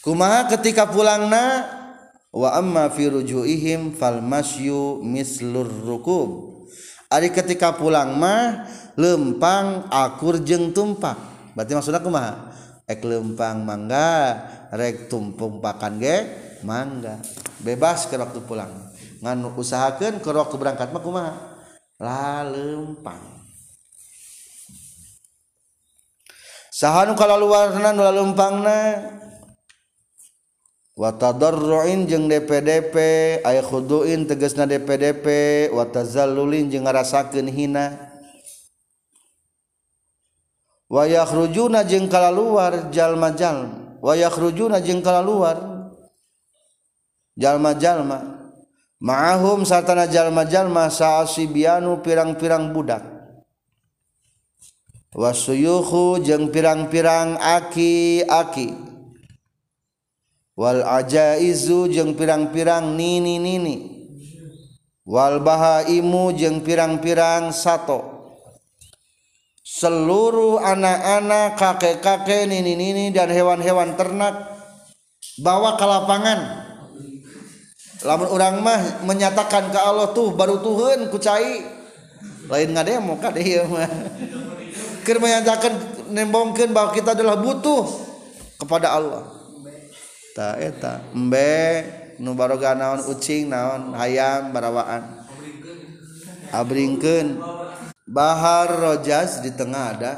Kumaha 0.05 0.49
ketika 0.53 0.87
pulangna 0.89 1.67
wa 2.35 2.55
amma 2.55 2.93
fi 2.93 3.09
rujuihim 3.09 3.97
fal 3.97 4.21
masyu 4.21 5.03
mislur 5.03 5.67
rukub. 5.67 6.61
Ari 7.09 7.33
ketika 7.33 7.73
pulang 7.73 8.21
mah 8.21 8.69
lempang 9.01 9.89
akur 9.89 10.45
jeung 10.45 10.77
tumpak. 10.77 11.17
Berarti 11.57 11.73
maksudnya 11.73 12.05
kumaha? 12.05 12.53
Lempang 12.85 13.65
mangga 13.65 14.37
rek 14.73 15.09
tumpung 15.09 15.65
pakan 15.65 15.97
ge 15.97 16.17
mangga. 16.69 17.17
Bebas 17.65 18.05
ke 18.13 18.21
waktu 18.21 18.45
pulang. 18.45 18.93
Ngan 19.25 19.41
usahakan 19.57 20.21
kerok 20.21 20.53
keberangkat 20.53 20.93
mah 20.93 21.03
kumaha? 21.03 21.33
Lalempang 21.97 23.39
sahanu 26.79 27.19
kalau 27.19 27.43
luarna 27.43 27.91
nu 27.91 28.07
lalempangna 28.07 28.79
watadorroin 30.99 32.11
jeung 32.11 32.27
DPDP 32.27 32.95
aya 33.47 33.63
khuduin 33.63 34.27
tegesna 34.27 34.67
DPDP 34.67 35.27
watazalulin 35.71 36.67
jeung 36.67 36.91
ngarasakeun 36.91 37.47
hina. 37.47 38.11
Wayah 40.91 41.29
rujuna 41.31 41.87
jeung 41.87 42.11
kala 42.11 42.35
luar 42.35 42.91
jalma 42.91 43.31
jalma 43.31 44.01
wayah 44.03 44.33
rujuna 44.33 44.83
jeung 44.83 44.99
kala 44.99 45.23
luar 45.23 45.57
jalma 47.39 47.79
jalma. 47.79 48.19
Ma'ahum 48.99 49.63
satana 49.63 50.11
jalma 50.11 50.43
jalma 50.43 50.91
saasibianu 50.91 52.03
pirang-pirang 52.03 52.75
budak. 52.75 53.07
Wasuyuhu 55.15 56.19
jeung 56.27 56.51
pirang-pirang 56.51 57.39
aki 57.39 58.27
aki 58.27 58.98
Wal 60.59 60.83
ajaizu 60.83 61.87
jeung 61.87 62.19
pirang-pirang 62.19 62.99
nini-nini 62.99 63.95
Wal 65.07 65.39
bahaimu 65.39 66.35
jeung 66.35 66.67
pirang-pirang 66.67 67.55
sato. 67.55 68.19
Seluruh 69.63 70.59
anak-anak 70.59 71.55
kakek-kakek 71.55 72.51
nini-nini 72.51 73.15
dan 73.15 73.31
hewan-hewan 73.31 73.95
ternak 73.95 74.35
bawa 75.39 75.79
ke 75.79 75.87
lapangan. 75.87 76.41
Lamun 78.03 78.29
orang 78.29 78.59
mah 78.59 78.81
menyatakan 79.07 79.71
ke 79.71 79.79
Allah 79.79 80.11
tuh 80.11 80.35
baru 80.35 80.59
Tuhan 80.59 81.07
kucai 81.07 81.63
lain 82.51 82.71
ngademo 82.75 83.15
ka 83.23 83.31
deui 83.31 83.63
mah. 83.63 83.87
Keur 85.07 85.23
menyatakan 85.23 85.73
nembongkeun 86.11 86.75
bahwa 86.75 86.91
kita 86.91 87.15
adalah 87.15 87.39
butuh 87.39 87.87
kepada 88.59 88.99
Allah 88.99 89.38
ta 90.39 90.55
eta. 90.55 91.03
Embe 91.11 91.83
nu 92.23 92.39
baroga 92.39 92.79
naon 92.79 93.03
ucing 93.11 93.51
naon 93.51 93.91
hayam 93.99 94.55
barawaan. 94.55 95.27
Abringkeun. 96.55 97.43
Bahar 98.07 98.79
rojas 98.79 99.43
di 99.43 99.51
tengah 99.51 99.99
ada. 99.99 100.15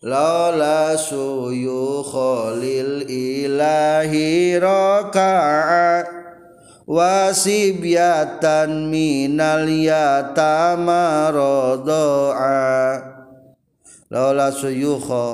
Lola 0.00 0.96
suyu 0.96 2.00
khalil 2.00 3.04
ilahi 3.04 4.56
raka'a 4.56 6.08
wasibyatan 6.88 8.88
minal 8.88 9.68
yatama 9.68 11.28
rodoa. 11.28 12.96
Lola 14.08 14.48
suyukho 14.48 15.28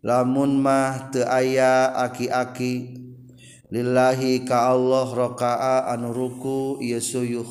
lamun 0.00 0.56
mah 0.56 1.12
teu 1.12 1.28
aya 1.28 1.92
aki-aki. 2.00 2.99
lillahi 3.70 4.42
ka 4.42 4.74
Allah 4.74 5.06
raka'a 5.14 5.94
anu 5.94 6.10
ruku 6.10 6.82
ieu 6.82 6.98
suyuh. 6.98 7.46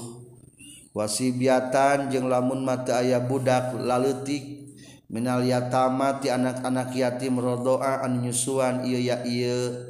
Wasibiatan 0.92 2.12
jeung 2.12 2.28
lamun 2.28 2.68
mata 2.68 3.00
aya 3.00 3.24
budak 3.24 3.80
laletik. 3.80 4.60
Minal 5.10 5.42
yatama 5.42 6.22
ti 6.22 6.30
anak-anak 6.30 6.94
yatim 6.94 7.42
rodoa 7.42 8.06
an 8.06 8.22
nyusuan 8.22 8.86
ieu 8.86 9.02
ya 9.02 9.26
ieu 9.26 9.90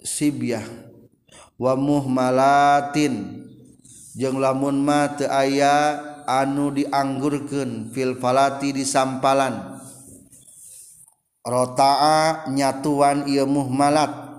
sibyah. 0.00 0.64
Wa 1.60 1.76
muhmalatin 1.76 3.44
jeung 4.16 4.40
lamun 4.40 4.80
mata 4.80 5.28
aya 5.28 6.00
anu 6.24 6.72
dianggurkeun 6.72 7.92
fil 7.92 8.16
falati 8.16 8.72
di 8.72 8.86
sampalan. 8.86 9.82
Rotaa 11.44 12.46
nyatuan 12.52 13.26
ieu 13.28 13.44
muhmalat. 13.44 14.29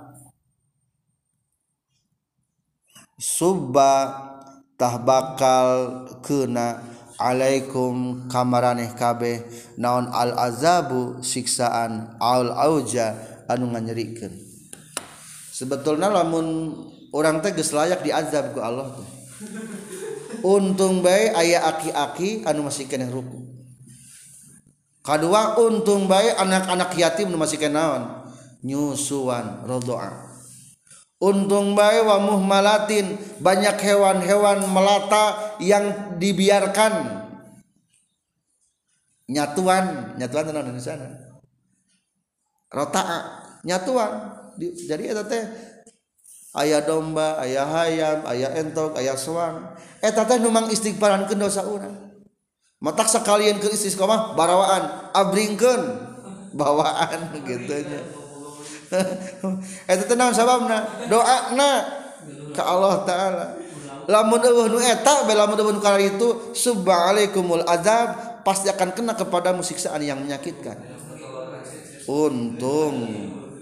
Subatah 3.21 4.97
bakal 4.97 5.69
kena 6.25 6.81
Alaikum 7.21 8.25
kamaraneh 8.25 8.97
kabeh. 8.97 9.45
Naon 9.77 10.09
al-azabu 10.09 11.21
siksaan 11.21 12.17
al 12.17 12.49
auja 12.49 13.13
anu 13.45 13.69
nganyerikan 13.69 14.33
sebetulnya 15.61 16.09
lamun 16.09 16.73
orang 17.13 17.43
teh 17.45 17.53
geus 17.53 17.69
layak 17.69 18.01
diazab 18.01 18.57
ku 18.57 18.65
Allah 18.65 18.89
tuh. 18.89 19.05
untung 20.41 21.05
baik 21.05 21.37
ayah 21.37 21.69
aki-aki 21.69 22.41
anu 22.49 22.65
masih 22.65 22.89
kena 22.89 23.05
ruku. 23.05 23.45
Kedua 25.05 25.61
untung 25.61 26.09
baik 26.09 26.33
anak-anak 26.41 26.97
yatim 26.97 27.29
anu 27.29 27.37
masih 27.37 27.61
kena 27.61 27.77
naon 27.77 28.03
nyusuan 28.65 29.61
rodoa 29.69 30.30
untung 31.21 31.77
baik 31.77 32.03
wa 32.03 32.17
muhmalatin 32.17 33.13
banyak 33.37 33.77
hewan-hewan 33.77 34.65
melata 34.65 35.55
yang 35.61 36.17
dibiarkan. 36.17 37.21
Nyatuan 39.31 40.17
nyatuan 40.17 40.43
tenan 40.49 40.75
di 40.75 40.81
sana. 40.81 41.07
Rota'a 42.73 43.19
nyatuan. 43.63 44.11
Jadi 44.59 45.03
eta 45.07 45.23
teh 45.23 45.45
ayah 46.59 46.83
domba 46.83 47.39
ayah 47.39 47.63
hayam 47.63 48.27
ayah 48.27 48.51
entok 48.59 48.99
ayah 48.99 49.15
suang 49.15 49.71
eta 50.03 50.27
teh 50.27 50.35
numang 50.41 50.67
istighfaran 50.67 51.29
dosa 51.37 51.63
urang. 51.63 51.95
Matak 52.81 53.07
sekalian 53.07 53.61
ke 53.61 53.71
istiqomah 53.71 54.33
barawaan 54.33 55.13
abringkeun. 55.15 56.09
Bawaan 56.51 57.31
gitu 57.47 57.71
nya 57.71 58.20
eta 59.91 60.03
teh 60.03 60.15
naon 60.19 60.35
sababna? 60.35 61.07
Doana 61.07 61.71
ka 62.51 62.63
Allah 62.67 62.95
taala. 63.07 63.45
Lamun 64.09 64.41
eueuh 64.43 64.67
nu 64.67 64.77
eta 64.81 65.23
bae 65.23 65.35
lamun 65.37 65.55
eueuh 65.55 65.79
kala 65.79 66.01
itu 66.01 66.51
subhanalaikumul 66.51 67.63
azab 67.63 68.43
pasti 68.43 68.67
akan 68.67 68.91
kena 68.91 69.13
kepadamu 69.15 69.63
siksaan 69.63 70.03
yang 70.03 70.19
menyakitkan. 70.19 70.75
Untung 72.09 73.07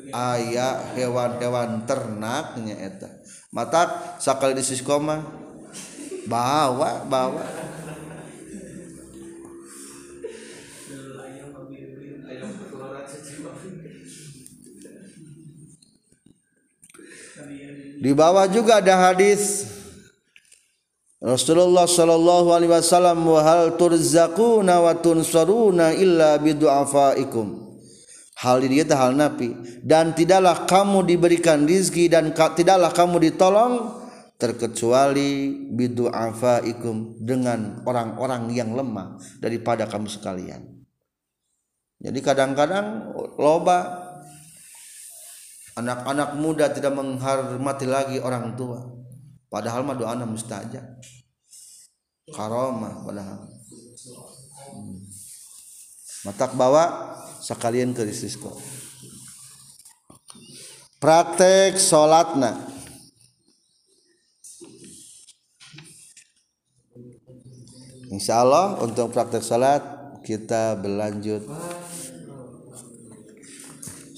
ayah 0.10 0.82
hewan-hewan 0.98 1.86
ternaknya 1.86 2.76
eta. 2.82 3.10
Matak 3.54 4.22
sakali 4.22 4.58
disis 4.58 4.82
koma. 4.82 5.22
Bawa 6.26 7.06
bawa. 7.06 7.69
Di 18.00 18.12
bawah 18.16 18.48
juga 18.48 18.80
ada 18.80 19.12
hadis. 19.12 19.68
Rasulullah 21.20 21.84
sallallahu 21.84 22.56
alaihi 22.56 22.72
wasallam 22.72 23.28
wa 23.28 23.44
hal 23.44 23.76
turzaquna 23.76 24.80
wa 24.80 24.96
tunsaruna 24.96 25.92
illa 25.92 26.40
bidu'afaikum 26.40 27.70
hal 28.40 28.64
ini 28.64 28.88
itu 28.88 28.96
hal 28.96 29.16
nabi. 29.16 29.52
Dan 29.84 30.16
tidaklah 30.16 30.64
kamu 30.64 31.04
diberikan 31.04 31.68
rizki 31.68 32.08
dan 32.08 32.32
tidaklah 32.32 32.96
kamu 32.96 33.32
ditolong 33.32 34.00
terkecuali 34.40 35.52
bidu'afaikum 35.76 37.20
dengan 37.20 37.84
orang-orang 37.84 38.56
yang 38.56 38.72
lemah 38.72 39.20
daripada 39.44 39.84
kamu 39.84 40.08
sekalian. 40.08 40.64
Jadi 42.00 42.20
kadang-kadang 42.24 43.12
loba 43.36 44.08
anak-anak 45.80 46.36
muda 46.36 46.70
tidak 46.70 46.94
menghormati 46.94 47.88
lagi 47.88 48.18
orang 48.20 48.54
tua. 48.60 48.84
Padahal 49.50 49.82
mah 49.82 49.98
doa 49.98 50.14
mustajab 50.28 50.86
karomah 52.30 53.02
padahal. 53.06 53.40
Hmm. 54.70 55.02
matak 56.30 56.54
bawa 56.54 57.16
sekalian 57.42 57.90
ke 57.98 58.06
risiko 58.06 58.54
praktek 61.02 61.80
sholatna. 61.80 62.60
Insya 68.10 68.42
Allah 68.42 68.78
untuk 68.84 69.14
praktek 69.14 69.42
sholat 69.42 69.82
kita 70.26 70.76
berlanjut 70.78 71.46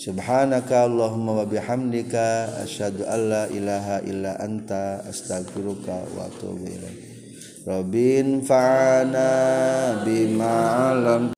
Subhanaka 0.01 0.89
Allahumma 0.89 1.37
wa 1.37 1.45
bihamdika 1.45 2.57
asyhadu 2.65 3.05
an 3.05 3.21
la 3.29 3.45
ilaha 3.53 4.01
illa 4.01 4.33
anta 4.41 5.05
astaghfiruka 5.05 5.93
wa 6.17 6.25
atubu 6.25 6.65
ilaik. 6.65 6.97
Rabbin 7.69 8.41
fa'ana 8.41 10.01
bima 10.01 10.89
alam 10.89 11.29